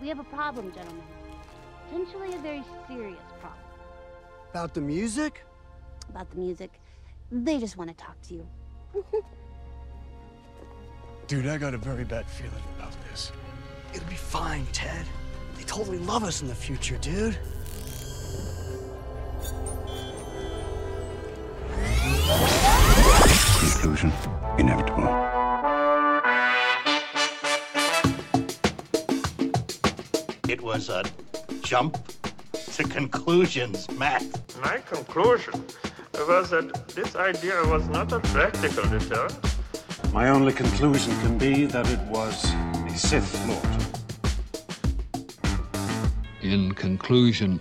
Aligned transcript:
We 0.00 0.08
have 0.08 0.18
a 0.18 0.24
problem, 0.24 0.72
gentlemen. 0.72 1.02
Potentially 1.90 2.34
a 2.34 2.38
very 2.38 2.64
serious 2.88 3.20
problem. 3.38 3.60
About 4.50 4.72
the 4.72 4.80
music? 4.80 5.44
About 6.08 6.30
the 6.30 6.36
music. 6.38 6.70
They 7.30 7.58
just 7.58 7.76
want 7.76 7.90
to 7.90 7.96
talk 7.96 8.20
to 8.22 8.34
you. 8.34 8.46
Dude, 11.26 11.46
I 11.46 11.58
got 11.58 11.74
a 11.74 11.78
very 11.78 12.04
bad 12.04 12.26
feeling 12.26 12.62
about 12.78 12.94
this. 13.10 13.30
It'll 13.94 14.08
be 14.08 14.14
fine, 14.14 14.66
Ted. 14.72 15.04
They 15.56 15.64
totally 15.64 15.98
love 15.98 16.24
us 16.24 16.40
in 16.40 16.48
the 16.48 16.54
future, 16.54 16.96
dude. 16.96 17.38
Conclusion 23.60 24.12
inevitable. 24.58 25.39
It 30.60 30.66
was 30.66 30.90
a 30.90 31.02
jump 31.62 31.96
to 32.52 32.84
conclusions, 32.84 33.90
Matt. 33.92 34.22
My 34.60 34.76
conclusion 34.76 35.54
was 36.12 36.50
that 36.50 36.88
this 36.88 37.16
idea 37.16 37.64
was 37.64 37.88
not 37.88 38.12
a 38.12 38.20
practical 38.20 38.86
deterrent. 38.90 39.38
My 40.12 40.28
only 40.28 40.52
conclusion 40.52 41.18
can 41.22 41.38
be 41.38 41.64
that 41.64 41.88
it 41.88 42.00
was 42.00 42.44
a 42.44 42.90
Sith 42.94 43.48
Lord. 43.48 43.64
In 46.42 46.74
conclusion, 46.74 47.58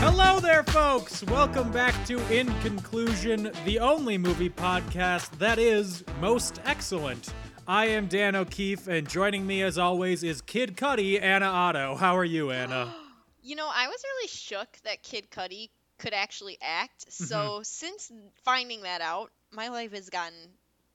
Hello 0.00 0.40
there, 0.40 0.62
folks! 0.62 1.22
Welcome 1.24 1.70
back 1.70 1.94
to 2.06 2.18
In 2.34 2.46
Conclusion, 2.60 3.50
the 3.66 3.78
only 3.78 4.16
movie 4.16 4.48
podcast 4.48 5.32
that 5.32 5.58
is 5.58 6.02
most 6.18 6.62
excellent. 6.64 7.34
I 7.66 7.86
am 7.86 8.08
Dan 8.08 8.36
O'Keefe, 8.36 8.88
and 8.88 9.08
joining 9.08 9.46
me 9.46 9.62
as 9.62 9.78
always 9.78 10.22
is 10.22 10.42
Kid 10.42 10.76
Cudi, 10.76 11.20
Anna 11.20 11.46
Otto. 11.46 11.96
How 11.96 12.16
are 12.16 12.24
you, 12.24 12.50
Anna? 12.50 12.94
You 13.46 13.56
know, 13.56 13.68
I 13.70 13.88
was 13.88 14.02
really 14.02 14.28
shook 14.28 14.78
that 14.84 15.02
Kid 15.02 15.30
Cudi 15.30 15.68
could 15.98 16.14
actually 16.14 16.56
act. 16.62 17.04
Mm-hmm. 17.04 17.24
So 17.24 17.60
since 17.62 18.10
finding 18.42 18.80
that 18.84 19.02
out, 19.02 19.32
my 19.52 19.68
life 19.68 19.92
has 19.92 20.08
gotten 20.08 20.32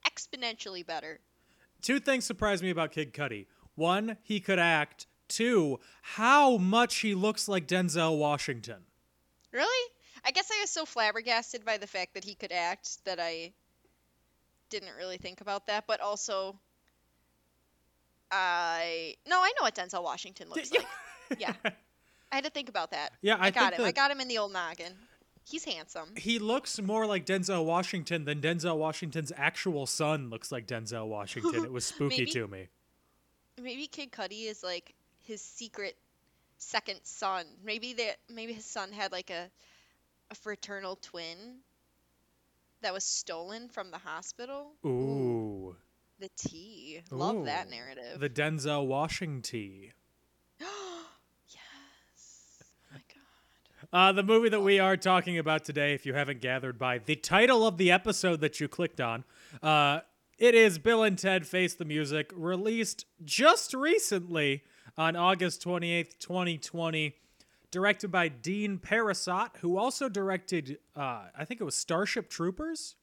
exponentially 0.03 0.83
better. 0.83 1.19
Two 1.83 1.99
things 1.99 2.25
surprised 2.25 2.63
me 2.63 2.71
about 2.71 2.91
Kid 2.91 3.13
Cudi. 3.13 3.45
One, 3.75 4.17
he 4.23 4.39
could 4.39 4.57
act. 4.57 5.05
Two, 5.27 5.79
how 6.01 6.57
much 6.57 6.95
he 7.01 7.13
looks 7.13 7.47
like 7.47 7.67
Denzel 7.67 8.17
Washington. 8.17 8.81
Really? 9.51 9.91
I 10.25 10.31
guess 10.31 10.49
I 10.51 10.59
was 10.61 10.71
so 10.71 10.85
flabbergasted 10.85 11.63
by 11.63 11.77
the 11.77 11.85
fact 11.85 12.15
that 12.15 12.23
he 12.23 12.33
could 12.33 12.51
act 12.51 13.05
that 13.05 13.19
I 13.19 13.53
didn't 14.69 14.95
really 14.97 15.17
think 15.17 15.41
about 15.41 15.67
that. 15.67 15.85
But 15.87 16.01
also, 16.01 16.55
I 18.31 19.15
no, 19.27 19.39
I 19.41 19.51
know 19.57 19.63
what 19.63 19.75
Denzel 19.75 20.03
Washington 20.03 20.49
looks 20.49 20.71
like. 20.71 20.85
yeah, 21.39 21.53
I 21.63 22.35
had 22.35 22.43
to 22.43 22.49
think 22.49 22.69
about 22.69 22.91
that. 22.91 23.13
Yeah, 23.21 23.37
I 23.39 23.51
got 23.51 23.71
think 23.71 23.81
him. 23.81 23.85
I 23.85 23.91
got 23.91 24.11
him 24.11 24.19
in 24.21 24.27
the 24.27 24.37
old 24.37 24.53
noggin. 24.53 24.93
He's 25.45 25.63
handsome. 25.65 26.09
He 26.15 26.37
looks 26.37 26.79
more 26.79 27.07
like 27.07 27.25
Denzel 27.25 27.65
Washington 27.65 28.25
than 28.25 28.39
Denzel 28.39 28.77
Washington's 28.77 29.31
actual 29.35 29.87
son 29.87 30.29
looks 30.29 30.51
like 30.51 30.67
Denzel 30.67 31.07
Washington. 31.07 31.63
It 31.65 31.71
was 31.71 31.85
spooky 31.85 32.19
Maybe. 32.19 32.31
to 32.33 32.47
me. 32.47 32.67
Maybe 33.59 33.87
Kid 33.87 34.11
Cudi 34.11 34.45
is 34.47 34.63
like 34.63 34.93
his 35.23 35.41
secret 35.41 35.95
second 36.59 36.99
son. 37.03 37.45
Maybe 37.63 37.93
that 37.93 38.17
maybe 38.31 38.53
his 38.53 38.65
son 38.65 38.91
had 38.91 39.11
like 39.11 39.31
a 39.31 39.49
a 40.29 40.35
fraternal 40.35 40.97
twin 40.97 41.57
that 42.81 42.93
was 42.93 43.03
stolen 43.03 43.69
from 43.69 43.91
the 43.91 43.97
hospital. 43.97 44.73
Ooh. 44.85 45.75
The 46.19 46.29
tea. 46.35 47.01
Love 47.11 47.45
that 47.45 47.69
narrative. 47.69 48.19
The 48.19 48.29
Denzel 48.29 48.85
Washington. 48.85 49.41
Tea. 49.41 49.91
yes. 50.59 50.67
Oh 52.61 52.65
my 52.91 52.99
god. 53.13 53.89
Uh, 53.91 54.11
the 54.11 54.23
movie 54.23 54.49
that 54.49 54.61
we 54.61 54.79
are 54.79 54.97
talking 54.97 55.37
about 55.37 55.63
today, 55.63 55.93
if 55.93 56.05
you 56.05 56.13
haven't 56.13 56.41
gathered 56.41 56.77
by 56.77 56.97
the 56.97 57.15
title 57.15 57.65
of 57.65 57.77
the 57.77 57.91
episode 57.91 58.41
that 58.41 58.59
you 58.59 58.67
clicked 58.67 58.99
on, 58.99 59.23
uh, 59.63 60.01
it 60.37 60.55
is 60.55 60.77
Bill 60.77 61.03
and 61.03 61.17
Ted 61.17 61.47
Face 61.47 61.73
the 61.73 61.85
Music, 61.85 62.31
released 62.33 63.05
just 63.23 63.73
recently 63.73 64.63
on 64.97 65.15
August 65.15 65.63
28th, 65.63 66.17
2020, 66.19 67.15
directed 67.71 68.11
by 68.11 68.27
Dean 68.27 68.79
Parisot, 68.79 69.57
who 69.57 69.77
also 69.77 70.09
directed, 70.09 70.79
uh, 70.95 71.25
I 71.37 71.45
think 71.45 71.61
it 71.61 71.63
was 71.63 71.75
Starship 71.75 72.29
Troopers? 72.29 72.95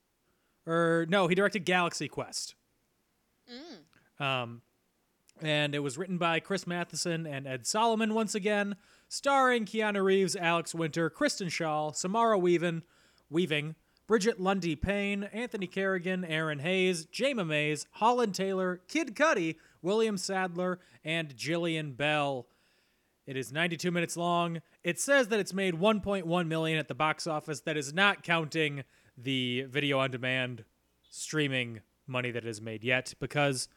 Or, 0.67 1.07
no, 1.09 1.29
he 1.29 1.35
directed 1.35 1.65
Galaxy 1.65 2.09
Quest. 2.09 2.55
Um, 4.19 4.63
and 5.41 5.75
it 5.75 5.81
was 5.81 5.97
written 5.99 6.19
by 6.19 6.41
Chris 6.41 6.67
Matheson 6.67 7.27
and 7.27 7.47
Ed 7.47 7.67
Solomon 7.67 8.15
once 8.15 8.35
again, 8.35 8.77
starring 9.09 9.65
Keanu 9.67 10.03
Reeves, 10.03 10.35
Alex 10.35 10.75
Winter, 10.75 11.09
Kristen 11.11 11.49
Schaal, 11.49 11.95
Samara 11.95 12.39
Weaving, 12.39 12.83
Weaving, 13.31 13.77
Brigette 14.09 14.41
Lundy-Paine, 14.41 15.25
Anthony 15.33 15.67
Carrigan, 15.67 16.25
Erinn 16.25 16.61
Hayes, 16.61 17.07
Jayma 17.07 17.47
Mays, 17.47 17.87
Holland 17.93 18.35
Taylor, 18.35 18.81
Kid 18.89 19.15
Cudi, 19.15 19.57
William 19.83 20.17
Sadler, 20.17 20.81
and 21.05 21.37
Jillian 21.37 21.97
Bell. 21.97 22.47
It 23.27 23.37
is 23.37 23.53
92 23.53 23.91
minutes 23.91 24.17
long. 24.17 24.61
It 24.85 25.01
says 25.01 25.29
that 25.29 25.41
it's 25.41 25.53
made 25.53 25.75
1.1 25.75 26.47
million 26.47 26.79
at 26.79 26.89
the 26.89 26.95
box 26.95 27.27
office. 27.27 27.61
That 27.61 27.77
is 27.77 27.93
not 27.93 28.23
counting 28.23 28.85
the 29.19 29.63
video 29.69 29.99
on 29.99 30.11
demand 30.11 30.65
streaming 31.11 31.81
money 32.07 32.31
that 32.31 32.45
it 32.45 32.47
has 32.47 32.61
made 32.61 32.85
yet 32.85 33.15
because 33.19 33.69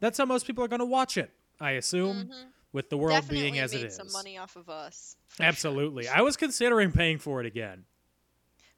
that's 0.00 0.16
how 0.18 0.24
most 0.24 0.46
people 0.46 0.64
are 0.64 0.68
going 0.68 0.80
to 0.80 0.86
watch 0.86 1.16
it, 1.18 1.30
I 1.60 1.72
assume, 1.72 2.30
with 2.72 2.88
the 2.88 2.96
world 2.96 3.12
Mm-hmm. 3.12 3.20
Definitely 3.20 3.42
being 3.50 3.58
as 3.58 3.74
it 3.74 3.84
is. 3.84 3.96
some 3.96 4.12
money 4.12 4.38
off 4.38 4.56
of 4.56 4.68
us. 4.70 5.16
Absolutely. 5.40 6.04
sure. 6.04 6.16
I 6.16 6.22
was 6.22 6.36
considering 6.36 6.92
paying 6.92 7.18
for 7.18 7.40
it 7.40 7.46
again. 7.46 7.84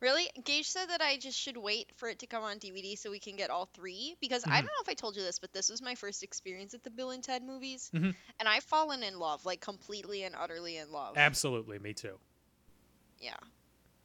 Really? 0.00 0.30
Gage 0.44 0.68
said 0.68 0.86
that 0.90 1.00
I 1.00 1.16
just 1.16 1.36
should 1.38 1.56
wait 1.56 1.90
for 1.96 2.08
it 2.08 2.20
to 2.20 2.26
come 2.26 2.44
on 2.44 2.58
DVD 2.58 2.96
so 2.96 3.10
we 3.10 3.18
can 3.18 3.34
get 3.34 3.50
all 3.50 3.66
three. 3.66 4.16
Because 4.20 4.44
I 4.46 4.60
don't 4.60 4.66
know 4.66 4.82
if 4.82 4.88
I 4.88 4.94
told 4.94 5.16
you 5.16 5.22
this, 5.22 5.40
but 5.40 5.52
this 5.52 5.68
was 5.68 5.82
my 5.82 5.96
first 5.96 6.22
experience 6.22 6.72
at 6.72 6.84
the 6.84 6.90
Bill 6.90 7.10
and 7.10 7.22
Ted 7.22 7.42
movies. 7.42 7.90
Mhm. 7.92 8.14
And 8.38 8.48
I've 8.48 8.62
fallen 8.62 9.02
in 9.02 9.18
love, 9.18 9.44
like 9.44 9.60
completely 9.60 10.22
and 10.22 10.36
utterly 10.36 10.76
in 10.76 10.92
love. 10.92 11.16
Absolutely, 11.16 11.80
me 11.80 11.94
too. 11.94 12.20
Yeah. 13.18 13.38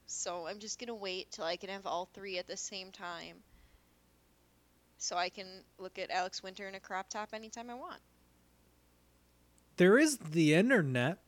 So 0.08 0.48
I'm 0.48 0.60
just 0.60 0.80
gonna 0.80 0.96
wait 0.96 1.32
till 1.32 1.46
I 1.46 1.58
can 1.58 1.70
have 1.70 1.86
all 1.86 2.08
three 2.08 2.40
at 2.40 2.48
the 2.48 2.58
same 2.58 2.92
time. 2.92 3.44
So 4.98 5.16
I 5.16 5.30
can 5.30 5.64
look 5.78 6.00
at 6.00 6.10
Alex 6.10 6.42
Winter 6.42 6.68
in 6.68 6.76
a 6.76 6.80
crop 6.80 7.10
top 7.10 7.34
anytime 7.34 7.70
I 7.70 7.76
want. 7.76 8.02
There 9.78 9.98
is 9.98 10.18
the 10.18 10.54
internet. 10.54 11.23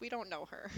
We 0.00 0.08
don't 0.08 0.28
know 0.28 0.46
her. 0.50 0.70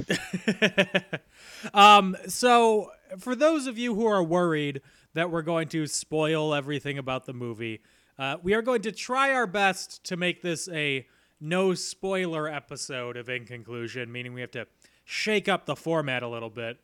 um, 1.74 2.16
so, 2.26 2.92
for 3.18 3.34
those 3.34 3.66
of 3.66 3.76
you 3.76 3.94
who 3.94 4.06
are 4.06 4.22
worried 4.22 4.80
that 5.12 5.30
we're 5.30 5.42
going 5.42 5.68
to 5.68 5.86
spoil 5.86 6.54
everything 6.54 6.96
about 6.96 7.26
the 7.26 7.34
movie, 7.34 7.82
uh, 8.18 8.36
we 8.42 8.54
are 8.54 8.62
going 8.62 8.80
to 8.82 8.92
try 8.92 9.32
our 9.32 9.46
best 9.46 10.04
to 10.04 10.16
make 10.16 10.40
this 10.40 10.68
a 10.70 11.06
no 11.38 11.74
spoiler 11.74 12.48
episode 12.48 13.18
of 13.18 13.28
In 13.28 13.44
Conclusion, 13.44 14.10
meaning 14.10 14.32
we 14.32 14.40
have 14.40 14.52
to 14.52 14.66
shake 15.04 15.48
up 15.48 15.66
the 15.66 15.76
format 15.76 16.22
a 16.22 16.28
little 16.28 16.50
bit. 16.50 16.78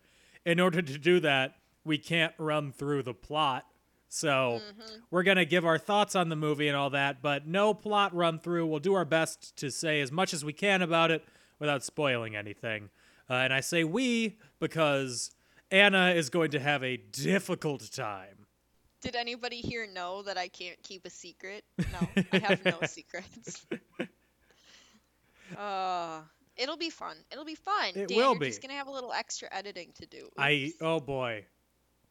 In 0.44 0.60
order 0.60 0.82
to 0.82 0.98
do 0.98 1.20
that, 1.20 1.56
we 1.84 1.97
can't 1.97 2.34
run 2.36 2.70
through 2.70 3.03
the 3.04 3.14
plot. 3.14 3.64
So, 4.08 4.60
we're 5.10 5.22
going 5.22 5.36
to 5.38 5.47
give 5.47 5.64
our 5.64 5.78
thoughts 5.78 6.14
on 6.14 6.28
the 6.28 6.36
movie 6.36 6.68
and 6.68 6.76
all 6.76 6.91
that, 6.91 7.22
but 7.22 7.47
no 7.47 7.72
plot 7.72 8.14
run 8.14 8.38
through. 8.38 8.66
We'll 8.66 8.78
do 8.78 8.94
our 8.94 9.04
best 9.06 9.56
to 9.56 9.70
say 9.70 10.00
as 10.03 10.12
much 10.12 10.34
as 10.34 10.44
we 10.44 10.53
can 10.53 10.82
about 10.82 11.10
it 11.10 11.24
without 11.58 11.82
spoiling 11.82 12.36
anything. 12.36 12.90
Uh, 13.28 13.34
and 13.34 13.52
I 13.52 13.60
say 13.60 13.84
we 13.84 14.36
because 14.60 15.30
Anna 15.70 16.10
is 16.10 16.30
going 16.30 16.50
to 16.52 16.60
have 16.60 16.82
a 16.84 16.96
difficult 16.96 17.90
time. 17.92 18.46
Did 19.00 19.14
anybody 19.16 19.56
here 19.56 19.86
know 19.86 20.22
that 20.22 20.38
I 20.38 20.48
can't 20.48 20.80
keep 20.82 21.04
a 21.06 21.10
secret? 21.10 21.64
No, 21.78 22.08
I 22.32 22.38
have 22.38 22.64
no 22.64 22.78
secrets. 22.86 23.66
Uh, 25.56 26.20
it'll 26.56 26.76
be 26.76 26.91
fun. 26.91 27.16
It'll 27.30 27.44
be 27.44 27.54
fun. 27.54 27.91
It 27.94 28.09
Dan, 28.09 28.16
will 28.16 28.30
you're 28.32 28.38
be. 28.41 28.47
just 28.47 28.62
gonna 28.62 28.74
have 28.74 28.88
a 28.88 28.91
little 28.91 29.12
extra 29.12 29.48
editing 29.52 29.92
to 30.00 30.06
do. 30.06 30.28
I 30.36 30.72
oh 30.80 30.98
boy, 31.00 31.44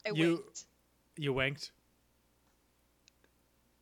I 0.05 0.11
you- 0.11 0.35
winked. 0.35 0.63
you 1.17 1.33
winked. 1.33 1.71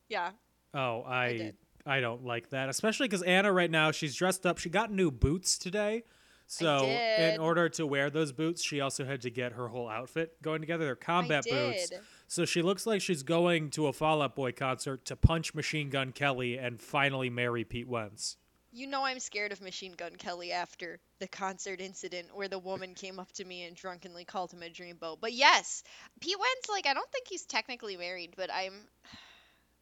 Yeah. 0.09 0.31
Oh, 0.73 1.03
I 1.03 1.33
did. 1.33 1.55
I 1.85 1.99
don't 1.99 2.23
like 2.23 2.49
that, 2.51 2.69
especially 2.69 3.07
because 3.07 3.23
Anna 3.23 3.51
right 3.51 3.71
now 3.71 3.91
she's 3.91 4.15
dressed 4.15 4.45
up. 4.45 4.57
She 4.57 4.69
got 4.69 4.91
new 4.91 5.11
boots 5.11 5.57
today, 5.57 6.03
so 6.47 6.85
in 6.85 7.39
order 7.39 7.67
to 7.69 7.85
wear 7.85 8.09
those 8.09 8.31
boots, 8.31 8.63
she 8.63 8.79
also 8.79 9.05
had 9.05 9.21
to 9.21 9.29
get 9.29 9.53
her 9.53 9.67
whole 9.67 9.89
outfit 9.89 10.41
going 10.41 10.61
together. 10.61 10.85
They're 10.85 10.95
combat 10.95 11.45
boots, 11.49 11.91
so 12.27 12.45
she 12.45 12.61
looks 12.61 12.85
like 12.87 13.01
she's 13.01 13.23
going 13.23 13.69
to 13.71 13.87
a 13.87 13.93
Fall 13.93 14.21
Out 14.21 14.35
Boy 14.35 14.51
concert 14.53 15.05
to 15.05 15.15
punch 15.15 15.53
Machine 15.53 15.89
Gun 15.89 16.11
Kelly 16.11 16.57
and 16.57 16.81
finally 16.81 17.29
marry 17.29 17.63
Pete 17.63 17.87
Wentz. 17.87 18.37
You 18.75 18.87
know 18.87 19.05
I'm 19.05 19.19
scared 19.19 19.51
of 19.51 19.61
Machine 19.61 19.91
Gun 19.91 20.15
Kelly 20.15 20.51
after 20.51 20.99
the 21.19 21.27
concert 21.27 21.79
incident 21.79 22.29
where 22.33 22.47
the 22.47 22.57
woman 22.57 22.95
came 22.95 23.19
up 23.19 23.31
to 23.33 23.45
me 23.45 23.65
and 23.65 23.75
drunkenly 23.75 24.25
called 24.25 24.51
him 24.51 24.63
a 24.63 24.69
dreamboat. 24.69 25.17
But 25.21 25.33
yes, 25.33 25.83
Pete 26.19 26.39
Wentz, 26.39 26.69
like 26.69 26.87
I 26.87 26.95
don't 26.95 27.11
think 27.11 27.27
he's 27.27 27.45
technically 27.45 27.97
married, 27.97 28.33
but 28.35 28.49
I'm 28.51 28.73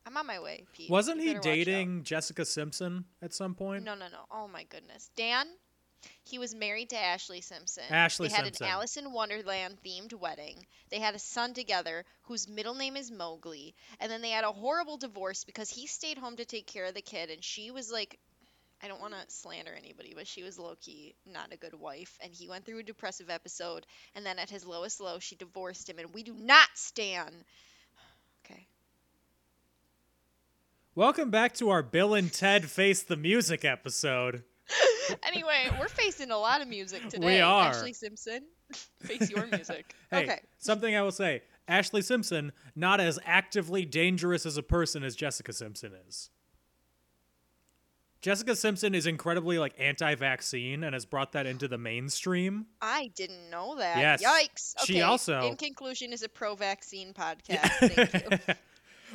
I'm 0.05 0.17
on 0.17 0.25
my 0.25 0.39
way, 0.39 0.65
Pete. 0.73 0.89
Wasn't 0.89 1.17
You 1.17 1.21
he 1.21 1.27
better 1.29 1.39
watch 1.39 1.47
out. 1.47 1.55
dating 1.55 2.03
Jessica 2.03 2.45
Simpson 2.45 3.05
at 3.21 3.33
some 3.33 3.55
point? 3.55 3.83
No, 3.83 3.93
no, 3.93 4.07
no. 4.07 4.25
Oh 4.31 4.47
my 4.47 4.63
goodness. 4.63 5.09
Dan, 5.15 5.45
he 6.23 6.39
was 6.39 6.55
married 6.55 6.89
to 6.89 6.95
Ashlee 6.95 7.43
Simpson. 7.43 7.83
Ashlee 7.89 8.29
they 8.29 8.35
had 8.35 8.45
Simpson. 8.45 8.65
an 8.65 8.71
Alice 8.71 8.97
in 8.97 9.11
Wonderland 9.11 9.77
themed 9.85 10.13
wedding. 10.13 10.65
They 10.89 10.99
had 10.99 11.13
a 11.13 11.19
son 11.19 11.53
together 11.53 12.05
whose 12.23 12.47
middle 12.47 12.73
name 12.73 12.97
is 12.97 13.11
Mowgli. 13.11 13.75
And 13.99 14.11
then 14.11 14.21
they 14.21 14.31
had 14.31 14.43
a 14.43 14.51
horrible 14.51 14.97
divorce 14.97 15.43
because 15.43 15.69
he 15.69 15.85
stayed 15.85 16.17
home 16.17 16.37
to 16.37 16.45
take 16.45 16.65
care 16.65 16.85
of 16.85 16.95
the 16.95 17.01
kid 17.01 17.29
and 17.29 17.43
she 17.43 17.69
was 17.71 17.91
like 17.91 18.17
I 18.83 18.87
don't 18.87 18.99
want 18.99 19.13
to 19.13 19.19
slander 19.27 19.73
anybody, 19.77 20.13
but 20.15 20.25
she 20.25 20.41
was 20.41 20.57
low 20.57 20.73
key 20.81 21.13
not 21.31 21.53
a 21.53 21.57
good 21.57 21.75
wife. 21.75 22.17
And 22.19 22.33
he 22.33 22.47
went 22.49 22.65
through 22.65 22.79
a 22.79 22.83
depressive 22.83 23.29
episode. 23.29 23.85
And 24.15 24.25
then 24.25 24.39
at 24.39 24.49
his 24.49 24.65
lowest 24.65 24.99
low, 24.99 25.19
she 25.19 25.35
divorced 25.35 25.87
him. 25.87 25.99
And 25.99 26.11
we 26.13 26.23
do 26.23 26.33
not 26.33 26.67
stand. 26.73 27.35
Okay. 28.43 28.65
Welcome 31.01 31.31
back 31.31 31.55
to 31.55 31.71
our 31.71 31.81
Bill 31.81 32.13
and 32.13 32.31
Ted 32.31 32.69
Face 32.69 33.01
the 33.01 33.17
Music 33.17 33.65
episode. 33.65 34.43
Anyway, 35.23 35.67
we're 35.79 35.87
facing 35.87 36.29
a 36.29 36.37
lot 36.37 36.61
of 36.61 36.67
music 36.67 37.09
today. 37.09 37.25
We 37.25 37.39
are. 37.39 37.73
Ashlee 37.73 37.95
Simpson, 37.95 38.43
face 39.01 39.31
your 39.31 39.47
music. 39.47 39.95
Hey, 40.11 40.23
okay. 40.25 40.39
something 40.59 40.95
I 40.95 41.01
will 41.01 41.11
say 41.11 41.41
Ashlee 41.67 42.03
Simpson, 42.03 42.51
not 42.75 42.99
as 42.99 43.17
actively 43.25 43.83
dangerous 43.83 44.45
as 44.45 44.57
a 44.57 44.63
person 44.63 45.03
as 45.03 45.15
Jessica 45.15 45.53
Simpson 45.53 45.93
is. 46.07 46.29
Jessica 48.21 48.55
Simpson 48.55 48.93
is 48.93 49.07
incredibly 49.07 49.57
like 49.57 49.73
anti-vaccine 49.79 50.83
and 50.83 50.93
has 50.93 51.05
brought 51.05 51.31
that 51.31 51.47
into 51.47 51.67
the 51.67 51.79
mainstream. 51.79 52.67
I 52.79 53.09
didn't 53.15 53.49
know 53.49 53.75
that. 53.77 53.97
Yes. 53.97 54.23
Yikes. 54.23 54.75
Okay. 54.83 54.93
She 54.93 55.01
also- 55.01 55.47
in 55.47 55.57
conclusion, 55.57 56.13
is 56.13 56.21
a 56.21 56.29
pro-vaccine 56.29 57.15
podcast. 57.15 57.89
Thank 57.89 58.47
you. 58.47 58.53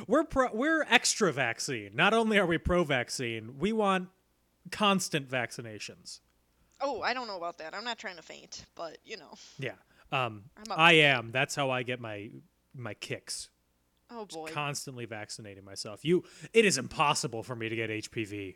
We're 0.05 0.23
pro- 0.23 0.53
we're 0.53 0.83
extra 0.83 1.31
vaccine. 1.31 1.91
Not 1.95 2.13
only 2.13 2.37
are 2.37 2.45
we 2.45 2.57
pro-vaccine, 2.57 3.57
we 3.57 3.73
want 3.73 4.09
constant 4.71 5.29
vaccinations. 5.29 6.19
Oh, 6.79 7.01
I 7.01 7.13
don't 7.13 7.27
know 7.27 7.37
about 7.37 7.57
that. 7.57 7.73
I'm 7.73 7.83
not 7.83 7.97
trying 7.97 8.17
to 8.17 8.21
faint, 8.21 8.65
but 8.75 8.97
you 9.03 9.17
know. 9.17 9.33
Yeah. 9.57 9.75
Um 10.11 10.43
I 10.69 10.93
am. 10.93 11.31
That's 11.31 11.55
how 11.55 11.69
I 11.71 11.83
get 11.83 11.99
my 11.99 12.29
my 12.75 12.93
kicks. 12.93 13.49
Oh 14.11 14.25
boy. 14.25 14.49
Constantly 14.51 15.05
vaccinating 15.05 15.65
myself. 15.65 16.05
You 16.05 16.23
it 16.53 16.65
is 16.65 16.77
impossible 16.77 17.43
for 17.43 17.55
me 17.55 17.69
to 17.69 17.75
get 17.75 17.89
HPV. 17.89 18.55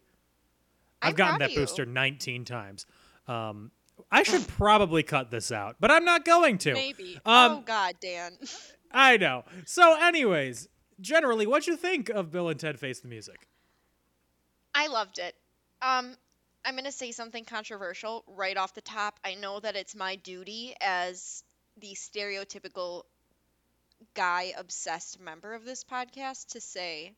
I've 1.02 1.10
I'm 1.10 1.16
gotten 1.16 1.40
that 1.40 1.56
booster 1.56 1.86
19 1.86 2.46
times. 2.46 2.86
Um 3.28 3.72
I 4.12 4.24
should 4.24 4.48
probably 4.58 5.04
cut 5.04 5.32
this 5.32 5.52
out, 5.52 5.78
but 5.80 5.92
I'm 5.92 6.06
not 6.06 6.26
going 6.26 6.58
to. 6.60 6.74
Maybe. 6.74 7.20
Um, 7.26 7.52
oh 7.52 7.64
God, 7.66 7.96
Dan. 8.02 8.38
I 8.92 9.18
know. 9.18 9.46
So 9.66 9.98
anyways, 10.02 10.68
generally 11.02 11.48
what'd 11.48 11.68
you 11.68 11.76
think 11.76 12.10
of 12.10 12.32
Bill 12.32 12.50
and 12.50 12.60
Ted 12.60 12.80
Face 12.80 13.00
the 13.00 13.08
Music? 13.08 13.48
I 14.74 14.88
loved 14.88 15.20
it. 15.20 15.36
Um, 15.82 16.16
I'm 16.64 16.76
gonna 16.76 16.92
say 16.92 17.12
something 17.12 17.44
controversial 17.44 18.24
right 18.28 18.56
off 18.56 18.74
the 18.74 18.82
top. 18.82 19.20
I 19.26 19.34
know 19.34 19.60
that 19.60 19.76
it's 19.76 19.96
my 19.96 20.16
duty 20.16 20.76
as 20.80 21.44
the 21.78 21.96
stereotypical 21.96 23.04
guy 24.14 24.54
obsessed 24.58 25.20
member 25.20 25.54
of 25.54 25.66
this 25.66 25.84
podcast 25.84 26.48
to 26.50 26.62
say 26.62 27.14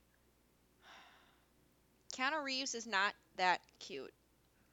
Keanu 2.13 2.43
Reeves 2.43 2.75
is 2.75 2.87
not 2.87 3.13
that 3.37 3.61
cute. 3.79 4.13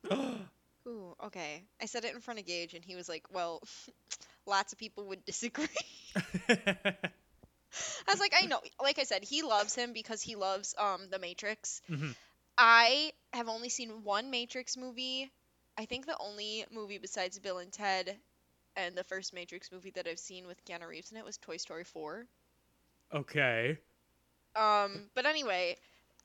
Ooh, 0.13 1.15
okay. 1.25 1.63
I 1.81 1.87
said 1.87 2.05
it 2.05 2.15
in 2.15 2.21
front 2.21 2.41
of 2.41 2.47
Gage, 2.47 2.75
and 2.75 2.85
he 2.85 2.97
was 2.97 3.09
like, 3.09 3.25
"Well, 3.33 3.63
lots 4.47 4.73
of 4.73 4.79
people 4.79 5.07
would 5.07 5.25
disagree." 5.25 5.67
I 8.09 8.13
was 8.13 8.21
like, 8.21 8.33
I 8.41 8.47
know. 8.47 8.61
Like 8.81 8.99
I 8.99 9.05
said, 9.05 9.25
he 9.25 9.43
loves 9.43 9.75
him 9.75 9.93
because 9.93 10.23
he 10.23 10.37
loves 10.37 10.75
um 10.79 11.09
the 11.11 11.19
Matrix. 11.19 11.83
Mhm. 11.91 12.15
I 12.59 13.13
have 13.33 13.49
only 13.49 13.69
seen 13.69 14.05
one 14.05 14.31
Matrix 14.31 14.77
movie. 14.77 15.31
I 15.79 15.87
think 15.87 16.07
the 16.07 16.17
only 16.19 16.65
movie 16.71 16.99
besides 16.99 17.39
Bill 17.39 17.59
and 17.59 17.73
Ted 17.73 18.19
and 18.77 18.97
the 18.97 19.05
first 19.05 19.33
Matrix 19.33 19.73
movie 19.73 19.91
that 19.93 20.07
I've 20.07 20.19
seen 20.19 20.47
with 20.47 20.65
Keanu 20.65 20.89
Reeves 20.89 21.11
in 21.11 21.17
it 21.19 21.25
was 21.25 21.39
Toy 21.39 21.57
Story 21.57 21.85
4. 21.85 22.27
okay. 23.13 23.79
Um, 24.57 25.11
but 25.15 25.27
anyway, 25.27 25.77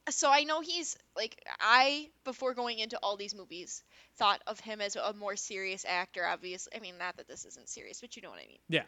so 0.09 0.29
I 0.31 0.43
know 0.43 0.61
he's 0.61 0.97
like 1.15 1.43
I 1.59 2.09
before 2.23 2.53
going 2.53 2.79
into 2.79 2.97
all 3.01 3.17
these 3.17 3.35
movies 3.35 3.83
thought 4.17 4.41
of 4.47 4.59
him 4.59 4.81
as 4.81 4.95
a 4.95 5.13
more 5.13 5.35
serious 5.35 5.85
actor. 5.87 6.25
Obviously, 6.25 6.73
I 6.75 6.79
mean 6.79 6.97
not 6.97 7.17
that 7.17 7.27
this 7.27 7.45
isn't 7.45 7.69
serious, 7.69 8.01
but 8.01 8.15
you 8.15 8.21
know 8.21 8.29
what 8.29 8.39
I 8.39 8.47
mean. 8.47 8.59
Yeah. 8.69 8.83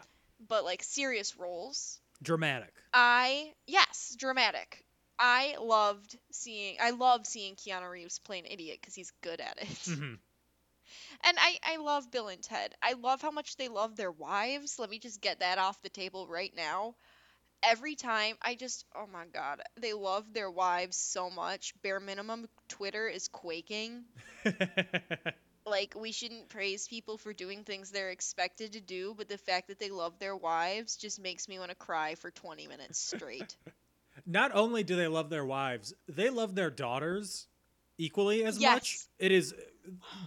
But 0.48 0.64
like 0.66 0.84
serious 0.84 1.38
roles. 1.38 2.00
Dramatic. 2.22 2.74
I 2.94 3.54
yes, 3.66 4.16
dramatic. 4.18 4.84
I 5.20 5.56
loved 5.60 6.18
seeing. 6.32 6.78
I 6.82 6.92
love 6.92 7.26
seeing 7.26 7.56
Keanu 7.56 7.90
Reeves 7.90 8.20
play 8.20 8.40
an 8.40 8.46
idiot 8.46 8.80
because 8.80 8.96
he's 8.96 9.12
good 9.22 9.40
at 9.42 9.58
it. 9.62 9.68
Mhm. 9.88 10.20
And 11.24 11.38
I 11.40 11.60
I 11.64 11.78
love 11.78 12.10
Bill 12.12 12.28
and 12.28 12.42
Ted. 12.44 12.74
I 12.82 12.94
love 12.94 13.22
how 13.22 13.32
much 13.32 13.56
they 13.58 13.68
love 13.68 13.96
their 13.96 14.12
wives. 14.12 14.80
Let 14.80 14.90
me 14.90 15.00
just 15.00 15.22
get 15.22 15.40
that 15.40 15.58
off 15.60 15.82
the 15.82 15.90
table 15.90 16.28
right 16.28 16.54
now. 16.56 16.96
Every 17.64 17.96
time 17.96 18.38
I 18.42 18.56
just 18.56 18.86
oh 18.96 19.08
my 19.08 19.26
god, 19.28 19.62
they 19.78 19.94
love 19.94 20.34
their 20.34 20.52
wives 20.52 20.98
so 20.98 21.30
much. 21.30 21.74
Bare 21.82 22.00
minimum 22.00 22.48
Twitter 22.70 23.08
is 23.08 23.28
quaking. 23.28 24.06
Like 25.68 25.96
we 26.00 26.12
shouldn't 26.12 26.50
praise 26.50 26.88
people 26.88 27.18
for 27.18 27.34
doing 27.34 27.64
things 27.64 27.92
they're 27.92 28.12
expected 28.12 28.74
to 28.74 28.80
do, 28.82 29.14
but 29.18 29.28
the 29.28 29.38
fact 29.38 29.68
that 29.68 29.80
they 29.80 29.90
love 29.90 30.18
their 30.20 30.36
wives 30.36 30.96
just 30.96 31.20
makes 31.20 31.48
me 31.50 31.60
want 31.60 31.70
to 31.72 31.76
cry 31.76 32.16
for 32.16 32.32
20 32.32 32.68
minutes 32.68 33.00
straight. 33.00 33.56
Not 34.26 34.52
only 34.56 34.84
do 34.84 34.96
they 34.96 35.08
love 35.08 35.30
their 35.30 35.46
wives, 35.46 35.94
they 36.08 36.30
love 36.30 36.56
their 36.56 36.70
daughters 36.70 37.48
equally 37.98 38.44
as 38.46 38.60
much. 38.60 39.00
It 39.20 39.32
is 39.32 39.54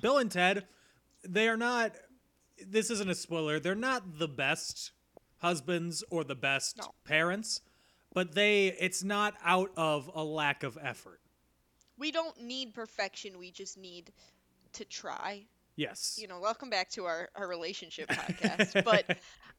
Bill 0.01 0.19
and 0.19 0.31
Ted, 0.31 0.67
they 1.25 1.49
are 1.49 1.57
not 1.57 1.93
this 2.67 2.91
isn't 2.91 3.09
a 3.09 3.15
spoiler. 3.15 3.59
They're 3.59 3.75
not 3.75 4.19
the 4.19 4.29
best 4.29 4.93
husbands 5.39 6.05
or 6.11 6.25
the 6.25 6.35
best 6.35 6.77
No. 6.77 6.93
parents, 7.05 7.63
but 8.13 8.35
they 8.35 8.67
it's 8.79 9.03
not 9.03 9.35
out 9.43 9.71
of 9.77 10.11
a 10.15 10.23
lack 10.23 10.63
of 10.63 10.77
effort. 10.83 11.21
we 11.99 12.11
don't 12.13 12.41
need 12.43 12.75
perfection, 12.75 13.39
we 13.39 13.51
just 13.51 13.77
need 13.79 14.13
to 14.75 14.85
try. 14.85 15.47
Yes. 15.77 16.17
You 16.21 16.29
know, 16.29 16.41
welcome 16.41 16.71
back 16.71 16.91
to 16.91 17.05
our, 17.07 17.29
our 17.35 17.49
relationship 17.49 18.09
podcast. 18.11 18.85
but 18.85 19.05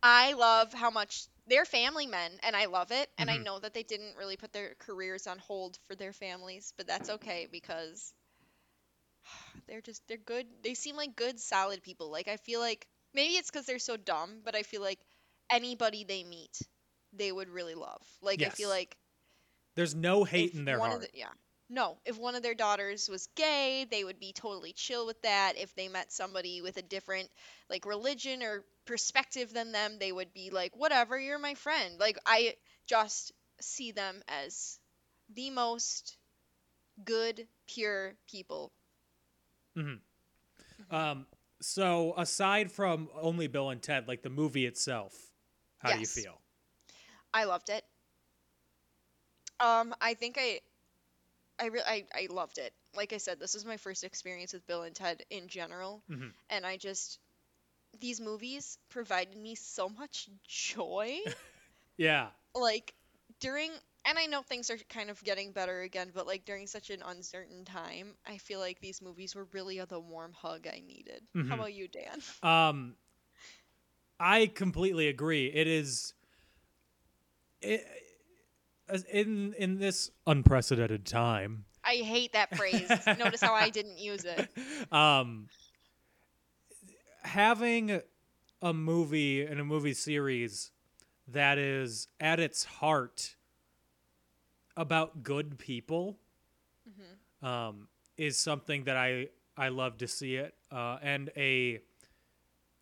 I 0.03 0.33
love 0.33 0.73
how 0.73 0.89
much 0.89 1.25
they're 1.47 1.65
family 1.65 2.07
men 2.07 2.31
and 2.43 2.55
I 2.55 2.65
love 2.65 2.91
it. 2.91 3.09
And 3.17 3.29
I 3.29 3.37
Mhm. 3.37 3.43
know 3.43 3.59
that 3.59 3.73
they 3.73 3.83
didn't 3.83 4.15
really 4.17 4.37
put 4.37 4.53
their 4.53 4.75
careers 4.79 5.27
on 5.27 5.39
hold 5.39 5.77
for 5.87 5.95
their 5.95 6.13
families, 6.13 6.73
but 6.77 6.87
that's 6.87 7.09
okay 7.09 7.47
because 7.51 8.13
they're 9.67 9.81
just 9.81 10.07
they're 10.07 10.17
good. 10.17 10.47
They 10.63 10.73
seem 10.73 10.95
like 10.95 11.15
good 11.15 11.39
solid 11.39 11.83
people. 11.83 12.11
Like 12.11 12.27
I 12.27 12.37
feel 12.37 12.59
like 12.59 12.87
maybe 13.13 13.33
it's 13.33 13.51
cuz 13.51 13.65
they're 13.65 13.79
so 13.79 13.97
dumb, 13.97 14.41
but 14.43 14.55
I 14.55 14.63
feel 14.63 14.81
like 14.81 14.99
anybody 15.49 16.03
they 16.03 16.23
meet 16.23 16.57
they 17.13 17.31
would 17.31 17.49
really 17.49 17.75
love. 17.75 18.01
Like 18.21 18.41
I 18.41 18.49
feel 18.49 18.69
like 18.69 18.95
There's 19.75 19.95
no 19.95 20.23
hate 20.23 20.53
in 20.53 20.65
their 20.65 20.79
heart. 20.79 21.01
The, 21.01 21.09
yeah. 21.13 21.29
No, 21.71 21.97
if 22.03 22.17
one 22.17 22.35
of 22.35 22.43
their 22.43 22.53
daughters 22.53 23.07
was 23.07 23.27
gay, 23.27 23.85
they 23.89 24.03
would 24.03 24.19
be 24.19 24.33
totally 24.33 24.73
chill 24.73 25.05
with 25.05 25.21
that. 25.21 25.57
If 25.57 25.73
they 25.73 25.87
met 25.87 26.11
somebody 26.11 26.61
with 26.61 26.75
a 26.75 26.81
different 26.81 27.29
like 27.69 27.85
religion 27.85 28.43
or 28.43 28.65
perspective 28.85 29.53
than 29.53 29.71
them, 29.71 29.97
they 29.97 30.11
would 30.11 30.33
be 30.33 30.49
like, 30.49 30.75
"Whatever, 30.75 31.17
you're 31.17 31.39
my 31.39 31.53
friend." 31.55 31.97
Like 31.97 32.17
I 32.25 32.57
just 32.87 33.31
see 33.61 33.93
them 33.93 34.21
as 34.27 34.79
the 35.33 35.49
most 35.49 36.17
good, 37.05 37.47
pure 37.67 38.17
people. 38.27 38.73
Mhm. 39.77 40.01
Um 40.89 41.25
so 41.61 42.13
aside 42.17 42.69
from 42.69 43.09
only 43.13 43.47
Bill 43.47 43.69
and 43.69 43.81
Ted, 43.81 44.09
like 44.09 44.23
the 44.23 44.29
movie 44.29 44.65
itself, 44.65 45.31
how 45.77 45.93
do 45.93 45.99
you 46.01 46.07
feel? 46.07 46.41
I 47.33 47.45
loved 47.45 47.69
it. 47.69 47.85
Um, 49.59 49.93
I 50.01 50.15
think 50.15 50.37
I, 50.39 50.59
I 51.61 51.67
really, 51.67 51.85
I, 51.87 52.05
I 52.15 52.27
loved 52.31 52.57
it. 52.57 52.73
Like 52.95 53.13
I 53.13 53.17
said, 53.17 53.39
this 53.39 53.53
is 53.55 53.63
my 53.65 53.77
first 53.77 54.03
experience 54.03 54.51
with 54.53 54.65
Bill 54.67 54.81
and 54.81 54.95
Ted 54.95 55.23
in 55.29 55.47
general, 55.47 56.03
Mhm. 56.09 56.33
and 56.49 56.65
I 56.65 56.77
just, 56.77 57.19
these 57.99 58.19
movies 58.19 58.77
provided 58.89 59.37
me 59.37 59.55
so 59.55 59.87
much 59.87 60.27
joy. 60.47 61.19
Yeah. 61.97 62.29
like 62.55 62.95
during, 63.39 63.69
and 64.05 64.17
I 64.17 64.25
know 64.25 64.41
things 64.41 64.71
are 64.71 64.77
kind 64.89 65.11
of 65.11 65.23
getting 65.23 65.51
better 65.51 65.81
again, 65.81 66.11
but 66.15 66.25
like 66.25 66.45
during 66.45 66.65
such 66.65 66.89
an 66.89 67.03
uncertain 67.05 67.63
time, 67.63 68.15
I 68.25 68.39
feel 68.39 68.59
like 68.59 68.79
these 68.79 69.03
movies 69.03 69.35
were 69.35 69.47
really 69.53 69.79
the 69.81 69.99
warm 69.99 70.33
hug 70.33 70.65
I 70.65 70.79
needed. 70.79 71.21
Mhm. 71.35 71.47
How 71.49 71.55
about 71.55 71.73
you, 71.73 71.87
Dan? 71.87 72.21
Um, 72.43 72.95
I 74.19 74.47
completely 74.47 75.07
agree. 75.09 75.47
It 75.47 75.67
is 75.67 76.13
it, 77.61 77.85
in 79.11 79.53
in 79.57 79.77
this 79.79 80.11
unprecedented 80.25 81.05
time. 81.05 81.65
I 81.83 81.95
hate 81.95 82.33
that 82.33 82.55
phrase. 82.55 82.89
Notice 83.17 83.41
how 83.41 83.53
I 83.53 83.69
didn't 83.69 83.97
use 83.97 84.25
it. 84.25 84.49
Um, 84.91 85.47
having 87.23 88.01
a 88.61 88.73
movie 88.73 89.43
and 89.43 89.59
a 89.59 89.63
movie 89.63 89.93
series 89.93 90.71
that 91.27 91.57
is 91.57 92.07
at 92.19 92.39
its 92.39 92.65
heart 92.65 93.35
about 94.75 95.23
good 95.23 95.57
people 95.57 96.17
um, 97.41 97.87
is 98.17 98.37
something 98.37 98.83
that 98.85 98.97
I 98.97 99.27
I 99.57 99.69
love 99.69 99.97
to 99.99 100.07
see 100.07 100.35
it, 100.35 100.53
uh, 100.71 100.97
and 101.01 101.29
a 101.35 101.79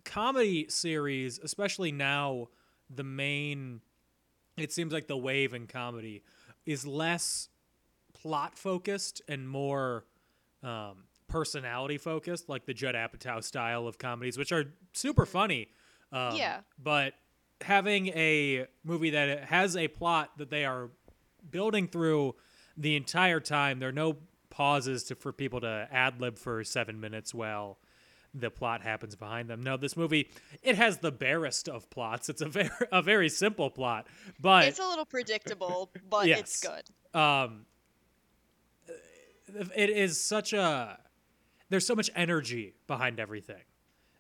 comedy 0.05 0.67
series, 0.69 1.39
especially 1.39 1.91
now, 1.91 2.49
the 2.89 3.03
main 3.03 3.81
it 4.61 4.71
seems 4.71 4.93
like 4.93 5.07
the 5.07 5.17
wave 5.17 5.53
in 5.53 5.67
comedy 5.67 6.23
is 6.65 6.85
less 6.85 7.49
plot 8.13 8.57
focused 8.57 9.21
and 9.27 9.47
more 9.47 10.05
um, 10.63 11.03
personality 11.27 11.97
focused, 11.97 12.49
like 12.49 12.65
the 12.65 12.73
Judd 12.73 12.95
Apatow 12.95 13.43
style 13.43 13.87
of 13.87 13.97
comedies, 13.97 14.37
which 14.37 14.51
are 14.51 14.65
super 14.93 15.25
funny. 15.25 15.69
Um, 16.11 16.35
Yeah. 16.35 16.59
But 16.81 17.13
having 17.61 18.07
a 18.09 18.67
movie 18.83 19.11
that 19.11 19.45
has 19.45 19.75
a 19.77 19.87
plot 19.87 20.31
that 20.37 20.49
they 20.49 20.65
are 20.65 20.89
building 21.49 21.87
through 21.87 22.35
the 22.77 22.95
entire 22.95 23.39
time, 23.39 23.79
there 23.79 23.89
are 23.89 23.93
no 23.93 24.17
pauses 24.49 25.03
to, 25.05 25.15
for 25.15 25.31
people 25.31 25.61
to 25.61 25.87
ad 25.91 26.19
lib 26.19 26.37
for 26.37 26.63
seven 26.63 26.99
minutes 26.99 27.33
while 27.33 27.77
the 28.33 28.50
plot 28.51 28.81
happens 28.81 29.15
behind 29.15 29.50
them. 29.50 29.62
No, 29.63 29.75
this 29.77 29.98
movie 29.98 30.29
it 30.62 30.75
has 30.75 30.98
the 31.00 31.12
barest 31.12 31.67
of 31.67 31.89
plots. 31.89 32.29
It's 32.29 32.41
a 32.41 32.48
very 32.50 32.69
a 32.91 33.01
very 33.01 33.29
simple 33.29 33.69
plot, 33.69 34.07
but 34.39 34.65
It's 34.65 34.79
a 34.79 34.88
little 34.88 35.05
predictable, 35.05 35.91
but 36.09 36.27
it's 36.27 36.63
Yes. 36.63 36.83
good. 37.13 37.19
um 37.19 37.65
it 39.75 39.89
is 39.89 40.24
such 40.24 40.53
a 40.53 41.00
there's 41.69 41.86
so 41.86 41.95
much 41.95 42.09
energy 42.15 42.75
behind 42.88 43.19
everything 43.19 43.63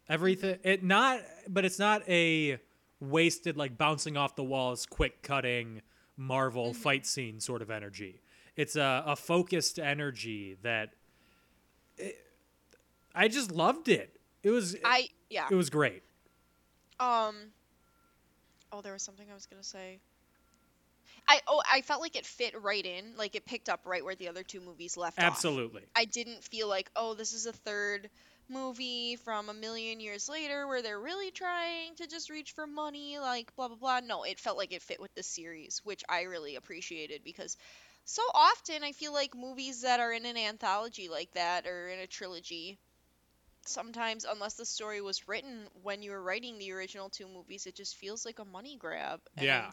everything 0.07 0.57
it 0.63 0.83
not 0.83 1.21
but 1.47 1.65
it's 1.65 1.77
not 1.79 2.01
a 2.09 2.59
wasted 2.99 3.55
like 3.55 3.77
bouncing 3.77 4.17
off 4.17 4.35
the 4.35 4.43
walls 4.43 4.85
quick 4.87 5.21
cutting 5.21 5.81
marvel 6.17 6.73
fight 6.73 7.05
scene 7.05 7.39
sort 7.39 7.61
of 7.61 7.69
energy 7.69 8.21
it's 8.55 8.75
a, 8.75 9.03
a 9.05 9.15
focused 9.15 9.77
energy 9.79 10.57
that 10.63 10.89
it, 11.97 12.15
i 13.15 13.27
just 13.27 13.51
loved 13.51 13.87
it 13.87 14.19
it 14.43 14.51
was 14.51 14.75
I 14.83 15.09
yeah. 15.29 15.47
it 15.49 15.55
was 15.55 15.69
great 15.69 16.03
Um. 16.99 17.35
Oh, 18.71 18.81
there 18.81 18.93
was 18.93 19.01
something 19.01 19.25
I 19.31 19.33
was 19.33 19.45
gonna 19.45 19.63
say. 19.63 19.99
I 21.27 21.41
oh 21.47 21.61
I 21.71 21.81
felt 21.81 22.01
like 22.01 22.15
it 22.15 22.25
fit 22.25 22.59
right 22.61 22.85
in, 22.85 23.15
like 23.17 23.35
it 23.35 23.45
picked 23.45 23.69
up 23.69 23.81
right 23.85 24.03
where 24.03 24.15
the 24.15 24.27
other 24.27 24.43
two 24.43 24.61
movies 24.61 24.97
left 24.97 25.19
off. 25.19 25.25
absolutely 25.25 25.83
I 25.95 26.05
didn't 26.05 26.43
feel 26.43 26.67
like 26.67 26.89
oh 26.95 27.13
this 27.13 27.33
is 27.33 27.45
a 27.45 27.53
third 27.53 28.09
movie 28.49 29.15
from 29.15 29.49
a 29.49 29.53
million 29.53 29.99
years 29.99 30.27
later 30.27 30.67
where 30.67 30.81
they're 30.81 30.99
really 30.99 31.31
trying 31.31 31.95
to 31.95 32.07
just 32.07 32.29
reach 32.29 32.51
for 32.51 32.65
money, 32.67 33.19
like 33.19 33.55
blah 33.55 33.67
blah 33.67 33.77
blah. 33.77 33.99
No, 34.01 34.23
it 34.23 34.39
felt 34.39 34.57
like 34.57 34.73
it 34.73 34.81
fit 34.81 34.99
with 34.99 35.13
the 35.15 35.23
series, 35.23 35.81
which 35.83 36.03
I 36.09 36.23
really 36.23 36.55
appreciated 36.55 37.21
because 37.23 37.57
so 38.05 38.23
often 38.33 38.83
I 38.83 38.91
feel 38.91 39.13
like 39.13 39.35
movies 39.35 39.81
that 39.81 39.99
are 39.99 40.11
in 40.11 40.25
an 40.25 40.37
anthology 40.37 41.09
like 41.09 41.31
that 41.33 41.67
or 41.67 41.89
in 41.89 41.99
a 41.99 42.07
trilogy 42.07 42.77
sometimes 43.69 44.25
unless 44.29 44.55
the 44.55 44.65
story 44.65 45.01
was 45.01 45.27
written 45.27 45.67
when 45.83 46.01
you 46.03 46.11
were 46.11 46.21
writing 46.23 46.57
the 46.57 46.71
original 46.73 47.09
two 47.09 47.27
movies 47.27 47.65
it 47.67 47.75
just 47.75 47.95
feels 47.97 48.25
like 48.25 48.39
a 48.39 48.45
money 48.45 48.77
grab 48.77 49.19
and 49.37 49.65
yeah 49.65 49.71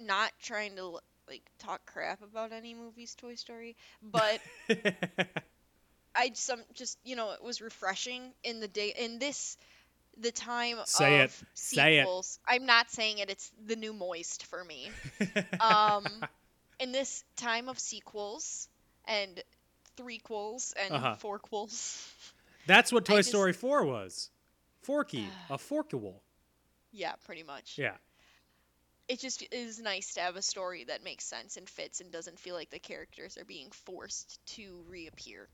not 0.00 0.32
trying 0.42 0.76
to 0.76 0.98
like 1.28 1.42
talk 1.58 1.80
crap 1.86 2.22
about 2.22 2.52
any 2.52 2.74
movies 2.74 3.14
toy 3.14 3.34
story 3.34 3.76
but 4.02 4.40
i 6.14 6.30
some 6.34 6.62
just 6.74 6.98
you 7.04 7.16
know 7.16 7.32
it 7.32 7.42
was 7.42 7.60
refreshing 7.60 8.32
in 8.44 8.60
the 8.60 8.68
day 8.68 8.92
in 8.98 9.18
this 9.18 9.56
the 10.18 10.32
time 10.32 10.78
Say 10.84 11.18
it. 11.20 11.30
of 11.30 11.44
Say 11.54 11.98
it. 11.98 12.10
i'm 12.46 12.66
not 12.66 12.90
saying 12.90 13.18
it 13.18 13.30
it's 13.30 13.50
the 13.66 13.76
new 13.76 13.92
moist 13.92 14.46
for 14.46 14.62
me 14.64 14.96
um 15.60 16.24
in 16.80 16.92
this 16.92 17.24
time 17.36 17.68
of 17.68 17.78
sequels 17.78 18.68
and 19.06 19.42
threequels 19.96 20.72
and 20.76 20.98
Uh-huh. 20.98 21.16
fourquels 21.20 22.12
that's 22.68 22.92
what 22.92 23.04
toy 23.04 23.16
just- 23.16 23.30
story 23.30 23.52
4 23.52 23.84
was 23.84 24.30
forky 24.82 25.26
a 25.50 25.58
forkable 25.58 26.22
yeah 26.92 27.14
pretty 27.24 27.42
much 27.42 27.76
yeah 27.76 27.96
it 29.08 29.18
just 29.18 29.42
is 29.52 29.80
nice 29.80 30.14
to 30.14 30.20
have 30.20 30.36
a 30.36 30.42
story 30.42 30.84
that 30.84 31.02
makes 31.02 31.24
sense 31.24 31.56
and 31.56 31.68
fits 31.68 32.00
and 32.00 32.12
doesn't 32.12 32.38
feel 32.38 32.54
like 32.54 32.68
the 32.70 32.78
characters 32.78 33.38
are 33.38 33.44
being 33.46 33.70
forced 33.70 34.38
to 34.48 34.84
reappear. 34.86 35.48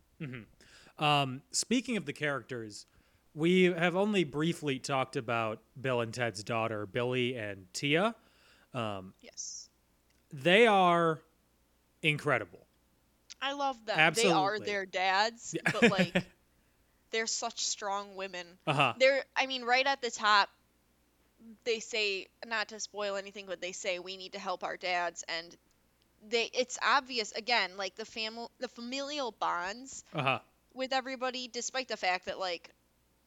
Um, 0.98 1.40
speaking 1.52 1.96
of 1.96 2.04
the 2.04 2.12
characters, 2.12 2.86
we 3.32 3.64
have 3.64 3.94
only 3.94 4.24
briefly 4.24 4.80
talked 4.80 5.14
about 5.14 5.60
Bill 5.80 6.00
and 6.00 6.12
Ted's 6.12 6.42
daughter, 6.42 6.84
Billie 6.84 7.36
and 7.36 7.66
Tia. 7.72 8.16
Yes. 8.74 9.68
They 10.32 10.66
are 10.66 11.20
incredible. 12.02 12.66
I 13.40 13.52
love 13.52 13.76
them. 13.86 13.96
Absolutely. 13.98 14.32
They 14.32 14.38
are 14.40 14.58
their 14.58 14.86
dads, 14.86 15.54
but 15.64 15.90
like 15.92 16.24
they're 17.14 17.28
such 17.28 17.64
strong 17.66 18.16
women. 18.16 18.46
Uh 18.68 18.74
huh. 18.74 18.94
They're 18.98 19.24
I 19.36 19.46
mean 19.46 19.64
right 19.64 19.86
at 19.86 20.02
the 20.02 20.10
top 20.12 20.50
they 21.64 21.80
say 21.80 22.26
not 22.46 22.68
to 22.68 22.80
spoil 22.80 23.16
anything 23.16 23.46
but 23.46 23.60
they 23.60 23.72
say 23.72 23.98
we 23.98 24.16
need 24.16 24.32
to 24.32 24.38
help 24.40 24.64
our 24.64 24.76
dads 24.76 25.24
and 25.28 25.56
they 26.28 26.50
it's 26.54 26.78
obvious 26.84 27.32
again 27.32 27.72
like 27.76 27.94
the 27.96 28.04
family 28.06 28.48
the 28.60 28.68
familial 28.68 29.32
bonds 29.32 30.04
Uh 30.14 30.22
huh. 30.22 30.40
with 30.74 30.92
everybody, 30.92 31.48
despite 31.48 31.88
the 31.88 31.96
fact 31.96 32.26
that 32.26 32.38
like, 32.38 32.70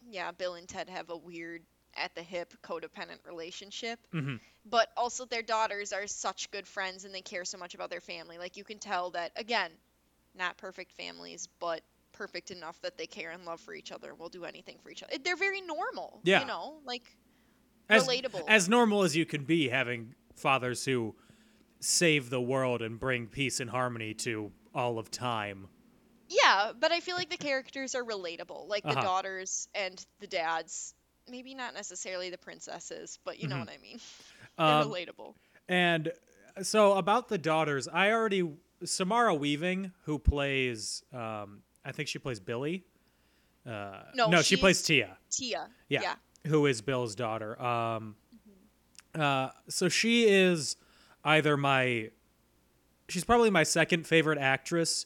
yeah, 0.09 0.31
Bill 0.31 0.55
and 0.55 0.67
Ted 0.67 0.89
have 0.89 1.09
a 1.09 1.17
weird 1.17 1.63
at 1.95 2.15
the 2.15 2.23
hip 2.23 2.53
codependent 2.63 3.19
relationship. 3.25 3.99
Mhm. 4.13 4.39
But 4.65 4.89
also 4.97 5.25
their 5.25 5.43
daughters 5.43 5.93
are 5.93 6.07
such 6.07 6.51
good 6.51 6.67
friends 6.67 7.05
and 7.05 7.13
they 7.13 7.21
care 7.21 7.45
so 7.45 7.57
much 7.57 7.75
about 7.75 7.89
their 7.89 8.01
family. 8.01 8.37
Like 8.37 8.57
you 8.57 8.63
can 8.65 8.79
tell 8.79 9.11
that 9.11 9.31
again, 9.35 9.71
not 10.35 10.57
perfect 10.57 10.93
families, 10.93 11.47
but 11.59 11.81
perfect 12.17 12.51
enough 12.51 12.81
that 12.81 12.97
they 12.97 13.05
care 13.07 13.31
and 13.31 13.45
love 13.45 13.59
for 13.61 13.73
each 13.73 13.91
other 13.91 14.15
will 14.15 14.29
do 14.29 14.43
anything 14.45 14.77
for 14.81 14.89
each 14.89 15.03
other. 15.03 15.13
They're 15.23 15.35
very 15.35 15.61
normal. 15.61 16.19
Yeah. 16.23 16.41
You 16.41 16.47
know, 16.47 16.79
like 16.85 17.03
As, 17.89 18.07
relatable. 18.07 18.43
As 18.47 18.67
normal 18.67 19.03
as 19.03 19.15
you 19.15 19.25
can 19.25 19.43
be, 19.45 19.69
having 19.69 20.15
fathers 20.35 20.83
who 20.85 21.15
save 21.79 22.29
the 22.29 22.41
world 22.41 22.81
and 22.81 22.99
bring 22.99 23.27
peace 23.27 23.59
and 23.59 23.69
harmony 23.69 24.13
to 24.15 24.51
all 24.73 24.97
of 24.97 25.11
time. 25.11 25.67
Yeah, 26.29 26.71
but 26.77 26.91
I 26.91 26.99
feel 26.99 27.15
like 27.15 27.29
the 27.29 27.37
characters 27.37 27.95
are 27.95 28.03
relatable. 28.03 28.67
Like 28.67 28.83
the 28.83 28.89
Uh-huh. 28.89 29.01
daughters 29.01 29.69
and 29.75 30.03
the 30.19 30.27
dads. 30.27 30.93
Maybe 31.29 31.53
not 31.55 31.73
necessarily 31.73 32.29
the 32.29 32.37
princesses, 32.37 33.19
but 33.23 33.39
you 33.39 33.47
know 33.47 33.55
Mhm. 33.57 33.59
what 33.59 33.69
I 33.69 33.77
mean. 33.77 33.99
They're 34.57 34.67
Um, 34.67 34.89
relatable. 34.89 35.35
And 35.69 36.11
so 36.63 36.93
about 36.93 37.27
the 37.29 37.37
daughters, 37.37 37.87
I 37.87 38.11
already 38.11 38.43
Samara 38.83 39.33
Weaving, 39.33 39.91
who 40.03 40.19
plays, 40.19 41.03
um, 41.11 41.63
I 41.87 41.91
think 41.93 42.09
she 42.09 42.19
plays 42.19 42.39
Billie. 42.39 42.83
Uh, 43.65 44.03
No, 44.13 44.29
no, 44.29 44.41
she 44.41 44.57
plays 44.57 44.81
Tia. 44.81 45.17
Tia. 45.31 45.69
Yeah, 45.89 46.01
Yeah. 46.01 46.15
who 46.51 46.65
is 46.65 46.81
Bill's 46.81 47.15
daughter. 47.15 47.59
Um, 47.61 48.15
uh, 49.15 49.49
so 49.69 49.89
she 49.89 50.27
is 50.27 50.75
either 51.23 51.55
my, 51.57 52.11
she's 53.09 53.23
probably 53.23 53.49
my 53.49 53.63
second 53.63 54.05
favorite 54.05 54.37
actress, 54.37 55.05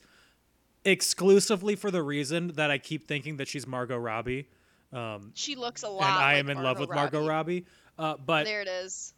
exclusively 0.84 1.76
for 1.76 1.92
the 1.92 2.02
reason 2.04 2.48
that 2.56 2.72
I 2.72 2.78
keep 2.78 3.08
thinking 3.08 3.38
that 3.38 3.48
she's 3.48 3.68
Margot 3.68 3.98
Robbie, 3.98 4.48
um, 4.92 5.32
She 5.36 5.56
looks 5.56 5.84
a 5.84 5.90
lot. 5.90 6.04
and 6.04 6.12
I 6.12 6.34
like 6.34 6.40
am 6.40 6.50
in 6.50 6.58
love 6.58 6.78
Margot 6.78 6.80
with 6.82 6.90
Margot 6.90 7.20
Robbie. 7.28 7.30
Robbie. 7.30 7.66
Uh, 8.00 8.18
but 8.26 8.46
There 8.46 8.62
it 8.62 8.68
is. 8.68 9.14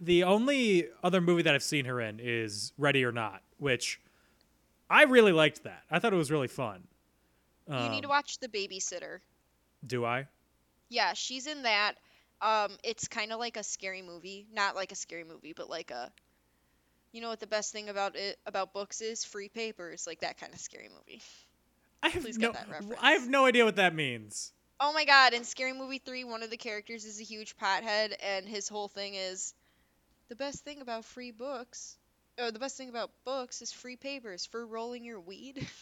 the 0.00 0.24
only 0.24 0.88
other 1.02 1.20
movie 1.20 1.42
that 1.42 1.54
I've 1.54 1.62
seen 1.62 1.86
her 1.86 2.00
in 2.00 2.20
is 2.20 2.72
Ready 2.78 3.04
or 3.04 3.12
Not, 3.12 3.42
which 3.56 4.00
I 4.90 5.04
really 5.04 5.32
liked 5.32 5.62
that. 5.64 5.84
I 5.90 5.98
thought 6.00 6.12
it 6.12 6.16
was 6.16 6.30
really 6.30 6.48
fun. 6.48 6.82
you 7.68 7.88
need 7.88 8.00
to 8.02 8.08
Um, 8.08 8.10
watch 8.10 8.38
The 8.38 8.48
Babysitter. 8.48 9.20
Do 9.86 10.04
I? 10.04 10.26
Yeah, 10.88 11.12
she's 11.14 11.46
in 11.46 11.62
that. 11.62 11.94
Um, 12.42 12.76
it's 12.82 13.06
kind 13.06 13.32
of 13.32 13.38
like 13.38 13.56
a 13.56 13.62
scary 13.62 14.02
movie, 14.02 14.46
not 14.52 14.74
like 14.74 14.90
a 14.92 14.96
scary 14.96 15.24
movie, 15.24 15.52
but 15.54 15.70
like 15.70 15.90
a. 15.90 16.10
You 17.12 17.20
know 17.20 17.28
what 17.28 17.40
the 17.40 17.46
best 17.46 17.72
thing 17.72 17.88
about 17.88 18.16
it 18.16 18.38
about 18.46 18.72
books 18.72 19.00
is? 19.00 19.24
Free 19.24 19.48
papers, 19.48 20.06
like 20.06 20.20
that 20.20 20.38
kind 20.38 20.52
of 20.52 20.58
scary 20.60 20.88
movie. 20.88 21.22
I 22.02 22.08
have 22.08 22.22
Please 22.22 22.38
no. 22.38 22.52
get 22.52 22.54
that 22.66 22.70
reference. 22.70 23.00
I 23.00 23.12
have 23.12 23.28
no 23.28 23.44
idea 23.46 23.64
what 23.64 23.76
that 23.76 23.94
means. 23.94 24.52
Oh 24.80 24.92
my 24.94 25.04
god, 25.04 25.34
in 25.34 25.44
Scary 25.44 25.74
Movie 25.74 25.98
3, 25.98 26.24
one 26.24 26.42
of 26.42 26.48
the 26.50 26.56
characters 26.56 27.04
is 27.04 27.20
a 27.20 27.24
huge 27.24 27.56
pothead, 27.58 28.14
and 28.22 28.48
his 28.48 28.66
whole 28.68 28.88
thing 28.88 29.14
is 29.14 29.52
the 30.30 30.36
best 30.36 30.64
thing 30.64 30.80
about 30.80 31.04
free 31.04 31.32
books, 31.32 31.98
or 32.40 32.50
the 32.50 32.58
best 32.58 32.76
thing 32.76 32.88
about 32.88 33.10
books 33.24 33.62
is 33.62 33.72
free 33.72 33.96
papers 33.96 34.46
for 34.46 34.66
rolling 34.66 35.04
your 35.04 35.20
weed. 35.20 35.66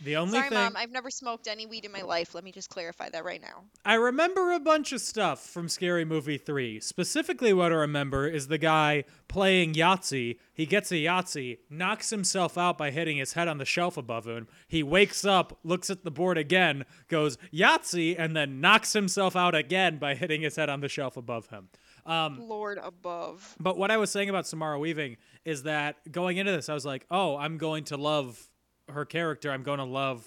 The 0.00 0.14
only 0.14 0.38
Sorry, 0.38 0.50
thing 0.50 0.58
Mom, 0.58 0.76
I've 0.76 0.92
never 0.92 1.10
smoked 1.10 1.48
any 1.48 1.66
weed 1.66 1.84
in 1.84 1.90
my 1.90 2.02
life. 2.02 2.32
Let 2.32 2.44
me 2.44 2.52
just 2.52 2.70
clarify 2.70 3.08
that 3.10 3.24
right 3.24 3.42
now. 3.42 3.64
I 3.84 3.94
remember 3.94 4.52
a 4.52 4.60
bunch 4.60 4.92
of 4.92 5.00
stuff 5.00 5.44
from 5.44 5.68
Scary 5.68 6.04
Movie 6.04 6.38
3. 6.38 6.78
Specifically, 6.78 7.52
what 7.52 7.72
I 7.72 7.76
remember 7.76 8.28
is 8.28 8.46
the 8.46 8.58
guy 8.58 9.02
playing 9.26 9.74
Yahtzee. 9.74 10.38
He 10.54 10.66
gets 10.66 10.92
a 10.92 10.96
Yahtzee, 10.96 11.58
knocks 11.68 12.10
himself 12.10 12.56
out 12.56 12.78
by 12.78 12.92
hitting 12.92 13.16
his 13.16 13.32
head 13.32 13.48
on 13.48 13.58
the 13.58 13.64
shelf 13.64 13.96
above 13.96 14.28
him. 14.28 14.46
He 14.68 14.84
wakes 14.84 15.24
up, 15.24 15.58
looks 15.64 15.90
at 15.90 16.04
the 16.04 16.12
board 16.12 16.38
again, 16.38 16.84
goes 17.08 17.36
Yahtzee, 17.52 18.14
and 18.16 18.36
then 18.36 18.60
knocks 18.60 18.92
himself 18.92 19.34
out 19.34 19.56
again 19.56 19.98
by 19.98 20.14
hitting 20.14 20.42
his 20.42 20.54
head 20.54 20.68
on 20.68 20.80
the 20.80 20.88
shelf 20.88 21.16
above 21.16 21.48
him. 21.48 21.70
Um, 22.08 22.48
Lord 22.48 22.78
above. 22.82 23.56
But 23.60 23.76
what 23.76 23.90
I 23.90 23.98
was 23.98 24.10
saying 24.10 24.30
about 24.30 24.46
Samara 24.46 24.78
Weaving 24.78 25.16
is 25.44 25.64
that 25.64 25.96
going 26.10 26.38
into 26.38 26.52
this, 26.52 26.68
I 26.68 26.74
was 26.74 26.86
like, 26.86 27.06
oh, 27.10 27.36
I'm 27.36 27.58
going 27.58 27.84
to 27.84 27.96
love 27.96 28.48
her 28.88 29.04
character. 29.04 29.50
I'm 29.52 29.62
going 29.62 29.78
to 29.78 29.84
love 29.84 30.24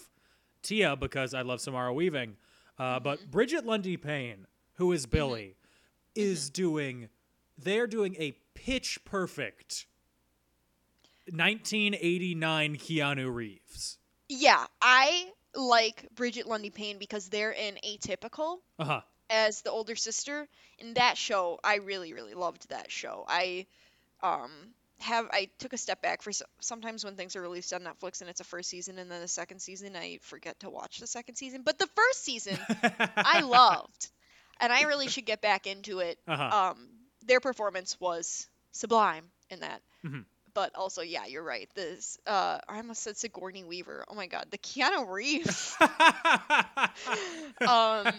Tia 0.61 0.95
because 0.95 1.33
I 1.33 1.41
love 1.41 1.59
Samara 1.59 1.93
Weaving. 1.93 2.38
Uh, 2.77 3.00
but 3.00 3.29
Brigette 3.29 3.65
Lundy-Paine, 3.65 4.45
who 4.75 4.91
is 4.91 5.05
Billie, 5.05 5.55
is 6.15 6.50
doing, 6.50 7.09
they're 7.57 7.88
doing 7.88 8.15
a 8.19 8.35
pitch 8.53 9.00
perfect 9.05 9.85
1989 11.29 12.75
Keanu 12.77 13.33
Reeves. 13.33 13.97
Yeah, 14.29 14.65
I 14.81 15.31
like 15.55 16.07
Brigette 16.15 16.47
Lundy-Paine 16.47 16.97
because 16.97 17.29
they're 17.29 17.51
in 17.51 17.75
Atypical 17.85 18.57
Uh 18.79 18.85
huh. 18.85 19.01
As 19.31 19.61
the 19.61 19.71
older 19.71 19.95
sister. 19.95 20.47
In 20.79 20.95
that 20.95 21.17
show, 21.17 21.59
I 21.63 21.75
really, 21.77 22.13
really 22.13 22.33
loved 22.35 22.69
that 22.69 22.91
show. 22.91 23.25
I 23.27 23.65
um 24.23 24.51
have 25.00 25.27
I 25.31 25.50
took 25.59 25.73
a 25.73 25.77
step 25.77 26.01
back 26.01 26.21
for 26.21 26.31
sometimes 26.59 27.03
when 27.03 27.15
things 27.15 27.35
are 27.35 27.41
released 27.41 27.73
on 27.73 27.81
Netflix 27.81 28.21
and 28.21 28.29
it's 28.29 28.41
a 28.41 28.43
first 28.45 28.69
season 28.69 29.00
and 29.00 29.09
then 29.11 29.21
a 29.21 29.27
second 29.27 29.59
season, 29.61 29.95
I 29.95 30.19
forget 30.21 30.59
to 30.61 30.69
watch 30.69 31.00
the 31.00 31.07
second 31.07 31.35
season. 31.35 31.63
But 31.63 31.79
the 31.79 31.88
first 31.95 32.23
season 32.23 32.57
I 33.17 33.41
loved, 33.45 34.09
and 34.59 34.71
I 34.71 34.83
really 34.83 35.07
should 35.07 35.25
get 35.25 35.41
back 35.41 35.67
into 35.67 36.00
it. 36.00 36.19
Uh-huh. 36.27 36.71
Um, 36.71 36.88
their 37.25 37.39
performance 37.39 38.00
was 38.00 38.47
sublime 38.71 39.25
in 39.50 39.61
that. 39.61 39.81
Mhm. 40.05 40.25
But 40.53 40.75
also, 40.75 41.01
yeah, 41.01 41.27
you're 41.27 41.43
right. 41.43 41.69
This, 41.75 42.17
uh, 42.27 42.59
I 42.67 42.77
almost 42.77 43.03
said 43.03 43.15
Sigourney 43.17 43.63
Weaver. 43.63 44.03
Oh 44.09 44.15
my 44.15 44.27
God, 44.27 44.47
the 44.51 44.57
Keanu 44.57 45.07
Reeves. 45.09 45.77
um, 47.67 48.13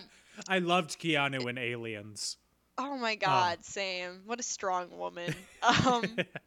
I 0.49 0.59
loved 0.61 0.99
Keanu 1.01 1.49
in 1.49 1.59
Aliens. 1.59 2.37
oh 2.79 2.97
my 2.97 3.15
God, 3.17 3.65
same. 3.65 4.23
What 4.27 4.41
a 4.41 4.43
strong 4.43 4.97
woman. 4.99 5.35
Um, 5.63 6.05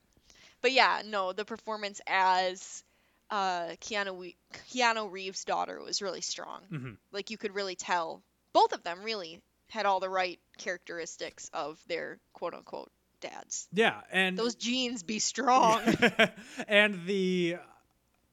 but 0.61 0.71
yeah, 0.71 1.01
no, 1.05 1.31
the 1.33 1.45
performance 1.45 2.01
as 2.07 2.83
uh, 3.29 3.69
Keanu 3.81 4.15
we- 4.17 4.35
Keanu 4.73 5.09
Reeves' 5.11 5.45
daughter 5.45 5.81
was 5.81 6.01
really 6.01 6.21
strong. 6.21 6.61
Mhm. 6.71 6.97
Like 7.11 7.29
you 7.31 7.37
could 7.37 7.55
really 7.55 7.75
tell 7.75 8.21
both 8.53 8.73
of 8.73 8.83
them 8.83 9.03
really 9.03 9.41
had 9.69 9.85
all 9.85 9.99
the 9.99 10.09
right 10.09 10.39
characteristics 10.57 11.49
of 11.53 11.79
their 11.87 12.19
quote 12.33 12.53
unquote 12.53 12.91
dads. 13.21 13.67
Yeah, 13.73 14.01
and 14.11 14.37
Those 14.37 14.55
genes 14.55 15.01
be 15.03 15.19
strong. 15.31 15.81
and 16.67 17.05
the 17.05 17.57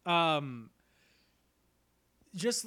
um 0.05 0.71
just 2.35 2.67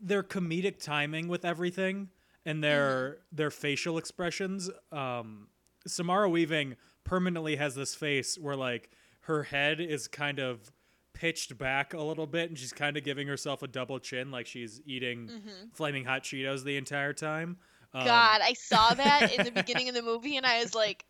their 0.00 0.22
comedic 0.22 0.80
timing 0.82 1.28
with 1.28 1.44
everything 1.44 2.08
and 2.50 2.64
their 2.64 3.18
their 3.32 3.50
facial 3.50 3.96
expressions 3.96 4.68
um 4.92 5.48
Samara 5.86 6.28
Weaving 6.28 6.76
permanently 7.04 7.56
has 7.56 7.74
this 7.74 7.94
face 7.94 8.36
where 8.36 8.56
like 8.56 8.90
her 9.22 9.44
head 9.44 9.80
is 9.80 10.08
kind 10.08 10.38
of 10.38 10.72
pitched 11.14 11.56
back 11.58 11.94
a 11.94 12.00
little 12.00 12.26
bit 12.26 12.48
and 12.48 12.58
she's 12.58 12.72
kind 12.72 12.96
of 12.96 13.04
giving 13.04 13.26
herself 13.28 13.62
a 13.62 13.68
double 13.68 13.98
chin 13.98 14.30
like 14.30 14.46
she's 14.46 14.80
eating 14.84 15.30
flaming 15.72 16.04
hot 16.04 16.22
Cheetos 16.22 16.64
the 16.64 16.76
entire 16.76 17.12
time. 17.12 17.56
Um, 17.92 18.04
God, 18.04 18.40
I 18.42 18.52
saw 18.54 18.94
that 18.94 19.32
in 19.36 19.44
the 19.44 19.50
beginning 19.62 19.88
of 19.88 19.94
the 19.94 20.02
movie 20.02 20.36
and 20.36 20.46
I 20.46 20.62
was 20.62 20.74
like 20.74 21.04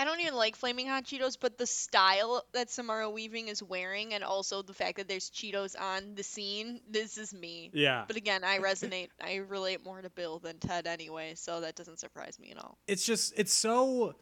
I 0.00 0.04
don't 0.04 0.20
even 0.20 0.34
like 0.36 0.54
flaming 0.54 0.86
hot 0.86 1.04
Cheetos, 1.04 1.36
but 1.40 1.58
the 1.58 1.66
style 1.66 2.44
that 2.52 2.70
Samara 2.70 3.10
Weaving 3.10 3.48
is 3.48 3.62
wearing 3.64 4.14
and 4.14 4.22
also 4.22 4.62
the 4.62 4.72
fact 4.72 4.96
that 4.98 5.08
there's 5.08 5.28
Cheetos 5.28 5.74
on 5.78 6.14
the 6.14 6.22
scene, 6.22 6.80
this 6.88 7.18
is 7.18 7.34
me. 7.34 7.70
Yeah. 7.74 8.04
But 8.06 8.16
again, 8.16 8.44
I 8.44 8.58
resonate. 8.60 9.08
I 9.20 9.36
relate 9.36 9.84
more 9.84 10.00
to 10.00 10.08
Bill 10.10 10.38
than 10.38 10.58
Ted 10.58 10.86
anyway, 10.86 11.32
so 11.34 11.60
that 11.62 11.74
doesn't 11.74 11.98
surprise 11.98 12.38
me 12.38 12.52
at 12.52 12.58
all. 12.58 12.78
it's 12.86 13.04
just 13.04 13.34
it's 13.36 13.52
so 13.52 14.14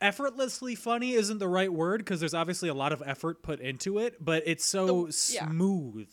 effortlessly 0.00 0.74
funny 0.74 1.12
isn't 1.12 1.38
the 1.38 1.48
right 1.48 1.72
word 1.72 1.98
because 1.98 2.20
there's 2.20 2.34
obviously 2.34 2.68
a 2.68 2.74
lot 2.74 2.92
of 2.92 3.02
effort 3.06 3.42
put 3.42 3.60
into 3.60 3.98
it 3.98 4.22
but 4.22 4.42
it's 4.44 4.62
so 4.64 5.06
The- 5.06 5.30
yeah. 5.34 5.48
smooth 5.48 6.08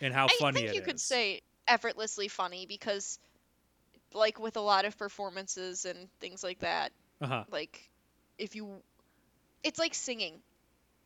in 0.00 0.12
how 0.12 0.28
funny 0.28 0.30
it 0.30 0.32
is. 0.32 0.40
I 0.40 0.44
funny 0.44 0.60
think 0.68 0.74
you 0.74 0.82
could 0.82 1.00
say 1.00 1.40
effortlessly 1.66 2.28
funny 2.28 2.64
because, 2.66 3.18
like 4.14 4.40
with 4.40 4.56
a 4.56 4.60
lot 4.62 4.86
of 4.86 4.96
performances 4.96 5.84
and 5.84 6.08
things 6.20 6.42
like 6.42 6.60
that, 6.60 6.92
uh-huh 7.20 7.44
like 7.50 7.87
if 8.38 8.54
you, 8.56 8.82
it's 9.62 9.78
like 9.78 9.94
singing. 9.94 10.42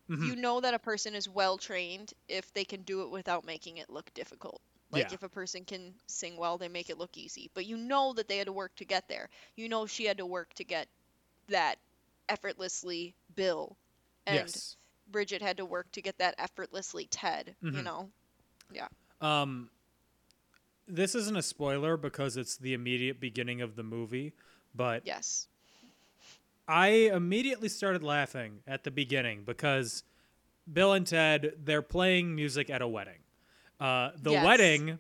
Mhm. 0.08 0.26
You 0.28 0.36
know 0.36 0.60
that 0.60 0.74
a 0.74 0.78
person 0.78 1.14
is 1.14 1.28
well 1.28 1.58
trained 1.58 2.12
if 2.28 2.52
they 2.52 2.64
can 2.64 2.82
do 2.82 3.02
it 3.02 3.10
without 3.10 3.44
making 3.44 3.78
it 3.78 3.90
look 3.90 4.12
difficult. 4.14 4.60
Like 4.90 5.10
Yeah. 5.10 5.14
if 5.14 5.22
a 5.22 5.28
person 5.28 5.64
can 5.64 5.94
sing 6.06 6.36
well, 6.36 6.58
they 6.58 6.68
make 6.68 6.90
it 6.90 6.98
look 6.98 7.16
easy. 7.16 7.50
But 7.54 7.66
you 7.66 7.76
know 7.76 8.12
that 8.14 8.28
they 8.28 8.38
had 8.38 8.46
to 8.46 8.52
work 8.52 8.74
to 8.76 8.84
get 8.84 9.08
there. 9.08 9.28
You 9.56 9.68
know 9.68 9.86
she 9.86 10.04
had 10.04 10.18
to 10.18 10.26
work 10.26 10.52
to 10.54 10.64
get 10.64 10.88
that 11.48 11.78
effortlessly 12.28 13.14
Bill, 13.34 13.76
and 14.26 14.44
yes 14.44 14.76
Brigette 15.10 15.42
had 15.42 15.56
to 15.58 15.64
work 15.64 15.90
to 15.92 16.02
get 16.02 16.18
that 16.18 16.34
effortlessly 16.38 17.06
Ted. 17.10 17.54
You 17.62 17.70
Mhm. 17.70 17.84
know. 17.84 18.10
Yeah. 18.72 18.88
um 19.20 19.70
this 20.88 21.14
isn't 21.14 21.36
a 21.36 21.42
spoiler 21.42 21.96
because 21.96 22.36
it's 22.36 22.56
the 22.56 22.74
immediate 22.74 23.20
beginning 23.20 23.60
of 23.62 23.76
the 23.76 23.82
movie 23.82 24.32
but 24.74 25.02
Yes. 25.06 25.46
I 26.68 26.88
immediately 27.12 27.68
started 27.68 28.02
laughing 28.02 28.60
at 28.66 28.84
the 28.84 28.90
beginning 28.90 29.42
because 29.44 30.04
Bill 30.72 30.92
and 30.92 31.06
Ted 31.06 31.52
they're 31.64 31.82
playing 31.82 32.34
music 32.34 32.70
at 32.70 32.80
a 32.82 32.88
wedding. 32.88 33.18
Uh, 33.80 34.10
the 34.16 34.32
Yes. 34.32 34.44
wedding 34.44 34.98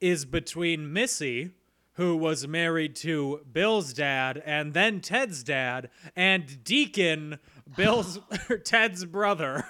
is 0.00 0.24
between 0.24 0.92
Missy, 0.92 1.52
who 1.92 2.16
was 2.16 2.48
married 2.48 2.96
to 2.96 3.46
Bill's 3.52 3.92
dad 3.92 4.42
and 4.44 4.74
then 4.74 5.00
Ted's 5.00 5.44
dad, 5.44 5.88
and 6.16 6.64
Deacon, 6.64 7.38
Bill's 7.76 8.18
Ted's 8.64 9.04
brother. 9.04 9.64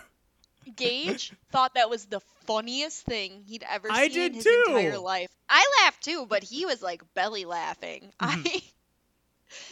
Gage 0.76 1.32
thought 1.52 1.74
that 1.74 1.90
was 1.90 2.06
the 2.06 2.20
funniest 2.46 3.04
thing 3.04 3.42
he'd 3.46 3.64
ever 3.68 3.88
I 3.90 4.08
seen 4.08 4.16
in 4.22 4.32
did 4.32 4.34
his 4.36 4.44
too. 4.44 4.64
entire 4.68 4.98
life. 4.98 5.28
I 5.48 5.64
laughed 5.82 6.02
too, 6.02 6.24
but 6.26 6.42
he 6.42 6.64
was 6.64 6.80
like 6.82 7.02
belly 7.14 7.44
laughing. 7.44 8.12
Mm-hmm. 8.22 8.46
I 8.46 8.62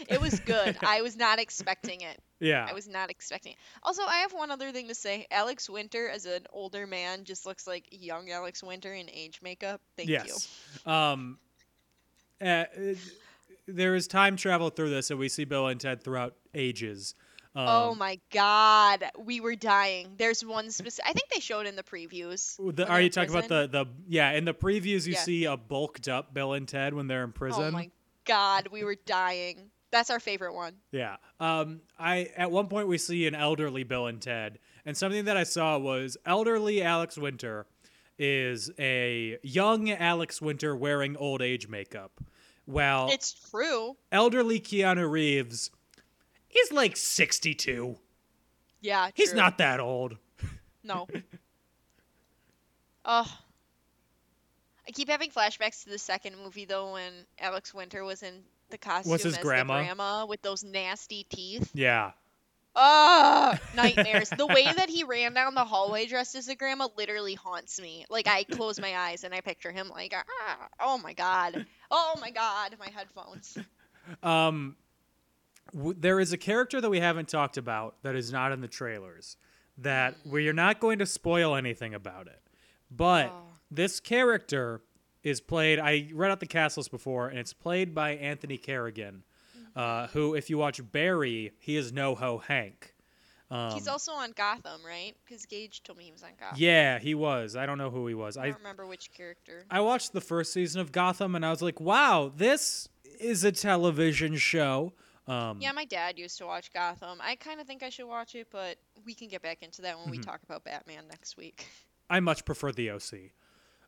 It 0.08 0.20
was 0.20 0.38
good. 0.40 0.76
I 0.82 1.02
was 1.02 1.16
not 1.16 1.38
expecting 1.38 2.02
it. 2.02 2.20
Yeah. 2.40 2.66
I 2.68 2.72
was 2.72 2.88
not 2.88 3.10
expecting 3.10 3.52
it. 3.52 3.58
Also, 3.82 4.02
I 4.02 4.16
have 4.18 4.32
one 4.32 4.50
other 4.50 4.72
thing 4.72 4.88
to 4.88 4.94
say. 4.94 5.26
Alex 5.30 5.68
Winter 5.70 6.08
as 6.08 6.26
an 6.26 6.46
older 6.52 6.86
man 6.86 7.24
just 7.24 7.46
looks 7.46 7.66
like 7.66 7.86
young 7.90 8.30
Alex 8.30 8.62
Winter 8.62 8.92
in 8.92 9.08
age 9.10 9.40
makeup. 9.42 9.80
Thank 9.96 10.08
you. 10.08 10.14
yes. 10.16 10.48
Um, 10.86 11.38
uh, 12.44 12.64
there 13.66 13.94
is 13.94 14.06
time 14.06 14.36
travel 14.36 14.70
through 14.70 14.90
this, 14.90 15.10
and 15.10 15.18
we 15.18 15.28
see 15.28 15.44
Bill 15.44 15.68
and 15.68 15.80
Ted 15.80 16.02
throughout 16.02 16.34
ages. 16.54 17.14
Um, 17.54 17.66
oh 17.68 17.94
my 17.94 18.18
god, 18.32 19.04
we 19.18 19.40
were 19.40 19.54
dying. 19.54 20.14
There's 20.16 20.42
one 20.44 20.70
specific. 20.70 21.04
I 21.08 21.12
think 21.12 21.28
they 21.28 21.40
showed 21.40 21.66
in 21.66 21.76
the 21.76 21.82
previews. 21.82 22.56
The, 22.74 22.88
are 22.88 22.98
you 22.98 23.06
in 23.06 23.12
talking 23.12 23.30
about 23.30 23.48
the 23.48 23.68
the 23.70 23.86
yeah? 24.08 24.32
In 24.32 24.46
the 24.46 24.54
previews, 24.54 25.06
you 25.06 25.12
Yeah. 25.12 25.18
see 25.18 25.44
a 25.44 25.56
bulked 25.58 26.08
up 26.08 26.32
Bill 26.32 26.54
and 26.54 26.66
Ted 26.66 26.94
when 26.94 27.08
they're 27.08 27.24
in 27.24 27.32
prison. 27.32 27.64
Oh 27.64 27.70
my 27.70 27.90
god, 28.24 28.68
we 28.70 28.84
were 28.84 28.96
dying. 29.06 29.70
That's 29.90 30.08
our 30.10 30.20
favorite 30.20 30.54
one. 30.54 30.74
Yeah. 30.90 31.16
Um. 31.40 31.80
I 31.98 32.30
at 32.36 32.50
one 32.50 32.68
point 32.68 32.88
we 32.88 32.96
see 32.98 33.26
an 33.26 33.34
elderly 33.34 33.84
Bill 33.84 34.06
and 34.06 34.20
Ted, 34.22 34.58
and 34.86 34.96
something 34.96 35.26
that 35.26 35.36
I 35.36 35.44
saw 35.44 35.76
was 35.78 36.16
elderly 36.24 36.82
Alex 36.82 37.18
Winter 37.18 37.66
is 38.18 38.70
a 38.78 39.38
young 39.42 39.90
Alex 39.90 40.40
Winter 40.40 40.74
wearing 40.76 41.16
old 41.16 41.42
age 41.42 41.68
makeup, 41.68 42.20
while 42.64 43.08
It's 43.10 43.32
true. 43.50 43.96
elderly 44.10 44.60
Keanu 44.60 45.10
Reeves 45.10 45.70
is 46.56 46.72
like 46.72 46.96
sixty 46.96 47.54
two. 47.54 47.96
Yeah, 48.80 49.10
He's 49.14 49.34
not 49.34 49.58
that 49.58 49.78
old. 49.78 50.16
No. 50.82 51.06
Ugh. 53.04 53.28
I 54.86 54.90
keep 54.92 55.08
having 55.08 55.30
flashbacks 55.30 55.84
to 55.84 55.90
the 55.90 55.98
second 55.98 56.36
movie 56.42 56.64
though, 56.64 56.92
when 56.94 57.12
Alex 57.38 57.72
Winter 57.72 58.04
was 58.04 58.22
in 58.22 58.42
the 58.70 58.78
costume 58.78 59.10
What's 59.10 59.24
his 59.24 59.34
as 59.34 59.38
the 59.38 59.42
grandma? 59.44 59.78
grandma 59.82 60.26
with 60.26 60.42
those 60.42 60.64
nasty 60.64 61.24
teeth. 61.28 61.70
Yeah. 61.74 62.12
Ugh, 62.74 63.58
nightmares. 63.76 64.30
the 64.30 64.46
way 64.46 64.64
that 64.64 64.88
he 64.88 65.04
ran 65.04 65.34
down 65.34 65.54
the 65.54 65.64
hallway 65.64 66.06
dressed 66.06 66.34
as 66.34 66.48
a 66.48 66.54
grandma 66.54 66.88
literally 66.96 67.34
haunts 67.34 67.78
me. 67.80 68.06
Like 68.08 68.26
I 68.26 68.44
close 68.44 68.80
my 68.80 68.96
eyes 68.96 69.24
and 69.24 69.34
I 69.34 69.40
picture 69.42 69.70
him 69.72 69.88
like, 69.90 70.14
ah, 70.16 70.68
oh 70.80 70.96
my 70.98 71.12
god, 71.12 71.66
oh 71.90 72.14
my 72.20 72.30
god, 72.30 72.76
my 72.80 72.88
headphones. 72.88 73.58
Um, 74.22 74.76
w- 75.74 75.94
there 75.98 76.18
is 76.18 76.32
a 76.32 76.38
character 76.38 76.80
that 76.80 76.88
we 76.90 76.98
haven't 76.98 77.28
talked 77.28 77.56
about 77.58 77.96
that 78.02 78.16
is 78.16 78.32
not 78.32 78.52
in 78.52 78.60
the 78.62 78.68
trailers. 78.68 79.36
That 79.78 80.16
we 80.24 80.48
are 80.48 80.52
not 80.54 80.80
going 80.80 80.98
to 81.00 81.06
spoil 81.06 81.54
anything 81.54 81.94
about 81.94 82.26
it, 82.26 82.40
but 82.90 83.26
Oh. 83.26 83.42
This 83.74 84.00
character 84.00 84.82
is 85.22 85.40
played. 85.40 85.78
I 85.78 86.10
read 86.12 86.30
out 86.30 86.40
the 86.40 86.46
cast 86.46 86.76
list 86.76 86.90
before, 86.90 87.28
and 87.28 87.38
it's 87.38 87.52
played 87.52 87.94
by 87.94 88.10
Anthony 88.16 88.58
Carrigan, 88.58 89.24
uh, 89.74 90.08
who, 90.08 90.34
if 90.34 90.50
you 90.50 90.58
watch 90.58 90.80
Barry, 90.92 91.52
he 91.58 91.76
is 91.76 91.92
NoHo 91.92 92.42
Hank. 92.44 92.94
Um, 93.50 93.72
He's 93.72 93.86
also 93.88 94.12
on 94.12 94.32
Gotham, 94.32 94.80
right? 94.86 95.14
Because 95.24 95.44
Gage 95.46 95.82
told 95.82 95.98
me 95.98 96.04
he 96.04 96.12
was 96.12 96.22
on 96.22 96.30
Gotham. 96.40 96.56
yeah, 96.58 96.98
he 96.98 97.14
was. 97.14 97.54
I 97.54 97.66
don't 97.66 97.76
know 97.78 97.90
who 97.90 98.06
he 98.06 98.14
was. 98.14 98.36
I 98.36 98.44
I 98.44 98.46
don't 98.46 98.58
remember 98.58 98.86
which 98.86 99.12
character. 99.12 99.64
I 99.70 99.80
watched 99.80 100.12
the 100.14 100.22
first 100.22 100.52
season 100.54 100.80
of 100.80 100.90
Gotham 100.90 101.34
and 101.34 101.44
I 101.44 101.50
was 101.50 101.60
like, 101.60 101.78
wow, 101.78 102.32
this 102.34 102.88
is 103.20 103.44
a 103.44 103.52
television 103.52 104.36
show 104.36 104.94
Um, 105.28 105.58
Yeah, 105.60 105.70
my 105.72 105.84
dad 105.84 106.18
used 106.18 106.38
to 106.38 106.46
watch 106.46 106.72
Gotham. 106.72 107.18
I 107.22 107.36
kind 107.36 107.60
of 107.60 107.66
think 107.66 107.82
I 107.82 107.90
should 107.90 108.06
watch 108.08 108.34
it, 108.34 108.48
but 108.50 108.76
we 109.04 109.12
can 109.14 109.28
get 109.28 109.40
back 109.42 109.62
into 109.62 109.82
that 109.82 109.98
when 109.98 110.10
we 110.10 110.18
Mhm. 110.18 110.22
talk 110.24 110.42
about 110.42 110.64
Batman 110.64 111.04
next 111.08 111.36
week. 111.36 111.66
I 112.10 112.20
much 112.20 112.44
prefer 112.46 112.72
the 112.72 112.88
OC. 112.90 113.32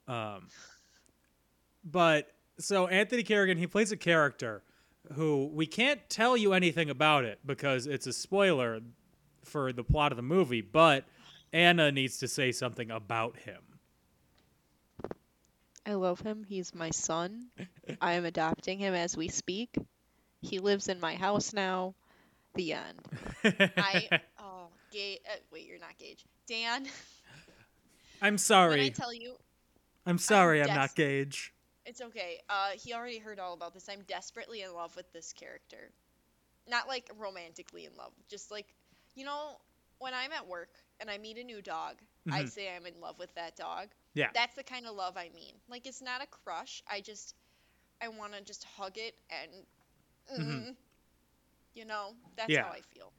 Um, 0.06 0.48
but 1.84 2.30
so 2.58 2.86
Anthony 2.86 3.22
Carrigan, 3.22 3.58
he 3.58 3.66
plays 3.66 3.92
a 3.92 3.96
character 3.96 4.62
who 5.12 5.50
we 5.52 5.66
can't 5.66 6.00
tell 6.08 6.36
you 6.36 6.52
anything 6.52 6.90
about 6.90 7.24
it 7.24 7.38
because 7.44 7.86
it's 7.86 8.06
a 8.06 8.12
spoiler 8.12 8.80
for 9.44 9.72
the 9.72 9.84
plot 9.84 10.12
of 10.12 10.16
the 10.16 10.22
movie, 10.22 10.62
but 10.62 11.04
Anna 11.52 11.92
needs 11.92 12.18
to 12.18 12.28
say 12.28 12.52
something 12.52 12.90
about 12.90 13.36
him. 13.38 13.60
I 15.86 15.94
love 15.94 16.20
him. 16.20 16.44
He's 16.48 16.74
my 16.74 16.90
son. 16.90 17.48
I 18.00 18.14
am 18.14 18.24
adopting 18.24 18.78
him 18.78 18.94
as 18.94 19.16
we 19.16 19.28
speak. 19.28 19.76
He 20.40 20.58
lives 20.58 20.88
in 20.88 20.98
my 21.00 21.14
house 21.14 21.52
now. 21.52 21.94
The 22.54 22.74
end. 22.74 23.00
I 23.76 24.08
oh, 24.38 24.68
Gage. 24.92 25.18
Uh, 25.28 25.36
wait, 25.52 25.66
you're 25.66 25.78
not 25.78 25.98
Gage. 25.98 26.24
Dan. 26.46 26.86
I'm 28.22 28.38
sorry. 28.38 28.70
When 28.70 28.80
I 28.80 28.88
tell 28.90 29.12
you, 29.12 29.34
I'm 30.06 30.18
sorry 30.18 30.60
I'm 30.60 30.66
des- 30.68 30.74
not 30.74 30.94
Gage. 30.94 31.52
it's 31.86 32.00
okay. 32.00 32.40
Uh, 32.48 32.70
he 32.74 32.92
already 32.94 33.18
heard 33.18 33.38
all 33.38 33.54
about 33.54 33.72
this. 33.74 33.88
I'm 33.88 34.02
desperately 34.08 34.62
in 34.62 34.72
love 34.74 34.94
with 34.96 35.12
this 35.12 35.32
character. 35.32 35.90
Not 36.68 36.88
like 36.88 37.10
romantically 37.18 37.84
in 37.84 37.92
love, 37.96 38.12
just 38.28 38.50
like 38.50 38.66
you 39.14 39.24
know, 39.24 39.58
when 39.98 40.12
I'm 40.14 40.32
at 40.32 40.46
work 40.46 40.70
and 41.00 41.08
I 41.10 41.18
meet 41.18 41.38
a 41.38 41.44
new 41.44 41.62
dog, 41.62 41.96
I 42.32 42.42
Mhm. 42.42 42.48
say 42.50 42.74
I'm 42.74 42.84
in 42.86 43.00
love 43.00 43.18
with 43.18 43.32
that 43.34 43.54
dog. 43.56 43.90
Yeah. 44.14 44.30
That's 44.34 44.56
the 44.56 44.64
kind 44.64 44.86
of 44.86 44.94
love 44.96 45.16
I 45.16 45.28
mean. 45.34 45.54
Like 45.68 45.86
it's 45.86 46.02
not 46.02 46.22
a 46.22 46.26
crush. 46.26 46.82
I 46.88 47.00
just 47.00 47.34
I 48.00 48.08
want 48.08 48.32
to 48.34 48.40
just 48.42 48.64
hug 48.64 48.98
it 48.98 49.14
and 49.30 49.66
mm, 50.32 50.68
Mhm. 50.70 50.76
you 51.74 51.84
know, 51.84 52.14
that's 52.36 52.50
Yeah. 52.50 52.64
how 52.64 52.72
I 52.72 52.80
feel. 52.80 53.12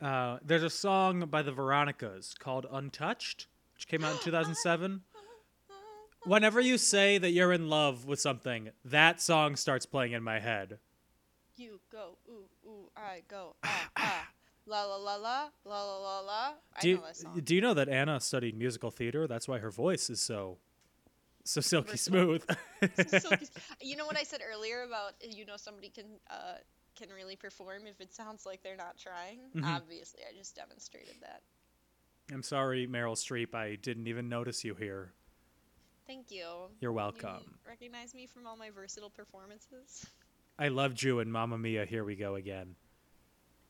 Uh, 0.00 0.38
there's 0.42 0.62
a 0.62 0.70
song 0.70 1.26
by 1.26 1.42
the 1.42 1.50
Veronicas 1.52 2.34
called 2.34 2.66
Untouched, 2.70 3.46
which 3.74 3.88
came 3.88 4.04
out 4.04 4.12
in 4.12 4.18
2007 4.22 5.02
whenever 6.28 6.60
you 6.60 6.78
say 6.78 7.18
that 7.18 7.30
you're 7.30 7.52
in 7.52 7.68
love 7.68 8.04
with 8.06 8.20
something, 8.20 8.70
that 8.84 9.20
song 9.20 9.56
starts 9.56 9.86
playing 9.86 10.12
in 10.12 10.22
my 10.22 10.38
head. 10.38 10.78
You 11.56 11.80
go, 11.90 12.18
ooh, 12.28 12.68
ooh, 12.68 12.90
I 12.96 13.22
go, 13.28 13.56
ah, 13.64 13.90
ah. 13.96 14.28
La 14.66 14.84
la 14.84 14.96
la 14.96 15.16
la 15.16 15.48
la 15.64 15.82
la 15.82 15.96
la 15.96 16.20
la. 16.20 16.52
Do 16.82 16.88
you, 16.90 17.40
do 17.40 17.54
you 17.54 17.62
know 17.62 17.72
that 17.72 17.88
Anna 17.88 18.20
studied 18.20 18.56
musical 18.56 18.90
theater? 18.90 19.26
That's 19.26 19.48
why 19.48 19.58
her 19.60 19.70
voice 19.70 20.10
is 20.10 20.20
so 20.20 20.58
so 21.44 21.62
silky 21.62 21.96
smooth. 21.96 22.44
You 23.80 23.96
know 23.96 24.04
what 24.04 24.18
I 24.18 24.24
said 24.24 24.40
earlier 24.46 24.82
about 24.82 25.14
you 25.22 25.46
know 25.46 25.56
somebody 25.56 25.88
can 25.88 26.04
uh, 26.30 26.56
can 26.96 27.08
really 27.08 27.34
perform 27.34 27.86
if 27.86 27.98
it 28.00 28.12
sounds 28.12 28.44
like 28.44 28.62
they're 28.62 28.76
not 28.76 28.98
trying. 28.98 29.38
Mm-hmm. 29.56 29.64
Obviously, 29.64 30.20
I 30.28 30.36
just 30.36 30.54
demonstrated 30.54 31.14
that. 31.22 31.40
I'm 32.30 32.42
sorry, 32.42 32.86
Meryl 32.86 33.14
Streep. 33.14 33.54
I 33.54 33.76
didn't 33.76 34.06
even 34.06 34.28
notice 34.28 34.64
you 34.64 34.74
here. 34.74 35.14
Thank 36.08 36.30
you. 36.30 36.46
You're 36.80 36.90
You 36.90 36.96
welcome. 36.96 37.58
recognize 37.68 38.14
me 38.14 38.26
from 38.26 38.46
all 38.46 38.56
my 38.56 38.70
versatile 38.70 39.10
performances. 39.10 40.06
I 40.58 40.68
loved 40.68 41.02
you 41.02 41.20
in 41.20 41.30
Mamma 41.30 41.58
Mia. 41.58 41.84
Here 41.84 42.02
we 42.02 42.16
go 42.16 42.34
again. 42.36 42.74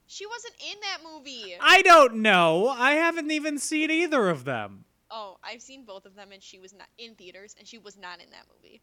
She 0.06 0.24
wasn't 0.24 0.54
in 0.72 0.78
that 0.80 0.98
movie. 1.04 1.54
I 1.60 1.82
don't 1.82 2.22
know. 2.22 2.68
I 2.68 2.92
haven't 2.92 3.30
even 3.30 3.58
seen 3.58 3.90
either 3.90 4.28
of 4.30 4.44
them. 4.44 4.84
Oh, 5.10 5.36
I've 5.42 5.60
seen 5.60 5.84
both 5.84 6.06
of 6.06 6.14
them, 6.14 6.32
and 6.32 6.42
she 6.42 6.58
was 6.58 6.72
not 6.72 6.86
in 6.96 7.14
theaters, 7.16 7.54
and 7.58 7.66
she 7.66 7.76
was 7.78 7.98
not 7.98 8.20
in 8.22 8.30
that 8.30 8.46
movie. 8.54 8.80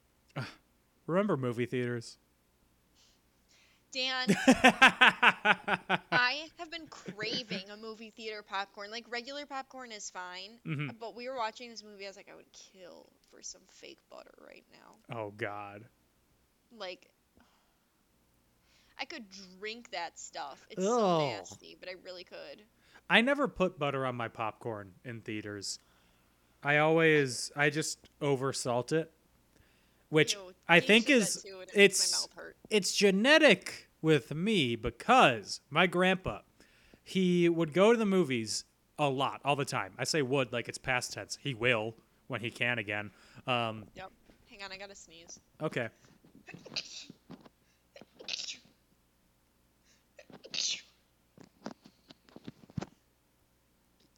Remember 1.08 1.38
movie 1.38 1.66
theaters? 1.66 2.18
Dan, 3.96 4.28
I 6.12 6.50
have 6.60 6.70
been 6.70 6.86
craving 6.90 7.70
a 7.72 7.78
movie 7.78 8.10
theater 8.10 8.44
popcorn. 8.44 8.92
Like 8.92 9.06
regular 9.10 9.46
popcorn 9.46 9.92
is 9.94 10.10
fine, 10.10 10.60
Mhm. 10.66 11.00
but 11.00 11.16
we 11.16 11.30
were 11.30 11.38
watching 11.38 11.70
this 11.70 11.82
movie. 11.82 12.06
I 12.06 12.10
was 12.10 12.18
like, 12.18 12.28
I 12.32 12.36
would 12.36 12.52
kill 12.52 13.08
for 13.32 13.42
some 13.42 13.62
fake 13.70 14.00
butter 14.10 14.34
right 14.46 14.66
now. 14.74 15.16
oh 15.18 15.32
God. 15.32 15.86
Like, 16.78 17.10
I 19.00 19.06
could 19.06 19.24
drink 19.60 19.92
that 19.92 20.20
stuff. 20.20 20.66
It's 20.70 20.84
so 20.84 21.20
nasty, 21.20 21.78
but 21.80 21.88
I 21.90 21.94
really 22.04 22.24
could. 22.26 22.64
I 23.10 23.22
never 23.22 23.48
put 23.48 23.80
butter 23.80 24.06
on 24.06 24.16
my 24.16 24.28
popcorn 24.28 24.92
in 25.06 25.22
theaters. 25.22 25.80
I 26.64 26.78
always 26.80 27.52
I 27.56 27.70
just 27.70 28.10
oversalt 28.22 28.92
it, 28.92 29.12
which 30.10 30.34
Ew, 30.34 30.54
I 30.68 30.80
think 30.80 31.10
is 31.10 31.44
too, 31.44 31.60
it 31.62 31.68
makes 31.68 31.76
my 31.78 31.84
it's 31.84 32.22
mouth 32.22 32.34
hurt. 32.36 32.58
it's 32.70 32.94
genetic 32.96 33.85
with 34.06 34.36
me 34.36 34.76
because 34.76 35.62
my 35.72 35.88
grandpa 35.88 36.38
he 37.04 37.50
would 37.50 37.74
go 37.74 37.92
to 37.92 37.98
the 37.98 38.06
movies 38.06 38.66
a 39.00 39.10
lot 39.10 39.42
all 39.44 39.56
the 39.56 39.66
time. 39.66 39.94
I 39.98 40.04
say 40.04 40.22
would 40.22 40.54
like 40.54 40.70
it's 40.70 40.78
past 40.78 41.12
tense. 41.14 41.40
He 41.42 41.56
will 41.56 41.96
when 42.28 42.40
he 42.40 42.52
can 42.52 42.78
again. 42.78 43.10
Um, 43.48 43.86
Yep. 43.96 44.12
Hang 44.50 44.64
on, 44.64 44.72
I 44.72 44.78
gotta 44.78 44.96
sneeze. 44.96 45.40
okay. 45.60 45.90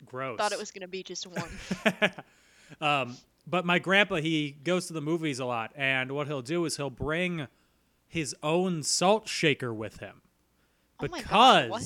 Gross. 0.06 0.38
Thought 0.38 0.52
it 0.52 0.60
was 0.60 0.71
gonna 0.71 0.88
be 0.89 1.02
just 1.02 1.28
one. 1.28 2.13
um, 2.82 3.17
but 3.47 3.65
my 3.65 3.80
grandpa, 3.80 4.15
he 4.15 4.52
goes 4.52 4.88
to 4.88 4.93
the 4.93 5.02
movies 5.02 5.39
a 5.39 5.45
lot, 5.45 5.71
and 5.78 6.12
what 6.12 6.28
he'll 6.28 6.41
do 6.41 6.65
is 6.65 6.76
he'll 6.76 6.89
bring 6.89 7.47
his 8.08 8.36
own 8.41 8.84
salt 8.84 9.28
shaker 9.28 9.74
with 9.74 10.00
him 10.00 10.22
Oh 11.00 11.08
because 11.08 11.24
God, 11.28 11.82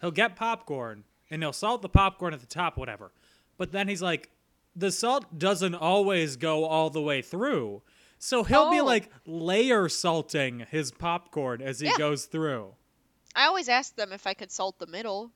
he'll 0.00 0.10
get 0.10 0.36
popcorn 0.36 1.04
and 1.30 1.42
he'll 1.42 1.52
salt 1.52 1.82
the 1.82 1.88
popcorn 1.88 2.32
at 2.34 2.40
the 2.40 2.46
top, 2.46 2.76
whatever. 2.76 3.12
But 3.56 3.72
then 3.72 3.88
he's 3.88 4.02
like, 4.02 4.30
the 4.76 4.92
salt 4.92 5.38
doesn't 5.38 5.74
always 5.74 6.36
go 6.36 6.64
all 6.66 6.90
the 6.90 7.00
way 7.00 7.22
through. 7.22 7.82
So 8.18 8.44
he'll 8.44 8.70
be 8.70 8.80
Oh. 8.80 8.84
like 8.84 9.10
layer 9.26 9.88
salting 9.88 10.60
his 10.70 10.92
popcorn 10.92 11.60
as 11.62 11.80
he 11.80 11.86
Yeah. 11.88 11.96
goes 11.98 12.26
through. 12.26 12.74
I 13.34 13.46
always 13.46 13.68
ask 13.68 13.94
them 13.96 14.12
if 14.12 14.26
I 14.26 14.34
could 14.34 14.50
salt 14.50 14.78
the 14.78 14.86
middle. 14.86 15.32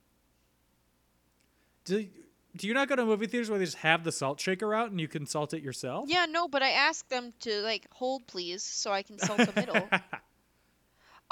Do, 1.85 2.09
do 2.57 2.67
you 2.67 2.75
not 2.75 2.89
go 2.89 2.97
to 2.97 3.05
movie 3.05 3.27
theaters 3.27 3.49
where 3.51 3.59
they 3.59 3.65
just 3.65 3.79
have 3.79 4.03
the 4.05 4.13
salt 4.13 4.41
shaker 4.41 4.75
out 4.75 4.91
and 4.91 5.01
you 5.01 5.09
can 5.09 5.27
salt 5.27 5.55
it 5.55 5.63
yourself? 5.63 6.07
Yeah, 6.09 6.27
no, 6.29 6.49
but 6.49 6.63
I 6.63 6.71
ask 6.71 7.09
them 7.09 7.33
to 7.41 7.61
like 7.63 7.87
hold 7.93 8.27
please 8.27 8.63
so 8.63 8.91
I 8.93 9.03
can 9.03 9.19
salt 9.19 9.39
the 9.39 9.53
middle. 9.55 9.89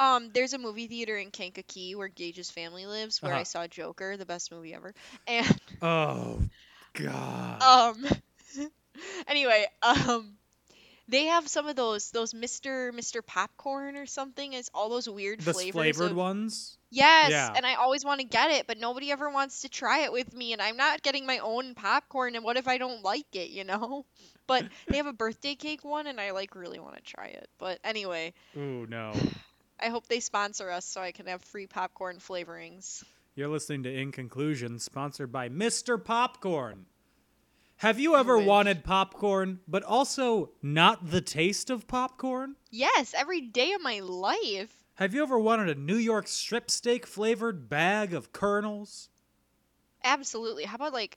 Um, 0.00 0.30
there's 0.32 0.52
a 0.52 0.58
movie 0.58 0.86
theater 0.86 1.16
in 1.16 1.32
Kankakee 1.32 1.96
where 1.96 2.06
Gage's 2.06 2.50
family 2.52 2.86
lives, 2.86 3.20
where 3.20 3.32
I 3.32 3.38
Uh-huh. 3.38 3.44
saw 3.44 3.66
Joker, 3.66 4.16
the 4.16 4.26
best 4.26 4.52
movie 4.52 4.72
ever. 4.72 4.94
And 5.26 5.58
oh, 5.82 6.40
God. 6.92 7.60
um, 7.60 8.06
anyway, 9.26 9.66
um, 9.82 10.34
they 11.08 11.24
have 11.24 11.48
some 11.48 11.66
of 11.66 11.74
those 11.74 12.12
those 12.12 12.32
Mr. 12.32 12.92
Mr. 12.92 13.26
Popcorn 13.26 13.96
or 13.96 14.06
something. 14.06 14.52
It's 14.52 14.70
all 14.72 14.88
those 14.88 15.08
weird 15.08 15.40
the 15.40 15.52
flavors. 15.52 15.72
flavored 15.72 16.10
of- 16.12 16.16
ones? 16.16 16.77
Yes, 16.90 17.30
Yeah. 17.30 17.52
and 17.54 17.66
I 17.66 17.74
always 17.74 18.04
want 18.04 18.20
to 18.20 18.26
get 18.26 18.50
it, 18.50 18.66
but 18.66 18.78
nobody 18.78 19.12
ever 19.12 19.28
wants 19.30 19.62
to 19.62 19.68
try 19.68 20.00
it 20.04 20.12
with 20.12 20.32
me, 20.34 20.52
and 20.54 20.62
I'm 20.62 20.76
not 20.76 21.02
getting 21.02 21.26
my 21.26 21.38
own 21.38 21.74
popcorn. 21.74 22.34
And 22.34 22.44
what 22.44 22.56
if 22.56 22.66
I 22.66 22.78
don't 22.78 23.02
like 23.02 23.34
it? 23.34 23.50
You 23.50 23.64
know. 23.64 24.06
But 24.46 24.64
they 24.86 24.96
have 24.96 25.06
a 25.06 25.12
birthday 25.12 25.54
cake 25.56 25.84
one, 25.84 26.06
and 26.06 26.18
I 26.18 26.30
like 26.30 26.54
really 26.56 26.78
want 26.78 26.96
to 26.96 27.02
try 27.02 27.26
it. 27.26 27.50
But 27.58 27.80
anyway, 27.84 28.32
Ooh, 28.56 28.86
no. 28.86 29.12
I 29.78 29.90
hope 29.90 30.06
they 30.08 30.20
sponsor 30.20 30.70
us 30.70 30.86
so 30.86 31.02
I 31.02 31.12
can 31.12 31.26
have 31.26 31.42
free 31.42 31.66
popcorn 31.66 32.16
flavorings. 32.16 33.04
You're 33.34 33.48
listening 33.48 33.82
to 33.82 33.92
In 33.94 34.10
Conclusion, 34.10 34.78
sponsored 34.78 35.30
by 35.30 35.50
Mr. 35.50 36.02
Popcorn. 36.02 36.86
Have 37.76 38.00
you 38.00 38.16
ever 38.16 38.38
wish. 38.38 38.46
wanted 38.46 38.84
popcorn, 38.84 39.60
but 39.68 39.82
also 39.84 40.50
not 40.62 41.10
the 41.10 41.20
taste 41.20 41.68
of 41.68 41.86
popcorn? 41.86 42.56
Yes, 42.70 43.12
every 43.14 43.42
day 43.42 43.72
of 43.74 43.82
my 43.82 44.00
life. 44.00 44.77
Have 44.98 45.14
you 45.14 45.22
ever 45.22 45.38
wanted 45.38 45.68
a 45.68 45.80
New 45.80 45.94
York 45.94 46.26
strip 46.26 46.72
steak 46.72 47.06
flavored 47.06 47.68
bag 47.68 48.12
of 48.12 48.32
kernels? 48.32 49.10
Absolutely. 50.02 50.64
How 50.64 50.74
about 50.74 50.92
like 50.92 51.16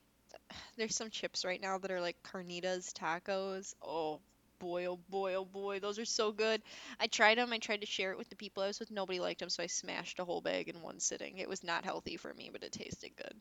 there's 0.77 0.95
some 0.95 1.09
chips 1.09 1.43
right 1.43 1.59
now 1.59 1.79
that 1.79 1.89
are 1.89 1.99
like 1.99 2.21
carnitas 2.21 2.93
tacos. 2.93 3.73
Oh 3.81 4.19
boy, 4.59 4.85
oh 4.85 4.99
boy, 5.09 5.33
oh 5.33 5.45
boy, 5.45 5.79
those 5.79 5.97
are 5.97 6.05
so 6.05 6.31
good. 6.31 6.61
I 6.99 7.07
tried 7.07 7.39
them. 7.39 7.51
I 7.51 7.57
tried 7.57 7.81
to 7.81 7.87
share 7.87 8.11
it 8.11 8.19
with 8.19 8.29
the 8.29 8.35
people 8.35 8.61
I 8.61 8.67
was 8.67 8.79
with. 8.79 8.91
Nobody 8.91 9.19
liked 9.19 9.39
them, 9.39 9.49
so 9.49 9.63
I 9.63 9.65
smashed 9.65 10.19
a 10.19 10.25
whole 10.25 10.41
bag 10.41 10.69
in 10.69 10.79
one 10.83 10.99
sitting. 10.99 11.39
It 11.39 11.49
was 11.49 11.63
not 11.63 11.83
healthy 11.83 12.17
for 12.17 12.35
me, 12.35 12.51
but 12.53 12.61
it 12.61 12.73
tasted 12.73 13.15
good. 13.15 13.33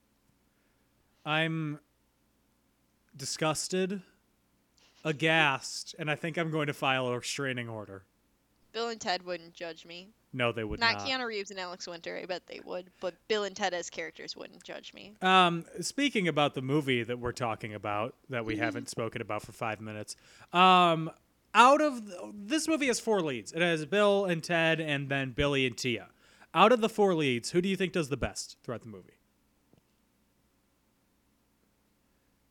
I'm 1.27 1.81
disgusted, 3.15 4.01
aghast, 5.05 5.95
and 5.99 6.11
I 6.11 6.15
think 6.15 6.39
I'm 6.39 6.51
going 6.51 6.69
to 6.69 6.73
file 6.73 7.09
a 7.09 7.19
restraining 7.19 7.69
order. 7.69 8.05
Bill 8.73 8.89
and 8.89 8.99
Ted 8.99 9.23
wouldn't 9.23 9.53
judge 9.53 9.85
me. 9.85 10.15
No, 10.33 10.53
they 10.53 10.63
would 10.63 10.79
not 10.79 10.99
not. 10.99 11.07
Keanu 11.07 11.27
Reeves 11.27 11.51
and 11.51 11.59
Alex 11.59 11.89
Winter. 11.89 12.19
I 12.23 12.25
bet 12.25 12.47
they 12.47 12.61
would, 12.65 12.87
but 13.01 13.15
Bill 13.27 13.45
and 13.45 13.57
Ted 13.57 13.75
as 13.75 13.91
characters 13.91 14.37
wouldn't 14.37 14.63
judge 14.63 14.95
me. 14.95 15.15
Um, 15.23 15.65
speaking 15.81 16.29
about 16.29 16.55
the 16.55 16.63
movie 16.63 17.03
that 17.03 17.19
we're 17.19 17.33
talking 17.33 17.75
about 17.75 18.15
that 18.29 18.45
we 18.45 18.57
haven't 18.57 18.89
spoken 18.89 19.23
about 19.23 19.43
for 19.43 19.53
five 19.53 19.81
minutes, 19.81 20.15
um, 20.53 21.11
out 21.53 21.81
of 21.81 22.01
this 22.33 22.69
movie 22.69 22.87
has 22.87 23.01
four 23.01 23.23
leads. 23.23 23.53
It 23.53 23.61
has 23.61 23.85
Bill 23.87 24.25
and 24.25 24.43
Ted, 24.43 24.81
and 24.81 25.09
then 25.09 25.33
Billie 25.33 25.67
and 25.67 25.77
Tia. 25.77 26.09
Out 26.55 26.71
of 26.71 26.81
the 26.81 26.89
four 26.89 27.15
leads, 27.15 27.51
who 27.51 27.61
do 27.61 27.69
you 27.69 27.77
think 27.77 27.93
does 27.93 28.09
the 28.09 28.17
best 28.17 28.57
throughout 28.63 28.83
the 28.83 28.89
movie? 28.89 29.15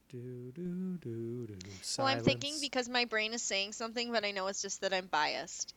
Do, 0.09 0.51
do, 0.55 0.97
do, 0.97 1.45
do. 1.45 1.55
Well, 1.99 2.07
I'm 2.07 2.23
thinking 2.23 2.55
because 2.59 2.89
my 2.89 3.05
brain 3.05 3.33
is 3.33 3.43
saying 3.43 3.73
something, 3.73 4.11
but 4.11 4.25
I 4.25 4.31
know 4.31 4.47
it's 4.47 4.61
just 4.61 4.81
that 4.81 4.91
I'm 4.91 5.05
biased. 5.05 5.75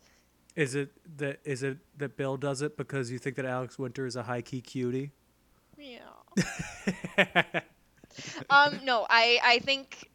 Is 0.54 0.74
it 0.74 0.90
that 1.18 1.40
is 1.44 1.62
it 1.62 1.78
that 1.98 2.16
Bill 2.16 2.36
does 2.36 2.62
it 2.62 2.76
because 2.76 3.10
you 3.10 3.18
think 3.18 3.36
that 3.36 3.44
Alex 3.46 3.78
Winter 3.78 4.06
is 4.06 4.16
a 4.16 4.22
high 4.22 4.42
key 4.42 4.60
cutie? 4.60 5.12
Yeah. 5.78 5.98
um, 8.50 8.80
no, 8.84 9.06
I 9.08 9.38
I 9.42 9.58
think 9.60 10.08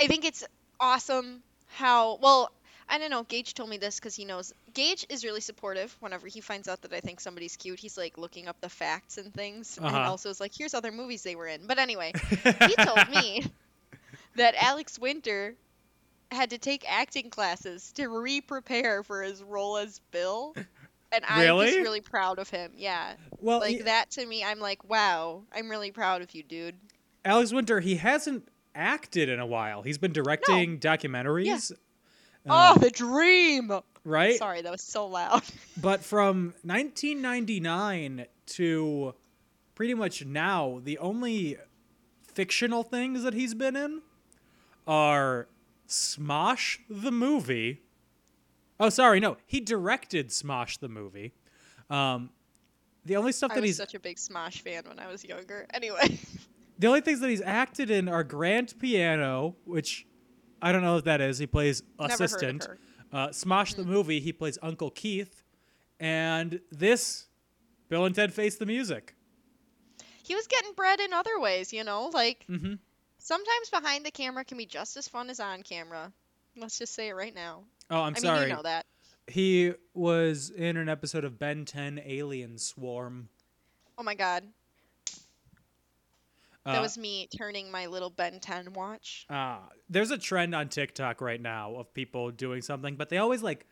I 0.00 0.06
think 0.06 0.24
it's 0.24 0.44
awesome 0.80 1.42
how 1.66 2.16
well 2.22 2.50
I 2.88 2.98
don't 2.98 3.10
know. 3.10 3.22
Gage 3.24 3.54
told 3.54 3.68
me 3.68 3.76
this 3.78 3.98
because 3.98 4.14
he 4.14 4.24
knows 4.24 4.52
Gage 4.74 5.06
is 5.08 5.24
really 5.24 5.40
supportive. 5.40 5.94
Whenever 6.00 6.26
he 6.26 6.40
finds 6.40 6.68
out 6.68 6.82
that 6.82 6.92
I 6.92 7.00
think 7.00 7.20
somebody's 7.20 7.56
cute, 7.56 7.78
he's 7.78 7.96
like 7.98 8.16
looking 8.18 8.48
up 8.48 8.56
the 8.60 8.68
facts 8.68 9.18
and 9.18 9.32
things, 9.32 9.76
and 9.76 9.86
Uh-huh. 9.86 10.10
also 10.10 10.30
is 10.30 10.40
like, 10.40 10.52
"Here's 10.56 10.74
other 10.74 10.92
movies 10.92 11.22
they 11.22 11.36
were 11.36 11.46
in." 11.46 11.66
But 11.66 11.78
anyway, 11.78 12.12
he 12.66 12.74
told 12.76 13.08
me 13.10 13.44
that 14.36 14.54
Alex 14.56 14.98
Winter 14.98 15.54
had 16.30 16.50
to 16.50 16.58
take 16.58 16.84
acting 16.90 17.30
classes 17.30 17.92
to 17.92 18.08
re-prepare 18.08 19.02
for 19.02 19.22
his 19.22 19.42
role 19.42 19.76
as 19.78 20.00
Bill. 20.10 20.54
And 21.10 21.24
I'm 21.26 21.36
just 21.38 21.46
Really? 21.46 21.76
really 21.82 22.00
proud 22.02 22.38
of 22.38 22.50
him. 22.50 22.72
Yeah. 22.76 23.14
Well, 23.40 23.60
like 23.60 23.78
y- 23.78 23.82
that 23.84 24.10
to 24.12 24.26
me, 24.26 24.44
I'm 24.44 24.60
like, 24.60 24.88
wow, 24.88 25.42
I'm 25.54 25.70
really 25.70 25.90
proud 25.90 26.20
of 26.20 26.34
you, 26.34 26.42
dude. 26.42 26.74
Alex 27.24 27.50
Winter, 27.52 27.80
he 27.80 27.96
hasn't 27.96 28.46
acted 28.74 29.28
in 29.30 29.40
a 29.40 29.46
while. 29.46 29.80
He's 29.82 29.96
been 29.98 30.12
directing 30.12 30.78
documentaries, 30.78 31.72
uh, 32.48 32.74
oh, 32.76 32.78
the 32.78 32.90
dream. 32.90 33.72
right? 34.04 34.36
Sorry, 34.38 34.60
that 34.62 34.70
was 34.70 34.82
so 34.82 35.06
loud. 35.06 35.42
But 35.80 36.04
from 36.04 36.54
1999 36.62 38.26
to 38.46 39.14
pretty 39.74 39.94
much 39.94 40.24
now, 40.24 40.80
the 40.82 40.98
only 40.98 41.56
fictional 42.22 42.82
things 42.82 43.22
that 43.22 43.34
he's 43.34 43.54
been 43.54 43.76
in 43.76 44.02
are 44.86 45.48
Smosh 45.88 46.78
the 46.88 47.10
movie. 47.10 47.82
Oh, 48.80 48.88
sorry, 48.90 49.18
no, 49.20 49.36
he 49.46 49.60
directed 49.60 50.28
Smosh 50.28 50.78
the 50.78 50.88
movie. 50.88 51.32
Um, 51.90 52.30
the 53.04 53.16
only 53.16 53.32
stuff 53.32 53.50
I 53.52 53.54
that 53.56 53.60
was 53.62 53.70
he's 53.70 53.76
such 53.76 53.94
a 53.94 54.00
big 54.00 54.16
Smosh 54.18 54.60
fan 54.60 54.84
when 54.86 54.98
I 54.98 55.06
was 55.10 55.24
younger. 55.24 55.66
Anyway, 55.74 56.18
the 56.78 56.86
only 56.86 57.00
things 57.00 57.20
that 57.20 57.30
he's 57.30 57.40
acted 57.42 57.90
in 57.90 58.08
are 58.08 58.22
Grand 58.22 58.74
Piano, 58.78 59.56
which 59.64 60.06
I 60.60 60.70
don't 60.72 60.82
know 60.82 60.94
what 60.94 61.06
that 61.06 61.20
is. 61.20 61.38
He 61.38 61.46
plays 61.46 61.82
Never 61.98 62.12
assistant. 62.12 62.68
Uh, 63.12 63.28
Smosh 63.28 63.74
the 63.74 63.84
movie, 63.84 64.20
he 64.20 64.32
plays 64.32 64.58
Uncle 64.62 64.90
Keith, 64.90 65.42
and 65.98 66.60
this 66.70 67.26
Bill 67.88 68.04
and 68.04 68.14
Ted 68.14 68.32
Face 68.34 68.56
the 68.56 68.66
Music. 68.66 69.14
he 70.22 70.34
was 70.34 70.46
getting 70.46 70.72
bread 70.74 71.00
in 71.00 71.12
other 71.14 71.40
ways, 71.40 71.72
you 71.72 71.82
know? 71.84 72.10
Like, 72.12 72.44
Mm-hmm. 72.50 72.74
Sometimes 73.28 73.68
behind 73.70 74.06
the 74.06 74.10
camera 74.10 74.42
can 74.42 74.56
be 74.56 74.64
just 74.64 74.96
as 74.96 75.06
fun 75.06 75.28
as 75.28 75.38
on 75.38 75.62
camera. 75.62 76.10
Let's 76.56 76.78
just 76.78 76.94
say 76.94 77.08
it 77.08 77.12
right 77.14 77.34
now. 77.34 77.64
Oh, 77.90 78.00
I'm 78.00 78.14
I 78.16 78.20
sorry. 78.20 78.40
mean, 78.40 78.48
you 78.48 78.54
know 78.56 78.62
that. 78.62 78.86
He 79.26 79.74
was 79.92 80.48
in 80.48 80.78
an 80.78 80.88
episode 80.88 81.24
of 81.24 81.38
Ben 81.38 81.66
10 81.66 82.00
Alien 82.04 82.56
Swarm. 82.56 83.28
Oh 83.98 84.02
my 84.02 84.14
god. 84.14 84.44
That 86.64 86.78
Uh, 86.78 86.82
was 86.82 86.96
me 86.98 87.28
turning 87.36 87.70
my 87.70 87.86
little 87.86 88.10
Ben 88.10 88.40
10 88.40 88.72
watch. 88.72 89.26
Uh, 89.28 89.58
there's 89.90 90.10
a 90.10 90.18
trend 90.18 90.54
on 90.54 90.68
TikTok 90.70 91.20
right 91.20 91.40
now 91.40 91.74
of 91.76 91.92
people 91.92 92.30
doing 92.30 92.62
something, 92.62 92.96
but 92.96 93.10
they 93.10 93.18
always 93.18 93.42
like 93.42 93.66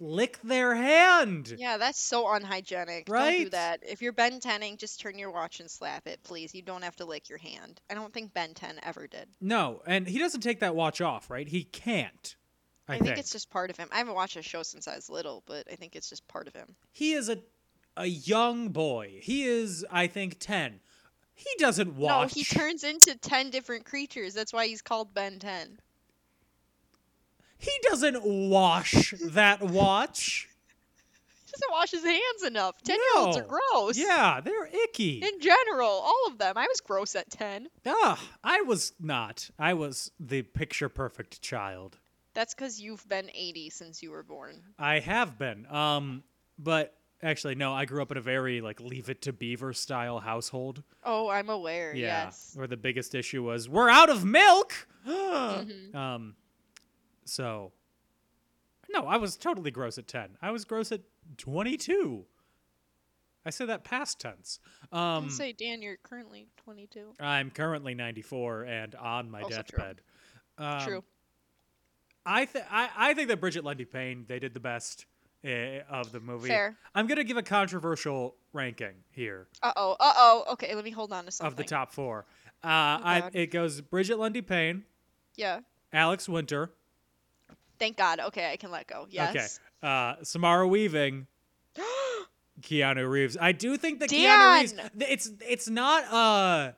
lick 0.00 0.40
their 0.42 0.74
hand. 0.74 1.54
Yeah, 1.56 1.76
that's 1.76 2.00
so 2.00 2.32
unhygienic. 2.32 3.06
Don't 3.06 3.36
do 3.36 3.50
that. 3.50 3.80
If 3.86 4.02
you're 4.02 4.12
Ben 4.12 4.40
10ing, 4.40 4.78
just 4.78 5.00
turn 5.00 5.18
your 5.18 5.30
watch 5.30 5.60
and 5.60 5.70
slap 5.70 6.06
it, 6.06 6.22
please. 6.24 6.54
You 6.54 6.62
don't 6.62 6.82
have 6.82 6.96
to 6.96 7.04
lick 7.04 7.28
your 7.28 7.38
hand. 7.38 7.80
I 7.90 7.94
don't 7.94 8.12
think 8.12 8.32
Ben 8.32 8.54
10 8.54 8.80
ever 8.82 9.06
did. 9.06 9.28
No, 9.40 9.82
and 9.86 10.06
he 10.06 10.18
doesn't 10.18 10.40
take 10.40 10.60
that 10.60 10.74
watch 10.74 11.00
off, 11.00 11.30
right? 11.30 11.46
He 11.46 11.64
can't. 11.64 12.36
I, 12.88 12.94
I, 12.94 12.98
think. 12.98 13.18
it's 13.18 13.30
just 13.30 13.50
part 13.50 13.70
of 13.70 13.76
him. 13.76 13.88
I 13.92 13.98
haven't 13.98 14.14
watched 14.14 14.36
a 14.36 14.42
show 14.42 14.64
since 14.64 14.88
I 14.88 14.96
was 14.96 15.08
little, 15.08 15.44
but 15.46 15.68
I 15.70 15.76
think 15.76 15.94
it's 15.94 16.08
just 16.08 16.26
part 16.26 16.48
of 16.48 16.54
him. 16.54 16.74
he 16.90 17.12
is 17.12 17.28
a 17.28 17.38
a 17.96 18.06
young 18.06 18.68
boy. 18.68 19.18
He 19.20 19.44
is, 19.44 19.84
I 19.90 20.06
think, 20.06 20.38
ten. 20.38 20.80
He 21.34 21.50
doesn't 21.58 21.96
watch. 21.96 22.36
No, 22.36 22.40
he 22.40 22.44
turns 22.44 22.84
into 22.84 23.16
10 23.16 23.48
different 23.50 23.86
creatures. 23.86 24.34
That's 24.34 24.52
why 24.52 24.66
he's 24.66 24.82
called 24.82 25.14
Ben 25.14 25.38
10. 25.38 25.78
He 27.60 27.70
doesn't 27.82 28.24
wash 28.24 29.14
that 29.20 29.60
watch. 29.62 30.46
He 31.46 31.52
doesn't 31.52 31.72
wash 31.72 31.90
his 31.90 32.04
hands 32.04 32.44
enough. 32.46 32.80
10 32.84 32.94
year 32.96 33.24
olds 33.24 33.36
are 33.36 33.42
gross. 33.42 33.98
Yeah, 33.98 34.40
they're 34.40 34.66
icky. 34.84 35.18
In 35.20 35.40
general, 35.40 35.88
all 35.88 36.26
of 36.28 36.38
them. 36.38 36.56
I 36.56 36.64
was 36.68 36.80
gross 36.80 37.16
at 37.16 37.28
10. 37.28 37.66
Ah, 37.86 38.22
I 38.44 38.60
was 38.60 38.92
not. 39.00 39.50
I 39.58 39.74
was 39.74 40.12
the 40.20 40.42
picture 40.42 40.88
perfect 40.88 41.42
child. 41.42 41.98
That's 42.34 42.54
because 42.54 42.80
you've 42.80 43.06
been 43.08 43.28
80 43.34 43.68
since 43.70 44.00
you 44.00 44.12
were 44.12 44.22
born. 44.22 44.62
I 44.78 45.00
have 45.00 45.38
been. 45.38 45.66
Um, 45.66 46.22
but 46.56 46.94
actually, 47.20 47.56
no. 47.56 47.72
I 47.72 47.84
grew 47.84 48.00
up 48.00 48.12
in 48.12 48.16
a 48.16 48.22
very 48.22 48.60
like 48.60 48.78
Leave 48.80 49.10
It 49.10 49.20
to 49.22 49.32
Beaver 49.32 49.72
style 49.72 50.20
household. 50.20 50.84
Oh, 51.02 51.28
I'm 51.28 51.48
aware. 51.50 51.92
Yeah, 51.96 52.26
Yes. 52.26 52.52
where 52.54 52.68
the 52.68 52.76
biggest 52.76 53.12
issue 53.16 53.42
was 53.42 53.68
we're 53.68 53.90
out 53.90 54.08
of 54.08 54.24
milk. 54.24 54.86
Mhm. 55.04 55.92
Um, 55.96 56.36
so 57.30 57.72
no, 58.92 59.06
I 59.06 59.16
was 59.16 59.36
totally 59.36 59.70
gross 59.70 59.98
at 59.98 60.08
ten. 60.08 60.36
I 60.42 60.50
was 60.50 60.64
gross 60.64 60.90
at 60.92 61.00
twenty-two. 61.36 62.24
I 63.46 63.50
said 63.50 63.68
that 63.68 63.84
past 63.84 64.20
tense. 64.20 64.58
I 64.92 65.16
Um, 65.16 65.30
say, 65.30 65.52
Dan, 65.52 65.80
you're 65.80 65.96
currently 66.02 66.48
22. 66.58 67.14
I'm 67.18 67.50
currently 67.50 67.94
94 67.94 68.64
and 68.64 68.94
on 68.96 69.30
my 69.30 69.40
Also 69.40 69.62
true. 69.62 69.78
deathbed. 69.78 70.00
Um, 70.58 70.80
True. 70.82 71.04
I, 72.26 72.44
th- 72.44 72.66
I 72.70 72.90
I 72.94 73.14
think 73.14 73.28
that 73.28 73.40
Brigette 73.40 73.64
Lundy-Paine 73.64 74.26
they 74.28 74.38
did 74.40 74.52
the 74.52 74.60
best 74.60 75.06
uh, 75.42 75.48
of 75.88 76.12
the 76.12 76.20
movie. 76.20 76.48
Fair. 76.48 76.76
I'm 76.94 77.06
gonna 77.06 77.24
give 77.24 77.38
a 77.38 77.42
controversial 77.42 78.36
ranking 78.52 78.92
here 79.10 79.48
Uh 79.62 79.72
oh. 79.74 79.96
Uh 79.98 80.12
oh. 80.16 80.44
Okay, 80.52 80.74
let 80.74 80.84
me 80.84 80.90
hold 80.90 81.10
on 81.10 81.24
to 81.24 81.30
something. 81.30 81.50
of 81.50 81.56
the 81.56 81.64
top 81.64 81.92
four. 81.92 82.26
Uh, 82.62 82.66
I, 82.68 83.30
it 83.32 83.46
goes 83.50 83.80
Brigette 83.80 84.18
Lundy-Paine, 84.18 84.84
Yeah. 85.36 85.60
Alex 85.94 86.28
Winter, 86.28 86.72
Thank 87.80 87.96
God. 87.96 88.20
Okay, 88.20 88.52
I 88.52 88.56
can 88.56 88.70
let 88.70 88.86
go. 88.86 89.06
Yes. 89.10 89.58
okay, 89.82 89.88
uh, 89.92 90.14
Samara 90.22 90.68
Weaving, 90.68 91.26
Keanu 92.62 93.08
Reeves. 93.10 93.36
I 93.40 93.50
do 93.52 93.76
think 93.76 94.00
that 94.00 94.10
Keanu 94.10 94.60
Reeves. 94.60 94.74
It's 95.00 95.30
it's 95.48 95.68
not 95.68 96.04
uh 96.12 96.72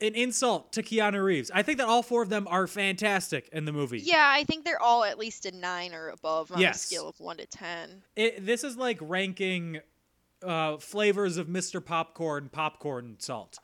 an 0.00 0.14
insult 0.14 0.72
to 0.72 0.82
Keanu 0.82 1.22
Reeves. 1.24 1.50
I 1.52 1.62
think 1.62 1.78
that 1.78 1.88
all 1.88 2.02
four 2.02 2.22
of 2.22 2.28
them 2.28 2.46
are 2.48 2.66
fantastic 2.66 3.48
in 3.52 3.64
the 3.64 3.72
movie. 3.72 3.98
Yeah, 3.98 4.24
I 4.32 4.44
think 4.44 4.64
they're 4.64 4.80
all 4.80 5.02
at 5.04 5.18
least 5.18 5.44
a 5.44 5.50
nine 5.50 5.92
or 5.92 6.08
above 6.08 6.52
on 6.52 6.60
Yes. 6.60 6.84
a 6.84 6.86
scale 6.86 7.08
of 7.08 7.18
one 7.20 7.36
to 7.38 7.46
ten. 7.46 8.02
It, 8.16 8.46
this 8.46 8.62
is 8.64 8.76
like 8.76 8.98
ranking 9.00 9.80
uh, 10.42 10.76
flavors 10.78 11.36
of 11.36 11.48
Mr. 11.48 11.84
Popcorn, 11.84 12.48
popcorn 12.48 13.16
salt. 13.18 13.58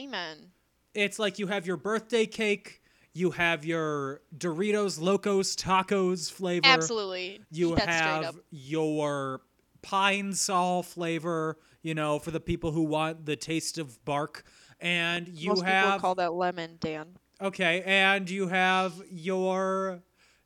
Amen. 0.00 0.52
It's 0.94 1.18
like 1.18 1.38
you 1.38 1.48
have 1.48 1.66
your 1.66 1.76
birthday 1.76 2.26
cake, 2.26 2.81
you 3.12 3.30
have 3.32 3.64
your 3.64 4.22
Doritos 4.36 5.00
Locos 5.00 5.54
Tacos 5.56 6.30
flavor. 6.30 6.66
Absolutely. 6.66 7.40
You 7.50 7.74
That's 7.74 7.82
straight 7.82 8.00
up. 8.00 8.24
have 8.24 8.40
your 8.50 9.42
pine 9.82 10.32
sol 10.32 10.82
flavor, 10.82 11.58
you 11.82 11.94
know, 11.94 12.18
for 12.18 12.30
the 12.30 12.40
people 12.40 12.72
who 12.72 12.84
want 12.84 13.26
the 13.26 13.36
taste 13.36 13.78
of 13.78 14.02
bark. 14.04 14.44
And 14.80 15.28
you 15.28 15.50
Most 15.50 15.60
people 15.60 15.72
have 15.72 16.00
call 16.00 16.14
that 16.16 16.32
lemon, 16.32 16.78
Dan. 16.80 17.16
Okay, 17.40 17.82
and 17.84 18.30
you 18.30 18.48
have 18.48 18.94
your 19.10 20.02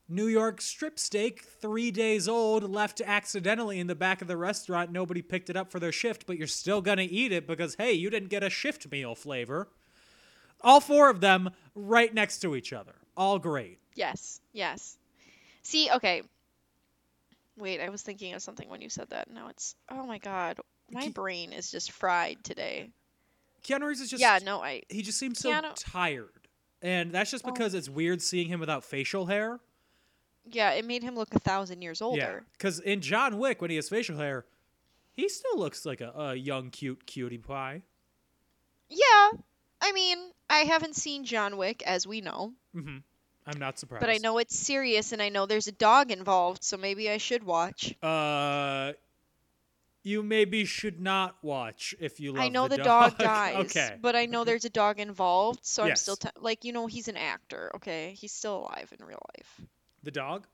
New 0.09 0.27
York 0.27 0.61
strip 0.61 0.99
steak, 0.99 1.43
three 1.43 1.91
days 1.91 2.29
old, 2.29 2.69
left 2.71 3.01
accidentally 3.05 3.79
in 3.81 3.87
the 3.87 3.95
back 3.95 4.23
of 4.23 4.29
the 4.29 4.37
restaurant. 4.37 4.93
Nobody 4.93 5.21
picked 5.21 5.51
it 5.51 5.57
up 5.57 5.71
for 5.71 5.79
their 5.81 5.93
shift, 5.93 6.27
but 6.27 6.39
you're 6.39 6.47
still 6.47 6.81
gonna 6.81 7.07
eat 7.09 7.33
it 7.33 7.47
because, 7.47 7.75
hey, 7.77 7.93
you 7.93 8.09
didn't 8.09 8.29
get 8.29 8.43
a 8.43 8.51
shift 8.51 8.91
meal 8.91 9.15
flavor. 9.15 9.69
All 10.63 10.81
four 10.81 11.11
of 11.11 11.21
them 11.21 11.51
right 11.77 12.13
next 12.13 12.39
to 12.41 12.57
each 12.57 12.73
other. 12.73 12.95
All 13.17 13.39
great. 13.39 13.79
Yes. 13.95 14.41
Yes. 14.53 14.99
See, 15.63 15.89
okay. 15.95 16.23
Wait, 17.57 17.81
I 17.81 17.89
was 17.89 18.03
thinking 18.03 18.35
of 18.35 18.43
something 18.43 18.69
when 18.69 18.81
you 18.81 18.89
said 18.91 19.09
that. 19.11 19.31
Now 19.31 19.49
it's 19.49 19.77
oh 19.89 20.05
my 20.07 20.19
god. 20.19 20.59
My 20.91 21.09
Ke- 21.09 21.15
brain 21.15 21.53
is 21.53 21.71
just 21.71 21.93
fried 21.93 22.43
today. 22.45 22.91
Keanu 23.65 23.87
Reeves 23.87 24.01
is 24.01 24.11
just 24.11 24.21
yeah, 24.21 24.39
no, 24.45 24.63
I 24.63 24.83
he 24.89 25.03
just 25.03 25.19
seems 25.19 25.39
so 25.39 25.51
Keanu- 25.51 25.73
tired. 25.77 26.31
And 26.83 27.13
that's 27.13 27.31
just 27.31 27.45
Oh. 27.47 27.53
because 27.53 27.73
it's 27.75 27.89
weird 27.89 28.21
seeing 28.21 28.49
him 28.49 28.61
without 28.61 28.85
facial 28.85 29.27
hair. 29.27 29.61
yeah, 30.49 30.71
it 30.73 30.85
made 30.85 31.03
him 31.03 31.17
look 31.17 31.35
a 31.35 31.41
thousand 31.41 31.83
years 31.83 32.01
Yeah. 32.01 32.07
older. 32.07 32.45
Because 32.53 32.79
in 32.81 33.01
John 33.01 33.39
Wick, 33.39 33.61
when 33.61 33.71
he 33.71 33.77
has 33.77 33.89
facial 33.89 34.17
hair, 34.19 34.45
he 35.15 35.29
still 35.29 35.59
looks 35.59 35.85
like 35.87 36.01
a, 36.01 36.11
a 36.15 36.35
young, 36.37 36.71
cute 36.71 37.07
cutie 37.07 37.39
pie. 37.39 37.83
Yeah. 38.89 39.31
I 39.81 39.91
mean, 39.93 40.19
I 40.49 40.59
haven't 40.61 40.97
seen 40.97 41.25
John 41.25 41.57
Wick, 41.57 41.83
as 41.85 42.07
we 42.07 42.21
know, 42.21 42.53
hmm 42.73 42.99
I'm 43.49 43.59
not 43.61 43.79
surprised. 43.79 44.01
but 44.01 44.11
I 44.11 44.19
know 44.19 44.39
it's 44.39 44.59
serious 44.59 45.13
and 45.13 45.23
I 45.23 45.29
know 45.29 45.47
there's 45.47 45.69
a 45.69 45.73
dog 45.73 46.11
involved, 46.11 46.65
so 46.65 46.77
maybe 46.77 47.09
I 47.09 47.19
should 47.19 47.45
watch. 47.45 47.95
Uh, 48.03 48.93
you 50.03 50.23
maybe 50.23 50.65
should 50.65 51.01
not 51.01 51.37
watch 51.43 51.95
if 52.01 52.21
you 52.21 52.33
love 52.33 52.43
I 52.43 52.49
know 52.49 52.69
the, 52.69 52.77
the 52.77 52.85
dog, 52.85 53.11
dog 53.13 53.19
dies, 53.19 53.77
okay. 53.77 53.97
but 54.01 54.15
I 54.17 54.27
know 54.27 54.45
there's 54.45 54.65
a 54.65 54.71
dog 54.71 55.01
involved, 55.01 55.61
so 55.63 55.83
I'm 55.83 55.97
still 55.97 56.17
t- 56.17 56.29
like 56.39 56.65
you 56.65 56.73
know 56.73 56.87
he's 56.87 57.09
an 57.09 57.17
actor. 57.17 57.71
Okay, 57.77 58.15
he's 58.17 58.33
still 58.33 58.59
alive 58.59 58.93
in 58.99 59.05
real 59.05 59.23
life. 59.37 59.61
The 60.03 60.11
dog? 60.13 60.47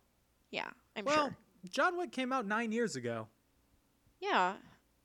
Yeah, 0.51 0.69
I'm 0.97 1.05
sure. 1.07 1.15
well, 1.17 1.27
sure. 1.27 1.37
John 1.71 1.99
Wick 1.99 2.13
came 2.13 2.33
out 2.33 2.47
nine 2.47 2.73
years 2.73 2.97
ago. 2.97 3.29
Yeah, 4.21 4.55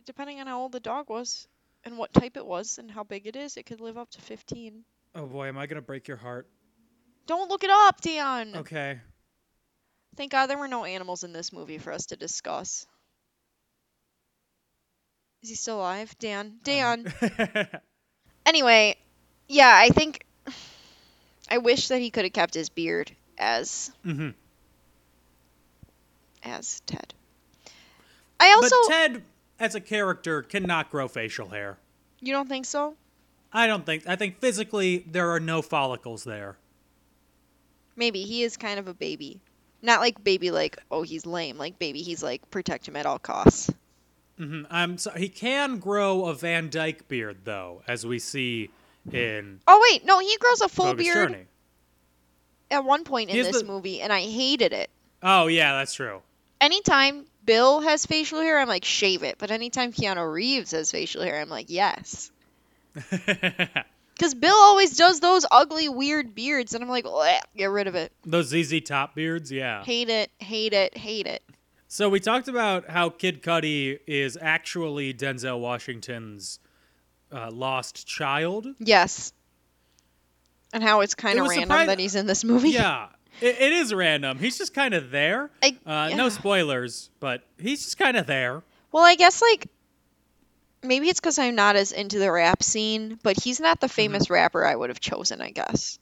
depending 0.05 0.39
on 0.39 0.47
how 0.47 0.61
old 0.61 0.71
the 0.71 0.79
dog 0.79 1.09
was 1.09 1.47
and 1.87 1.97
what 1.97 2.13
type 2.13 2.37
it 2.37 2.45
was 2.45 2.77
and 2.77 2.91
how 2.91 3.03
big 3.03 3.25
it 3.27 3.35
is, 3.35 3.57
it 3.57 3.65
could 3.65 3.79
live 3.81 3.97
up 3.97 4.09
to 4.11 4.21
15. 4.21 4.83
Oh 5.15 5.25
boy, 5.25 5.47
am 5.47 5.57
I 5.57 5.65
gonna 5.65 5.81
break 5.81 6.07
your 6.07 6.17
heart? 6.17 6.47
Don't 7.25 7.49
look 7.49 7.63
it 7.63 7.69
up, 7.71 8.01
Dan. 8.01 8.55
Okay. 8.57 8.99
Thank 10.15 10.31
God 10.31 10.47
there 10.47 10.57
were 10.57 10.67
no 10.67 10.85
animals 10.85 11.23
in 11.23 11.33
this 11.33 11.51
movie 11.53 11.77
for 11.77 11.91
us 11.91 12.07
to 12.07 12.15
discuss. 12.15 12.85
Is 15.43 15.49
he 15.49 15.55
still 15.55 15.77
alive? 15.77 16.13
Dan. 16.19 16.59
Dan. 16.63 17.11
anyway, 18.45 18.95
yeah, 19.47 19.71
I 19.73 19.89
think 19.89 20.25
I 21.49 21.59
wish 21.59 21.87
that 21.89 21.99
he 22.01 22.09
could 22.09 22.25
have 22.25 22.33
kept 22.33 22.53
his 22.53 22.69
beard 22.69 23.11
as 23.37 23.91
Mm-hmm. 24.05 24.29
as 26.43 26.81
Ted. 26.85 27.13
I 28.39 28.53
also 28.53 28.75
but 28.75 28.93
Ted, 28.93 29.23
as 29.59 29.75
a 29.75 29.81
character, 29.81 30.41
cannot 30.41 30.89
grow 30.91 31.07
facial 31.07 31.49
hair. 31.49 31.77
you 32.21 32.33
don't 32.33 32.47
think 32.49 32.65
so? 32.65 32.95
I 33.53 33.65
don't 33.67 33.85
think. 33.85 34.07
I 34.07 34.15
think 34.15 34.39
physically 34.39 35.05
there 35.09 35.31
are 35.31 35.39
no 35.39 35.61
follicles 35.61 36.23
there. 36.23 36.57
Maybe 37.95 38.23
he 38.23 38.43
is 38.43 38.57
kind 38.57 38.79
of 38.79 38.87
a 38.87 38.93
baby. 38.93 39.39
Not 39.81 40.01
like 40.01 40.23
baby 40.23 40.51
like 40.51 40.77
oh 40.91 41.03
he's 41.03 41.25
lame, 41.25 41.57
like 41.57 41.79
baby 41.79 42.01
he's 42.01 42.21
like 42.23 42.49
protect 42.51 42.87
him 42.87 42.95
at 42.95 43.05
all 43.05 43.19
costs. 43.19 43.71
hmm 44.37 44.63
I'm 44.69 44.97
so, 44.97 45.11
he 45.11 45.29
can 45.29 45.77
grow 45.79 46.25
a 46.25 46.33
Van 46.33 46.69
Dyke 46.69 47.07
beard 47.07 47.37
though, 47.43 47.83
as 47.87 48.05
we 48.05 48.19
see 48.19 48.69
in 49.11 49.59
Oh 49.67 49.79
wait, 49.91 50.03
no, 50.05 50.19
he 50.19 50.35
grows 50.39 50.61
a 50.61 50.69
full 50.69 50.87
Bogus 50.87 51.05
beard 51.05 51.31
Journey. 51.31 51.45
at 52.71 52.83
one 52.83 53.03
point 53.03 53.29
in 53.29 53.35
this 53.37 53.61
the- 53.61 53.67
movie 53.67 54.01
and 54.01 54.11
I 54.11 54.21
hated 54.21 54.73
it. 54.73 54.89
Oh 55.23 55.47
yeah, 55.47 55.73
that's 55.73 55.93
true. 55.93 56.21
anytime 56.59 57.25
Bill 57.47 57.81
has 57.81 58.05
facial 58.05 58.41
hair, 58.41 58.59
I'm 58.59 58.67
like, 58.67 58.85
shave 58.85 59.23
it. 59.23 59.37
But 59.39 59.49
anytime 59.49 59.91
Keanu 59.91 60.31
Reeves 60.31 60.71
has 60.71 60.91
facial 60.91 61.23
hair, 61.23 61.41
I'm 61.41 61.49
like, 61.49 61.71
yes. 61.71 62.29
Because 64.17 64.33
Bill 64.33 64.55
always 64.55 64.97
does 64.97 65.19
those 65.19 65.45
ugly, 65.51 65.89
weird 65.89 66.33
beards, 66.33 66.73
and 66.73 66.83
I'm 66.83 66.89
like, 66.89 67.05
get 67.55 67.69
rid 67.69 67.85
of 67.85 67.93
it. 67.93 68.11
Those 68.25 68.47
ZZ 68.47 68.81
Top 68.81 69.13
beards, 69.13 69.51
yeah. 69.51 69.83
Hate 69.83 70.09
it, 70.09 70.31
hate 70.39 70.73
it, 70.73 70.97
hate 70.97 71.27
it. 71.27 71.43
So 71.87 72.09
we 72.09 72.19
talked 72.19 72.47
about 72.47 72.89
how 72.89 73.09
Kid 73.09 73.43
Cudi 73.43 73.99
is 74.07 74.35
actually 74.41 75.13
Denzel 75.13 75.59
Washington's 75.59 76.59
uh, 77.31 77.51
lost 77.51 78.07
child. 78.07 78.65
Yes. 78.79 79.33
And 80.73 80.81
how 80.81 81.01
it's 81.01 81.13
kind 81.13 81.37
of 81.37 81.45
was 81.45 81.55
random 81.55 81.77
surpri- 81.77 81.85
that 81.85 81.99
he's 81.99 82.15
in 82.15 82.25
this 82.25 82.43
movie. 82.43 82.71
Yeah, 82.71 83.09
it, 83.41 83.55
it 83.59 83.73
is 83.73 83.93
random. 83.93 84.39
He's 84.39 84.57
just 84.57 84.73
kind 84.73 84.93
of 84.93 85.11
there. 85.11 85.49
I- 85.63 85.77
uh, 85.85 86.07
yeah. 86.09 86.15
No 86.15 86.29
spoilers, 86.29 87.09
but 87.19 87.43
he's 87.57 87.83
just 87.83 87.97
kind 87.97 88.17
of 88.17 88.25
there. 88.27 88.63
Well, 88.91 89.03
I 89.03 89.15
guess, 89.15 89.41
like, 89.41 89.67
maybe 90.83 91.09
it's 91.09 91.19
because 91.19 91.37
I'm 91.39 91.55
not 91.55 91.75
as 91.75 91.91
into 91.91 92.19
the 92.19 92.31
rap 92.31 92.63
scene, 92.63 93.19
but 93.23 93.41
he's 93.41 93.59
not 93.59 93.79
the 93.81 93.89
famous 93.89 94.29
rapper 94.29 94.65
I 94.65 94.75
would 94.75 94.89
have 94.89 94.99
chosen, 94.99 95.41
I 95.41 95.51
guess. 95.51 95.99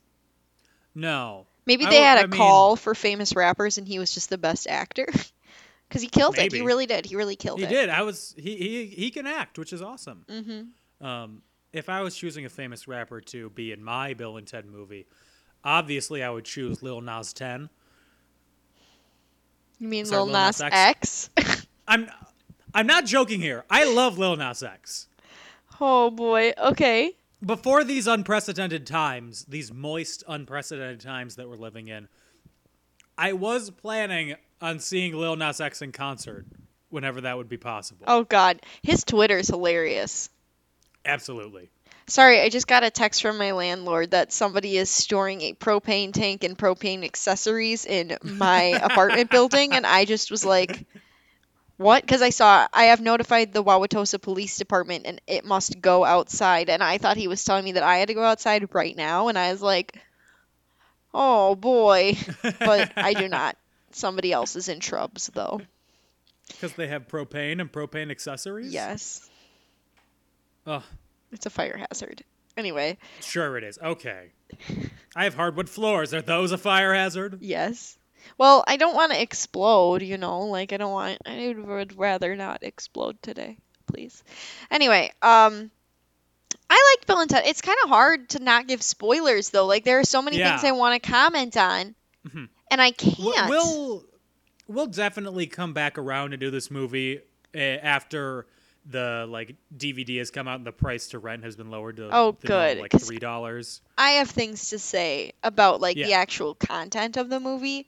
No. 0.93 1.45
Maybe 1.65 1.83
they 1.85 1.91
w- 1.91 2.03
had 2.03 2.17
a 2.19 2.21
I 2.21 2.27
mean- 2.27 2.37
call 2.37 2.75
for 2.75 2.93
famous 2.95 3.35
rappers 3.35 3.77
and 3.77 3.87
he 3.87 3.99
was 3.99 4.13
just 4.13 4.29
the 4.29 4.37
best 4.37 4.67
actor. 4.67 5.07
Because 5.87 6.01
he 6.01 6.07
killed 6.07 6.35
it. 6.39 6.51
He 6.51 6.61
really 6.61 6.87
did. 6.87 7.05
He 7.05 7.15
really 7.15 7.35
killed 7.35 7.59
He 7.59 7.65
it. 7.65 7.69
He 7.69 7.75
did. 7.75 7.89
I 7.89 8.01
was. 8.01 8.33
He 8.39 8.55
he 8.57 8.85
he 8.87 9.11
can 9.11 9.27
act, 9.27 9.59
which 9.59 9.71
is 9.71 9.83
awesome. 9.83 10.25
Mm-hmm. 10.27 11.05
Um, 11.05 11.43
if 11.73 11.89
I 11.89 12.01
was 12.01 12.15
choosing 12.15 12.43
a 12.43 12.49
famous 12.49 12.87
rapper 12.87 13.21
to 13.21 13.51
be 13.51 13.71
in 13.71 13.83
my 13.83 14.15
Bill 14.15 14.37
and 14.37 14.47
Ted 14.47 14.65
movie, 14.65 15.05
obviously 15.65 16.23
I 16.23 16.29
would 16.29 16.45
choose 16.45 16.81
Lil 16.81 17.01
Nas 17.01 17.33
Ten. 17.33 17.69
You 19.79 19.87
mean 19.87 20.05
Sorry, 20.05 20.19
Lil 20.23 20.27
Nas 20.27 20.59
Lil 20.59 20.69
Nas 20.69 20.73
X? 20.73 21.29
I'm 21.87 22.09
I'm 22.73 22.87
not 22.87 23.05
joking 23.05 23.41
here. 23.41 23.65
I 23.69 23.91
love 23.91 24.17
Lil 24.17 24.35
Nas 24.35 24.63
X. 24.63 25.07
oh 25.81 26.11
boy. 26.11 26.53
Okay. 26.57 27.13
Before 27.45 27.83
these 27.83 28.07
unprecedented 28.07 28.87
times, 28.87 29.45
these 29.45 29.73
moist, 29.73 30.23
unprecedented 30.27 31.01
times 31.01 31.35
that 31.35 31.49
we're 31.49 31.57
living 31.57 31.89
in, 31.89 32.07
I 33.17 33.33
was 33.33 33.69
planning 33.69 34.35
on 34.61 34.79
seeing 34.79 35.13
Lil 35.15 35.35
Nas 35.35 35.59
X 35.59 35.81
in 35.81 35.91
concert 35.91 36.45
whenever 36.89 37.21
that 37.21 37.37
would 37.37 37.49
be 37.49 37.57
possible. 37.57 38.05
Oh 38.07 38.23
god. 38.23 38.61
His 38.81 39.03
Twitter 39.03 39.37
is 39.37 39.49
hilarious. 39.49 40.29
Absolutely. 41.03 41.69
Sorry, 42.07 42.39
I 42.39 42.49
just 42.49 42.67
got 42.67 42.83
a 42.83 42.91
text 42.91 43.21
from 43.21 43.37
my 43.39 43.51
landlord 43.51 44.11
that 44.11 44.31
somebody 44.31 44.77
is 44.77 44.89
storing 44.89 45.41
a 45.41 45.53
propane 45.53 46.13
tank 46.13 46.43
and 46.43 46.57
propane 46.57 47.03
accessories 47.03 47.85
in 47.85 48.17
my 48.21 48.61
apartment 48.83 49.31
building, 49.31 49.73
and 49.73 49.87
I 49.87 50.05
just 50.05 50.29
was 50.29 50.45
like, 50.45 50.85
"What?" 51.77 52.03
Because 52.03 52.21
I 52.21 52.29
saw 52.29 52.67
I 52.71 52.85
have 52.85 53.01
notified 53.01 53.53
the 53.53 53.63
Wauwatosa 53.63 54.21
Police 54.21 54.57
Department, 54.57 55.07
and 55.07 55.19
it 55.25 55.45
must 55.45 55.81
go 55.81 56.05
outside. 56.05 56.69
And 56.69 56.83
I 56.83 56.99
thought 56.99 57.17
he 57.17 57.27
was 57.27 57.43
telling 57.43 57.65
me 57.65 57.71
that 57.71 57.83
I 57.83 57.97
had 57.97 58.09
to 58.09 58.13
go 58.13 58.23
outside 58.23 58.75
right 58.75 58.95
now, 58.95 59.27
and 59.29 59.37
I 59.37 59.51
was 59.51 59.63
like, 59.63 59.99
"Oh 61.11 61.55
boy," 61.55 62.17
but 62.59 62.91
I 62.97 63.15
do 63.15 63.27
not. 63.27 63.57
Somebody 63.91 64.31
else 64.31 64.55
is 64.55 64.69
in 64.69 64.79
trubs 64.79 65.31
though. 65.33 65.61
Because 66.49 66.73
they 66.73 66.87
have 66.87 67.07
propane 67.07 67.61
and 67.61 67.71
propane 67.71 68.11
accessories? 68.11 68.73
Yes, 68.73 69.27
Oh, 70.67 70.83
it's 71.31 71.45
a 71.45 71.49
fire 71.49 71.77
hazard. 71.89 72.23
Anyway, 72.57 72.97
sure 73.21 73.57
it 73.57 73.63
is. 73.63 73.77
Okay. 73.81 74.31
I 75.15 75.25
have 75.25 75.33
hardwood 75.35 75.69
floors. 75.69 76.13
Are 76.13 76.21
those 76.21 76.51
a 76.51 76.57
fire 76.57 76.93
hazard? 76.93 77.39
Yes. 77.41 77.97
Well, 78.37 78.63
I 78.67 78.77
don't 78.77 78.95
want 78.95 79.11
to 79.11 79.21
explode, 79.21 80.01
you 80.01 80.17
know, 80.17 80.41
like 80.43 80.71
I 80.73 80.77
don't 80.77 80.91
want 80.93 81.19
I 81.25 81.53
would 81.57 81.97
rather 81.97 82.35
not 82.35 82.63
explode 82.63 83.21
today, 83.21 83.57
please. 83.87 84.23
Anyway, 84.71 85.11
um 85.21 85.69
I 86.69 86.95
like 86.97 87.05
Bill 87.05 87.19
and 87.19 87.29
Ted. 87.29 87.43
It's 87.45 87.61
kind 87.61 87.77
of 87.83 87.89
hard 87.89 88.29
to 88.29 88.39
not 88.39 88.67
give 88.67 88.81
spoilers 88.81 89.49
though. 89.49 89.65
Like 89.67 89.83
there 89.83 89.99
are 89.99 90.03
so 90.05 90.21
many 90.21 90.37
things 90.37 90.63
I 90.63 90.71
want 90.71 91.01
to 91.01 91.09
comment 91.11 91.57
on 91.57 91.93
Mhm. 92.27 92.49
and 92.71 92.81
I 92.81 92.91
can't. 92.91 93.49
We'll 93.49 94.05
we'll 94.67 94.87
definitely 94.87 95.45
come 95.47 95.73
back 95.73 95.97
around 95.97 96.33
and 96.33 96.39
do 96.39 96.49
this 96.49 96.71
movie 96.71 97.19
uh, 97.53 97.57
after 97.59 98.47
the 98.87 99.25
like 99.27 99.55
DVD 99.75 100.17
has 100.17 100.29
come 100.31 100.47
out 100.47 100.57
and 100.57 100.65
the 100.67 100.71
price 100.71 101.07
to 101.07 101.19
rent 101.19 101.43
has 101.43 101.55
been 101.55 101.71
lowered 101.71 101.97
to 101.97 102.09
Oh, 102.11 102.37
the 102.41 102.49
normal, 102.49 102.67
good, 102.75 102.79
like 102.81 102.91
three 103.01 103.17
dollars. 103.19 103.81
I 103.97 104.11
have 104.11 104.29
things 104.29 104.69
to 104.69 104.79
say 104.79 105.33
about 105.43 105.81
like 105.81 105.95
the 105.95 106.13
actual 106.13 106.53
content 106.55 107.17
of 107.17 107.29
the 107.29 107.39
movie. 107.39 107.87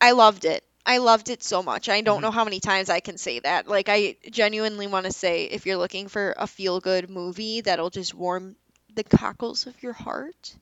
I 0.00 0.12
loved 0.12 0.44
it. 0.44 0.64
I 0.84 0.98
loved 0.98 1.28
it 1.30 1.42
so 1.44 1.62
much. 1.62 1.88
I 1.88 2.00
don't 2.00 2.18
Mhm. 2.18 2.22
know 2.22 2.30
how 2.32 2.44
many 2.44 2.58
times 2.58 2.90
I 2.90 3.00
can 3.00 3.16
say 3.18 3.38
that. 3.40 3.68
Like 3.68 3.88
I 3.88 4.16
genuinely 4.30 4.86
want 4.86 5.06
to 5.06 5.12
say 5.12 5.44
if 5.44 5.64
you're 5.66 5.76
looking 5.76 6.08
for 6.08 6.34
a 6.36 6.46
feel 6.46 6.80
good 6.80 7.08
movie 7.08 7.60
that'll 7.60 7.90
just 7.90 8.14
warm 8.14 8.56
the 8.94 9.04
cockles 9.04 9.66
of 9.66 9.80
your 9.82 9.92
heart, 9.92 10.56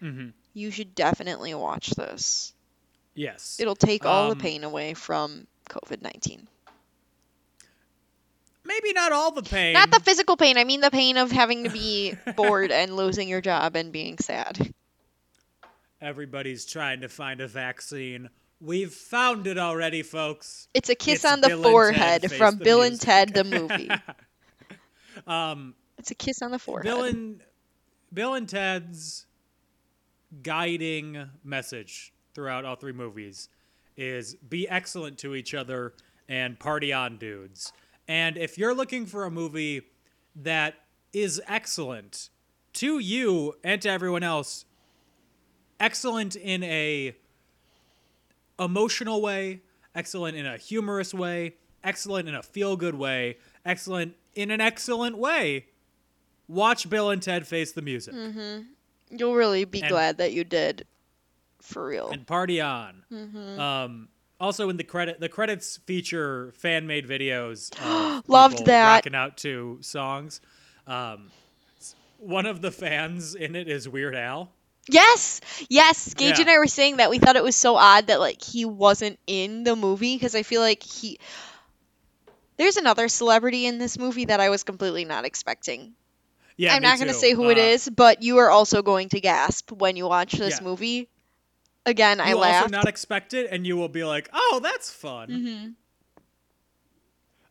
hmm 0.00 0.30
you 0.54 0.70
should 0.70 0.94
definitely 0.94 1.54
watch 1.54 1.90
this. 1.90 2.52
Yes. 3.14 3.58
It'll 3.58 3.74
take 3.76 4.04
all 4.04 4.28
the 4.28 4.32
Um, 4.32 4.38
pain 4.38 4.64
away 4.64 4.92
from 4.92 5.46
COVID-19. 5.70 6.46
Maybe 8.72 8.92
not 8.94 9.12
all 9.12 9.32
the 9.32 9.42
pain. 9.42 9.74
Not 9.74 9.90
the 9.90 10.00
physical 10.00 10.36
pain, 10.36 10.56
I 10.56 10.64
mean 10.64 10.80
the 10.80 10.90
pain 10.90 11.16
of 11.16 11.30
having 11.30 11.64
to 11.64 11.70
be 11.70 12.14
bored 12.36 12.70
and 12.70 12.96
losing 12.96 13.28
your 13.28 13.40
job 13.40 13.76
and 13.76 13.92
being 13.92 14.18
sad. 14.18 14.72
Everybody's 16.00 16.64
trying 16.64 17.02
to 17.02 17.08
find 17.08 17.40
a 17.40 17.46
vaccine. 17.46 18.30
We've 18.60 18.92
found 18.92 19.46
it 19.46 19.58
already, 19.58 20.02
folks. 20.02 20.68
It's 20.72 20.88
a 20.88 20.94
kiss 20.94 21.24
It's 21.24 21.32
on 21.32 21.40
the 21.40 21.48
Bill 21.48 21.62
forehead 21.62 22.30
from 22.32 22.58
the 22.58 22.64
Bill 22.64 22.82
and 22.82 23.00
Ted 23.00 23.34
the 23.34 23.44
movie. 23.44 23.90
um, 25.26 25.74
It's 25.98 26.10
a 26.10 26.14
kiss 26.14 26.42
on 26.42 26.50
the 26.50 26.58
forehead. 26.58 26.84
Bill 26.84 27.04
and 27.04 27.40
Bill 28.12 28.34
and 28.34 28.48
Ted's 28.48 29.26
guiding 30.42 31.28
message 31.44 32.12
throughout 32.34 32.64
all 32.64 32.76
three 32.76 32.92
movies 32.92 33.48
is 33.96 34.34
be 34.36 34.68
excellent 34.68 35.18
to 35.18 35.34
each 35.34 35.54
other 35.54 35.92
and 36.28 36.58
party 36.58 36.92
on, 36.92 37.18
dudes. 37.18 37.72
And 38.12 38.36
if 38.36 38.58
you're 38.58 38.74
looking 38.74 39.06
for 39.06 39.24
a 39.24 39.30
movie 39.30 39.80
that 40.36 40.74
is 41.14 41.40
excellent 41.48 42.28
to 42.74 42.98
you 42.98 43.54
and 43.64 43.80
to 43.80 43.88
everyone 43.88 44.22
else, 44.22 44.66
excellent 45.80 46.36
in 46.36 46.62
a 46.62 47.16
emotional 48.58 49.22
way, 49.22 49.62
excellent 49.94 50.36
in 50.36 50.44
a 50.44 50.58
humorous 50.58 51.14
way, 51.14 51.54
excellent 51.82 52.28
in 52.28 52.34
a 52.34 52.42
feel 52.42 52.76
good 52.76 52.94
way, 52.94 53.38
excellent 53.64 54.14
in 54.34 54.50
an 54.50 54.60
excellent 54.60 55.16
way, 55.16 55.64
watch 56.48 56.90
Bill 56.90 57.08
and 57.08 57.22
Ted 57.22 57.46
Face 57.46 57.72
the 57.72 57.80
Music 57.80 58.14
You'll 59.08 59.34
really 59.34 59.64
be 59.64 59.80
And- 59.80 59.88
glad 59.88 60.18
that 60.18 60.32
you 60.34 60.44
did. 60.44 60.86
For 61.62 61.86
real. 61.86 62.10
and 62.10 62.26
party 62.26 62.60
on. 62.60 63.04
Mm-hmm. 63.10 63.58
Um, 63.58 64.08
Also, 64.42 64.68
in 64.68 64.76
the 64.76 64.82
credit, 64.84 65.20
the 65.20 65.28
credits 65.28 65.76
feature 65.86 66.52
fan 66.56 66.86
made 66.88 67.06
videos. 67.06 67.70
Loved 68.28 68.66
that. 68.66 68.96
Rocking 68.96 69.14
out 69.14 69.36
to 69.38 69.78
songs. 69.82 70.40
Um, 70.86 71.30
one 72.18 72.46
of 72.46 72.60
the 72.60 72.72
fans 72.72 73.36
in 73.36 73.54
it 73.54 73.68
is 73.68 73.88
Weird 73.88 74.16
Al. 74.16 74.50
Yes, 74.88 75.40
yes. 75.70 76.12
Gage 76.14 76.38
Yeah. 76.38 76.42
and 76.42 76.50
I 76.50 76.58
were 76.58 76.66
saying 76.66 76.96
that 76.96 77.08
we 77.08 77.20
thought 77.20 77.36
it 77.36 77.44
was 77.44 77.54
so 77.54 77.76
odd 77.76 78.08
that 78.08 78.18
like 78.18 78.42
he 78.42 78.64
wasn't 78.64 79.20
in 79.28 79.62
the 79.62 79.76
movie 79.76 80.16
because 80.16 80.34
I 80.34 80.42
feel 80.42 80.60
like 80.60 80.82
he. 80.82 81.20
There's 82.56 82.76
another 82.76 83.06
celebrity 83.08 83.66
in 83.66 83.78
this 83.78 83.96
movie 83.96 84.24
that 84.24 84.40
I 84.40 84.50
was 84.50 84.64
completely 84.64 85.04
not 85.04 85.24
expecting. 85.24 85.94
Yeah, 86.56 86.74
I'm 86.74 86.82
not 86.82 86.98
going 86.98 87.08
to 87.08 87.14
say 87.14 87.32
who 87.32 87.48
it 87.50 87.58
Uh, 87.58 87.62
is, 87.62 87.88
but 87.88 88.22
you 88.22 88.38
are 88.38 88.50
also 88.50 88.82
going 88.82 89.08
to 89.10 89.20
gasp 89.20 89.70
when 89.70 89.94
you 89.96 90.06
watch 90.08 90.32
this 90.32 90.58
Yeah. 90.58 90.64
movie. 90.64 91.08
Again, 91.84 92.20
I 92.20 92.30
You 92.30 92.38
also 92.38 92.68
not 92.68 92.86
expect 92.88 93.34
it, 93.34 93.48
and 93.50 93.66
you 93.66 93.76
will 93.76 93.88
be 93.88 94.04
like, 94.04 94.28
"Oh, 94.32 94.60
that's 94.62 94.90
fun." 94.90 95.74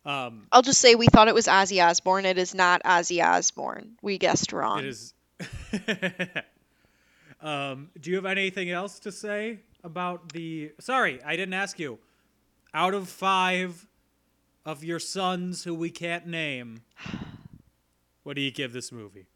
hmm 0.05 0.09
Um, 0.09 0.47
I'll 0.51 0.61
just 0.61 0.79
say 0.79 0.95
we 0.95 1.07
thought 1.07 1.27
it 1.27 1.35
was 1.35 1.47
Ozzy 1.47 1.85
Osbourne. 1.85 2.25
It 2.25 2.37
is 2.37 2.55
not 2.55 2.81
Ozzy 2.83 3.23
Osbourne. 3.23 3.97
We 4.01 4.17
guessed 4.17 4.51
wrong. 4.53 4.79
It 4.79 4.85
is. 4.85 5.13
um, 7.41 7.89
do 7.99 8.09
you 8.09 8.15
have 8.15 8.25
anything 8.25 8.71
else 8.71 8.99
to 8.99 9.11
say 9.11 9.59
about 9.83 10.31
the? 10.33 10.71
Sorry, 10.79 11.21
I 11.23 11.35
didn't 11.35 11.53
ask 11.53 11.77
you. 11.79 11.99
Out 12.73 12.93
of 12.93 13.09
five 13.09 13.85
of 14.65 14.83
your 14.83 14.99
sons 14.99 15.63
who 15.65 15.73
we 15.75 15.89
can't 15.89 16.25
name, 16.25 16.81
what 18.23 18.35
do 18.35 18.41
you 18.41 18.51
give 18.51 18.71
this 18.71 18.91
movie? 18.91 19.27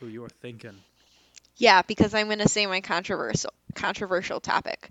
Who 0.00 0.06
you 0.08 0.24
are 0.24 0.28
thinking? 0.30 0.84
Yeah, 1.56 1.82
because 1.82 2.14
I'm 2.14 2.26
going 2.26 2.38
to 2.38 2.48
say 2.48 2.66
my 2.66 2.80
controversial 2.80 3.52
controversial 3.74 4.40
topic. 4.40 4.90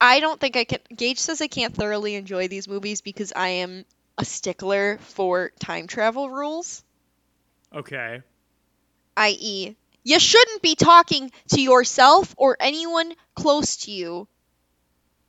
I 0.00 0.20
don't 0.20 0.40
think 0.40 0.56
I 0.56 0.64
can. 0.64 0.80
Gage 0.94 1.18
says 1.18 1.40
I 1.40 1.48
can't 1.48 1.74
thoroughly 1.74 2.14
enjoy 2.14 2.48
these 2.48 2.68
movies 2.68 3.00
because 3.00 3.32
I 3.34 3.48
am 3.48 3.84
a 4.18 4.24
stickler 4.24 4.98
for 4.98 5.52
time 5.58 5.86
travel 5.86 6.30
rules, 6.30 6.84
Okay. 7.72 8.22
i.e., 9.16 9.76
you 10.04 10.18
shouldn't 10.20 10.62
be 10.62 10.74
talking 10.76 11.30
to 11.48 11.60
yourself 11.60 12.34
or 12.38 12.56
anyone 12.60 13.14
close 13.34 13.76
to 13.78 13.90
you 13.90 14.28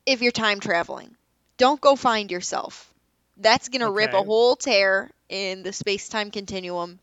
if 0.05 0.21
you're 0.21 0.31
time 0.31 0.59
traveling. 0.59 1.15
Don't 1.57 1.79
go 1.81 1.95
find 1.95 2.31
yourself. 2.31 2.93
That's 3.37 3.69
going 3.69 3.81
to 3.81 3.89
rip 3.89 4.13
a 4.13 4.23
whole 4.23 4.55
tear 4.55 5.11
in 5.29 5.63
the 5.63 5.73
space 5.73 6.09
time 6.09 6.31
continuum. 6.31 6.99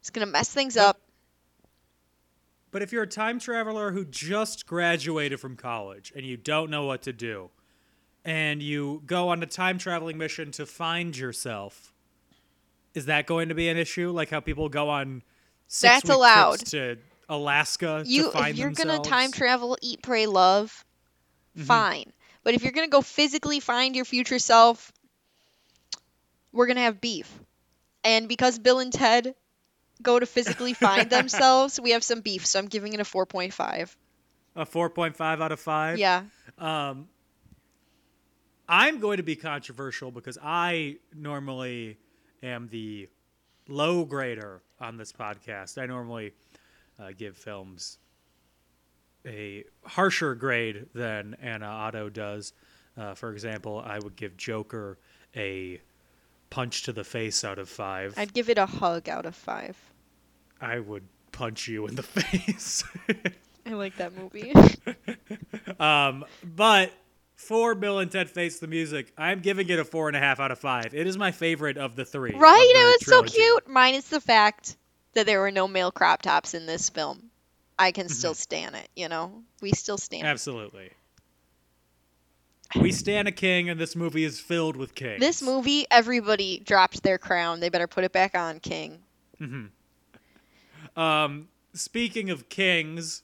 It's 0.00 0.10
going 0.10 0.26
to 0.26 0.32
mess 0.32 0.50
things 0.50 0.76
up. 0.76 1.00
But 2.74 2.82
if 2.82 2.90
you're 2.90 3.04
a 3.04 3.06
time 3.06 3.38
traveler 3.38 3.92
who 3.92 4.04
just 4.04 4.66
graduated 4.66 5.38
from 5.38 5.54
college 5.56 6.12
and 6.16 6.26
you 6.26 6.36
don't 6.36 6.70
know 6.72 6.86
what 6.86 7.02
to 7.02 7.12
do, 7.12 7.50
and 8.24 8.60
you 8.60 9.00
go 9.06 9.28
on 9.28 9.40
a 9.44 9.46
time 9.46 9.78
traveling 9.78 10.18
mission 10.18 10.50
to 10.50 10.66
find 10.66 11.16
yourself, 11.16 11.92
is 12.92 13.06
that 13.06 13.26
going 13.26 13.48
to 13.50 13.54
be 13.54 13.68
an 13.68 13.76
issue? 13.76 14.10
Like 14.10 14.30
how 14.30 14.40
people 14.40 14.68
go 14.68 14.90
on 14.90 15.22
six 15.68 16.02
That's 16.02 16.10
allowed. 16.10 16.56
trips 16.56 16.70
to 16.72 16.96
Alaska 17.28 18.02
you 18.04 18.24
to 18.24 18.30
find 18.32 18.48
if 18.54 18.58
you're 18.58 18.70
themselves? 18.70 19.08
gonna 19.08 19.22
time 19.22 19.30
travel 19.30 19.78
eat 19.80 20.02
pray 20.02 20.26
love 20.26 20.84
Mm-hmm. 21.56 21.66
fine 21.66 22.12
but 22.42 22.54
if 22.54 22.64
you're 22.64 22.72
gonna 22.72 22.88
go 22.88 23.00
physically 23.00 23.60
find 23.60 23.94
your 23.94 24.04
future 24.04 24.40
self 24.40 24.90
we're 26.50 26.66
gonna 26.66 26.80
have 26.80 27.00
beef 27.00 27.32
and 28.02 28.26
because 28.28 28.58
bill 28.58 28.80
and 28.80 28.92
ted 28.92 29.36
go 30.04 30.18
to 30.20 30.26
physically 30.26 30.72
find 30.74 31.10
themselves 31.18 31.80
we 31.80 31.90
have 31.90 32.04
some 32.04 32.20
beef 32.20 32.46
so 32.46 32.58
i'm 32.58 32.66
giving 32.66 32.92
it 32.92 33.00
a 33.00 33.04
4.5 33.04 33.96
a 34.56 34.64
4.5 34.64 35.42
out 35.42 35.50
of 35.50 35.58
5? 35.58 35.98
yeah 35.98 36.22
Um, 36.58 37.08
I'm 38.68 38.98
going 39.00 39.16
to 39.18 39.22
be 39.22 39.36
controversial 39.36 40.10
because 40.10 40.38
I 40.42 40.96
normally 41.14 41.98
am 42.42 42.68
the 42.68 43.08
low 43.68 44.04
grader 44.04 44.62
on 44.80 44.96
this 44.96 45.12
podcast. 45.12 45.76
I 45.76 45.86
normally 45.86 46.32
uh, 46.98 47.10
give 47.16 47.36
films 47.36 47.98
a 49.26 49.64
harsher 49.84 50.34
grade 50.34 50.86
than 50.94 51.36
Anna 51.42 51.66
Otto 51.66 52.08
does. 52.08 52.52
Uh, 52.96 53.14
for 53.14 53.32
example, 53.32 53.82
I 53.84 53.98
would 53.98 54.16
give 54.16 54.36
Joker 54.36 54.98
a 55.36 55.80
punch 56.48 56.84
to 56.84 56.92
the 56.92 57.04
face 57.04 57.42
out 57.42 57.58
of 57.58 57.68
five. 57.68 58.14
i'd 58.16 58.32
give 58.32 58.48
it 58.48 58.58
a 58.58 58.66
hug 58.66 59.08
out 59.08 59.26
of 59.26 59.34
five 59.34 59.76
I 60.60 60.78
would 60.78 61.04
punch 61.32 61.68
you 61.68 61.86
in 61.86 61.94
the 61.96 62.02
face. 62.04 62.84
i 63.66 63.70
like 63.70 63.96
that 63.96 64.12
movie 64.16 64.52
Um, 65.80 66.24
but 66.44 66.92
for 67.36 67.74
Bill 67.74 67.98
and 67.98 68.10
Ted 68.10 68.30
Face 68.30 68.58
the 68.60 68.66
Music, 68.68 69.12
I'm 69.18 69.40
giving 69.40 69.68
it 69.68 69.78
a 69.78 69.84
four 69.84 70.08
and 70.08 70.16
a 70.16 70.20
half 70.20 70.38
out 70.40 70.50
of 70.52 70.58
five. 70.58 70.94
It 70.94 71.06
is 71.06 71.18
my 71.18 71.32
favorite 71.32 71.76
of 71.76 71.96
the 71.96 72.04
three. 72.04 72.34
right 72.34 72.72
it 72.74 72.84
was 72.84 73.04
so 73.06 73.10
trilogy. 73.22 73.34
cute 73.36 73.68
minus 73.68 74.08
the 74.08 74.20
fact 74.20 74.76
that 75.14 75.26
there 75.26 75.40
were 75.40 75.50
no 75.50 75.66
male 75.68 75.90
crop 75.92 76.22
tops 76.22 76.54
in 76.54 76.66
this 76.66 76.88
film 76.90 77.30
i 77.78 77.90
can 77.90 78.06
Mm-hmm. 78.06 78.12
still 78.14 78.34
stand 78.34 78.76
it 78.76 78.88
you 78.94 79.08
know 79.08 79.42
we 79.60 79.72
still 79.72 79.98
stand 79.98 80.24
it. 80.26 80.30
Absolutely. 80.30 80.90
We 82.80 82.90
stand 82.90 83.28
a 83.28 83.32
king, 83.32 83.68
and 83.68 83.78
this 83.78 83.94
movie 83.94 84.24
is 84.24 84.40
filled 84.40 84.76
with 84.76 84.96
kings. 84.96 85.20
This 85.20 85.40
movie, 85.42 85.86
everybody 85.92 86.58
dropped 86.58 87.04
their 87.04 87.18
crown. 87.18 87.60
They 87.60 87.68
better 87.68 87.86
put 87.86 88.02
it 88.02 88.10
back 88.12 88.34
on, 88.36 88.58
King. 88.58 88.98
Um, 90.96 91.48
speaking 91.72 92.30
of 92.30 92.48
kings, 92.48 93.22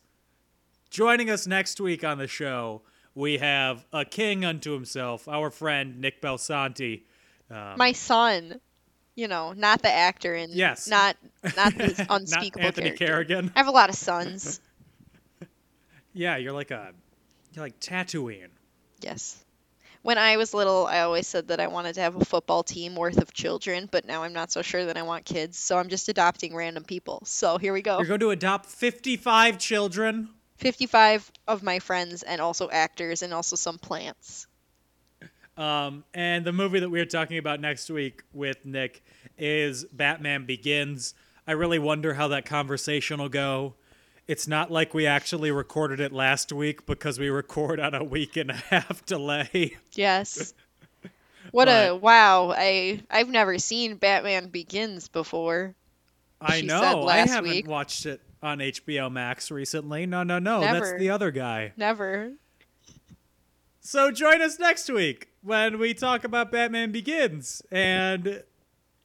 joining 0.90 1.30
us 1.30 1.46
next 1.46 1.80
week 1.80 2.04
on 2.04 2.18
the 2.18 2.26
show, 2.26 2.82
we 3.14 3.38
have 3.38 3.86
a 3.92 4.04
king 4.04 4.44
unto 4.44 4.72
himself, 4.72 5.28
our 5.28 5.50
friend 5.50 6.00
Nick 6.00 6.20
Belsanti. 6.22 7.02
Um, 7.50 7.74
My 7.76 7.92
son, 7.92 8.60
you 9.16 9.28
know, 9.28 9.52
not 9.52 9.82
the 9.82 9.90
actor 9.90 10.34
in 10.34 10.50
Yes. 10.52 10.88
not 10.88 11.16
not 11.56 11.74
this 11.76 11.98
not 11.98 12.06
unspeakable 12.10 12.66
Anthony 12.66 12.90
character. 12.92 13.06
Carrigan. 13.34 13.52
I 13.54 13.58
have 13.58 13.68
a 13.68 13.72
lot 13.72 13.88
of 13.90 13.94
sons. 13.96 14.60
Yeah, 16.12 16.38
you're 16.38 16.52
like 16.52 16.72
a, 16.72 16.90
you're 17.52 17.64
like 17.64 17.78
Tatooine. 17.78 18.48
yes. 19.00 19.44
When 20.02 20.16
I 20.16 20.38
was 20.38 20.54
little, 20.54 20.86
I 20.86 21.00
always 21.00 21.26
said 21.26 21.48
that 21.48 21.60
I 21.60 21.66
wanted 21.66 21.94
to 21.96 22.00
have 22.00 22.16
a 22.16 22.24
football 22.24 22.62
team 22.62 22.94
worth 22.94 23.18
of 23.18 23.34
children, 23.34 23.86
but 23.90 24.06
now 24.06 24.22
I'm 24.22 24.32
not 24.32 24.50
so 24.50 24.62
sure 24.62 24.86
that 24.86 24.96
I 24.96 25.02
want 25.02 25.26
kids, 25.26 25.58
so 25.58 25.76
I'm 25.78 25.88
just 25.88 26.08
adopting 26.08 26.54
random 26.54 26.84
people. 26.84 27.22
So 27.26 27.58
here 27.58 27.74
we 27.74 27.82
go. 27.82 27.98
You're 27.98 28.06
going 28.06 28.20
to 28.20 28.30
adopt 28.30 28.66
55 28.66 29.58
children. 29.58 30.30
55 30.56 31.30
of 31.48 31.62
my 31.62 31.78
friends 31.78 32.22
and 32.22 32.40
also 32.40 32.70
actors 32.70 33.22
and 33.22 33.34
also 33.34 33.56
some 33.56 33.78
plants. 33.78 34.46
Um, 35.58 36.04
and 36.14 36.46
the 36.46 36.52
movie 36.52 36.80
that 36.80 36.88
we're 36.88 37.04
talking 37.04 37.36
about 37.36 37.60
next 37.60 37.90
week 37.90 38.22
with 38.32 38.64
Nick 38.64 39.02
is 39.36 39.84
Batman 39.84 40.46
Begins. 40.46 41.12
I 41.46 41.52
really 41.52 41.78
wonder 41.78 42.14
how 42.14 42.28
that 42.28 42.46
conversation 42.46 43.20
will 43.20 43.28
go. 43.28 43.74
It's 44.30 44.46
not 44.46 44.70
like 44.70 44.94
we 44.94 45.08
actually 45.08 45.50
recorded 45.50 45.98
it 45.98 46.12
last 46.12 46.52
week 46.52 46.86
because 46.86 47.18
we 47.18 47.30
record 47.30 47.80
on 47.80 47.94
a 47.96 48.04
week 48.04 48.36
and 48.36 48.48
a 48.52 48.54
half 48.54 49.04
delay. 49.06 49.76
Yes. 49.92 50.54
What 51.52 51.66
a 51.68 51.94
wow! 51.94 52.54
I 52.56 53.00
I've 53.10 53.28
never 53.28 53.58
seen 53.58 53.96
Batman 53.96 54.50
Begins 54.50 55.08
before. 55.08 55.74
I 56.40 56.60
know. 56.60 57.08
I 57.08 57.26
haven't 57.26 57.50
week. 57.50 57.66
watched 57.66 58.06
it 58.06 58.20
on 58.40 58.58
HBO 58.58 59.10
Max 59.10 59.50
recently. 59.50 60.06
No, 60.06 60.22
no, 60.22 60.38
no. 60.38 60.60
That's 60.60 60.96
the 60.96 61.10
other 61.10 61.32
guy. 61.32 61.72
Never. 61.76 62.34
So 63.80 64.12
join 64.12 64.42
us 64.42 64.60
next 64.60 64.88
week 64.90 65.30
when 65.42 65.80
we 65.80 65.92
talk 65.92 66.22
about 66.22 66.52
Batman 66.52 66.92
Begins 66.92 67.62
and 67.72 68.44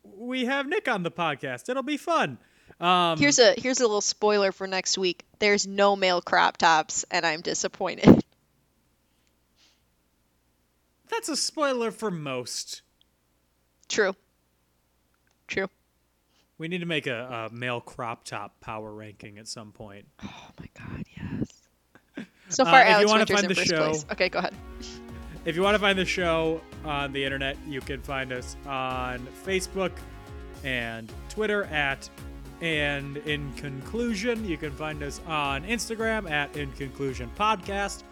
we 0.03 0.45
have 0.45 0.67
Nick 0.67 0.87
on 0.87 1.01
the 1.01 1.09
podcast. 1.09 1.67
It'll 1.67 1.81
be 1.81 1.97
fun. 1.97 2.37
Um, 2.79 3.17
Here's 3.17 3.39
a 3.39 3.53
here's 3.57 3.79
a 3.79 3.83
little 3.83 4.01
spoiler 4.01 4.51
for 4.51 4.67
next 4.67 4.97
week. 4.97 5.23
There's 5.39 5.65
no 5.65 5.95
male 5.95 6.21
crop 6.21 6.57
tops, 6.57 7.05
and 7.09 7.25
I'm 7.25 7.41
disappointed. 7.41 8.23
that's 11.09 11.29
a 11.29 11.35
spoiler 11.37 11.91
for 11.91 12.11
most. 12.11 12.81
True. 13.87 14.13
True. 15.47 15.67
We 16.57 16.67
need 16.67 16.79
to 16.79 16.85
make 16.85 17.07
a, 17.07 17.49
a 17.51 17.53
male 17.53 17.81
crop 17.81 18.23
top 18.23 18.59
power 18.61 18.91
ranking 18.91 19.37
at 19.37 19.47
some 19.47 19.71
point. 19.71 20.05
Oh 20.23 20.47
my 20.59 20.67
god, 20.77 21.03
yes. 21.17 22.25
So 22.49 22.63
Uh, 22.63 22.71
far, 22.71 22.81
if 22.81 22.87
you 22.87 22.93
Alex 22.93 23.11
wanna 23.11 23.25
find 23.25 23.43
in 23.43 23.49
the 23.49 23.55
show- 23.65 23.85
place. 23.89 24.05
Okay, 24.11 24.29
go 24.29 24.39
ahead. 24.39 24.53
If 25.45 25.55
you 25.55 25.61
want 25.61 25.75
to 25.75 25.79
find 25.79 25.95
the 25.99 26.05
show 26.05 26.59
on 26.85 27.13
the 27.13 27.23
internet, 27.23 27.55
you 27.67 27.79
can 27.79 28.01
find 28.01 28.33
us 28.33 28.57
on 28.65 29.19
Facebook 29.45 29.91
and 30.63 31.07
Twitter 31.29 31.65
at 31.65 32.09
and 32.61 33.17
in 33.17 33.51
conclusion. 33.53 34.45
You 34.45 34.57
can 34.57 34.71
find 34.71 35.01
us 35.03 35.21
on 35.27 35.63
Instagram 35.63 36.29
at 36.29 36.55
in 36.55 36.71
conclusion 36.73 37.29
podcast. 37.37 38.03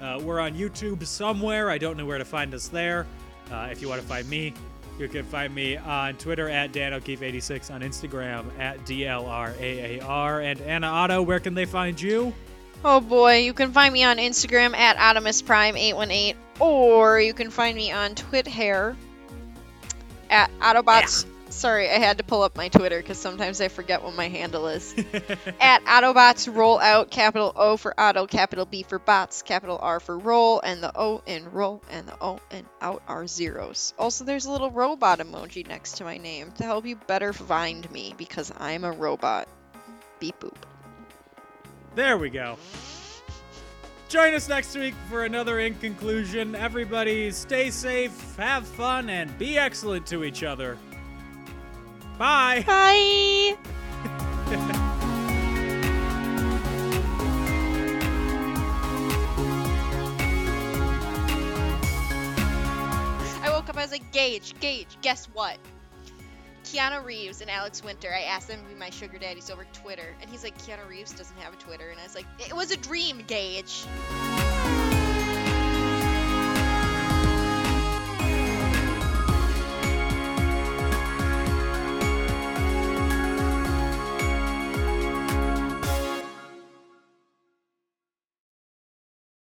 Uh, 0.00 0.20
we're 0.22 0.40
on 0.40 0.54
YouTube 0.54 1.06
somewhere. 1.06 1.70
I 1.70 1.78
don't 1.78 1.96
know 1.96 2.06
where 2.06 2.18
to 2.18 2.24
find 2.24 2.52
us 2.54 2.68
there. 2.68 3.06
Uh, 3.50 3.68
if 3.70 3.80
you 3.80 3.88
want 3.88 4.00
to 4.00 4.06
find 4.06 4.28
me, 4.28 4.52
you 4.98 5.08
can 5.08 5.24
find 5.24 5.54
me 5.54 5.76
on 5.76 6.14
Twitter 6.14 6.48
at 6.48 6.72
Dan 6.72 6.92
O'Keefe86, 6.92 7.72
on 7.72 7.80
Instagram 7.82 8.46
at 8.58 8.78
DLRAAR. 8.84 10.44
And 10.44 10.60
Anna 10.60 10.86
Otto, 10.88 11.22
where 11.22 11.40
can 11.40 11.54
they 11.54 11.64
find 11.64 12.00
you? 12.00 12.32
Oh 12.84 13.00
boy, 13.00 13.38
you 13.38 13.52
can 13.52 13.72
find 13.72 13.92
me 13.92 14.02
on 14.02 14.16
Instagram 14.16 14.74
at 14.74 14.96
AtomusPrime818, 14.96 16.34
or 16.58 17.20
you 17.20 17.32
can 17.32 17.50
find 17.50 17.76
me 17.76 17.92
on 17.92 18.14
Twitter 18.16 18.96
at 20.30 20.50
Autobots. 20.58 21.26
Sorry, 21.52 21.88
I 21.90 21.98
had 21.98 22.18
to 22.18 22.24
pull 22.24 22.42
up 22.42 22.56
my 22.56 22.68
Twitter 22.68 22.98
because 22.98 23.18
sometimes 23.18 23.60
I 23.60 23.68
forget 23.68 24.02
what 24.02 24.14
my 24.14 24.28
handle 24.28 24.68
is. 24.68 24.92
at 25.60 25.84
Autobots 25.84 26.52
Roll 26.52 26.80
Out, 26.80 27.10
capital 27.10 27.52
O 27.54 27.76
for 27.76 27.98
Auto, 28.00 28.26
capital 28.26 28.64
B 28.64 28.82
for 28.82 28.98
Bots, 28.98 29.42
capital 29.42 29.78
R 29.80 30.00
for 30.00 30.18
Roll, 30.18 30.60
and 30.60 30.82
the 30.82 30.90
O 30.98 31.22
in 31.26 31.52
Roll 31.52 31.82
and 31.90 32.08
the 32.08 32.16
O 32.20 32.40
in 32.50 32.64
Out 32.80 33.02
are 33.06 33.26
zeros. 33.26 33.92
Also, 33.98 34.24
there's 34.24 34.46
a 34.46 34.50
little 34.50 34.70
robot 34.70 35.18
emoji 35.18 35.66
next 35.66 35.98
to 35.98 36.04
my 36.04 36.16
name 36.16 36.52
to 36.52 36.64
help 36.64 36.86
you 36.86 36.96
better 36.96 37.34
find 37.34 37.88
me 37.92 38.14
because 38.16 38.50
I'm 38.58 38.84
a 38.84 38.90
robot. 38.90 39.46
Beep 40.20 40.40
boop. 40.40 40.56
There 41.94 42.16
we 42.16 42.30
go. 42.30 42.56
Join 44.08 44.34
us 44.34 44.48
next 44.48 44.74
week 44.74 44.94
for 45.08 45.24
another 45.24 45.58
In 45.58 45.74
Conclusion. 45.74 46.54
Everybody 46.54 47.30
stay 47.30 47.70
safe, 47.70 48.36
have 48.36 48.66
fun, 48.66 49.10
and 49.10 49.38
be 49.38 49.58
excellent 49.58 50.06
to 50.08 50.24
each 50.24 50.42
other. 50.42 50.78
Bye. 52.22 52.62
Bye. 52.64 53.56
I 63.42 63.50
woke 63.50 63.68
up, 63.68 63.76
I 63.76 63.82
was 63.82 63.90
like, 63.90 64.12
Gage, 64.12 64.54
Gage, 64.60 64.86
guess 65.00 65.26
what? 65.32 65.58
Keanu 66.62 67.04
Reeves 67.04 67.40
and 67.40 67.50
Alex 67.50 67.82
Winter, 67.82 68.14
I 68.14 68.20
asked 68.20 68.46
them 68.46 68.60
to 68.62 68.68
be 68.68 68.76
my 68.76 68.90
sugar 68.90 69.18
daddies 69.18 69.50
over 69.50 69.66
Twitter. 69.72 70.14
And 70.20 70.30
he's 70.30 70.44
like, 70.44 70.56
Keanu 70.58 70.88
Reeves 70.88 71.10
doesn't 71.10 71.36
have 71.38 71.54
a 71.54 71.56
Twitter. 71.56 71.88
And 71.90 71.98
I 71.98 72.04
was 72.04 72.14
like, 72.14 72.26
it 72.38 72.54
was 72.54 72.70
a 72.70 72.76
dream, 72.76 73.24
Gage. 73.26 73.84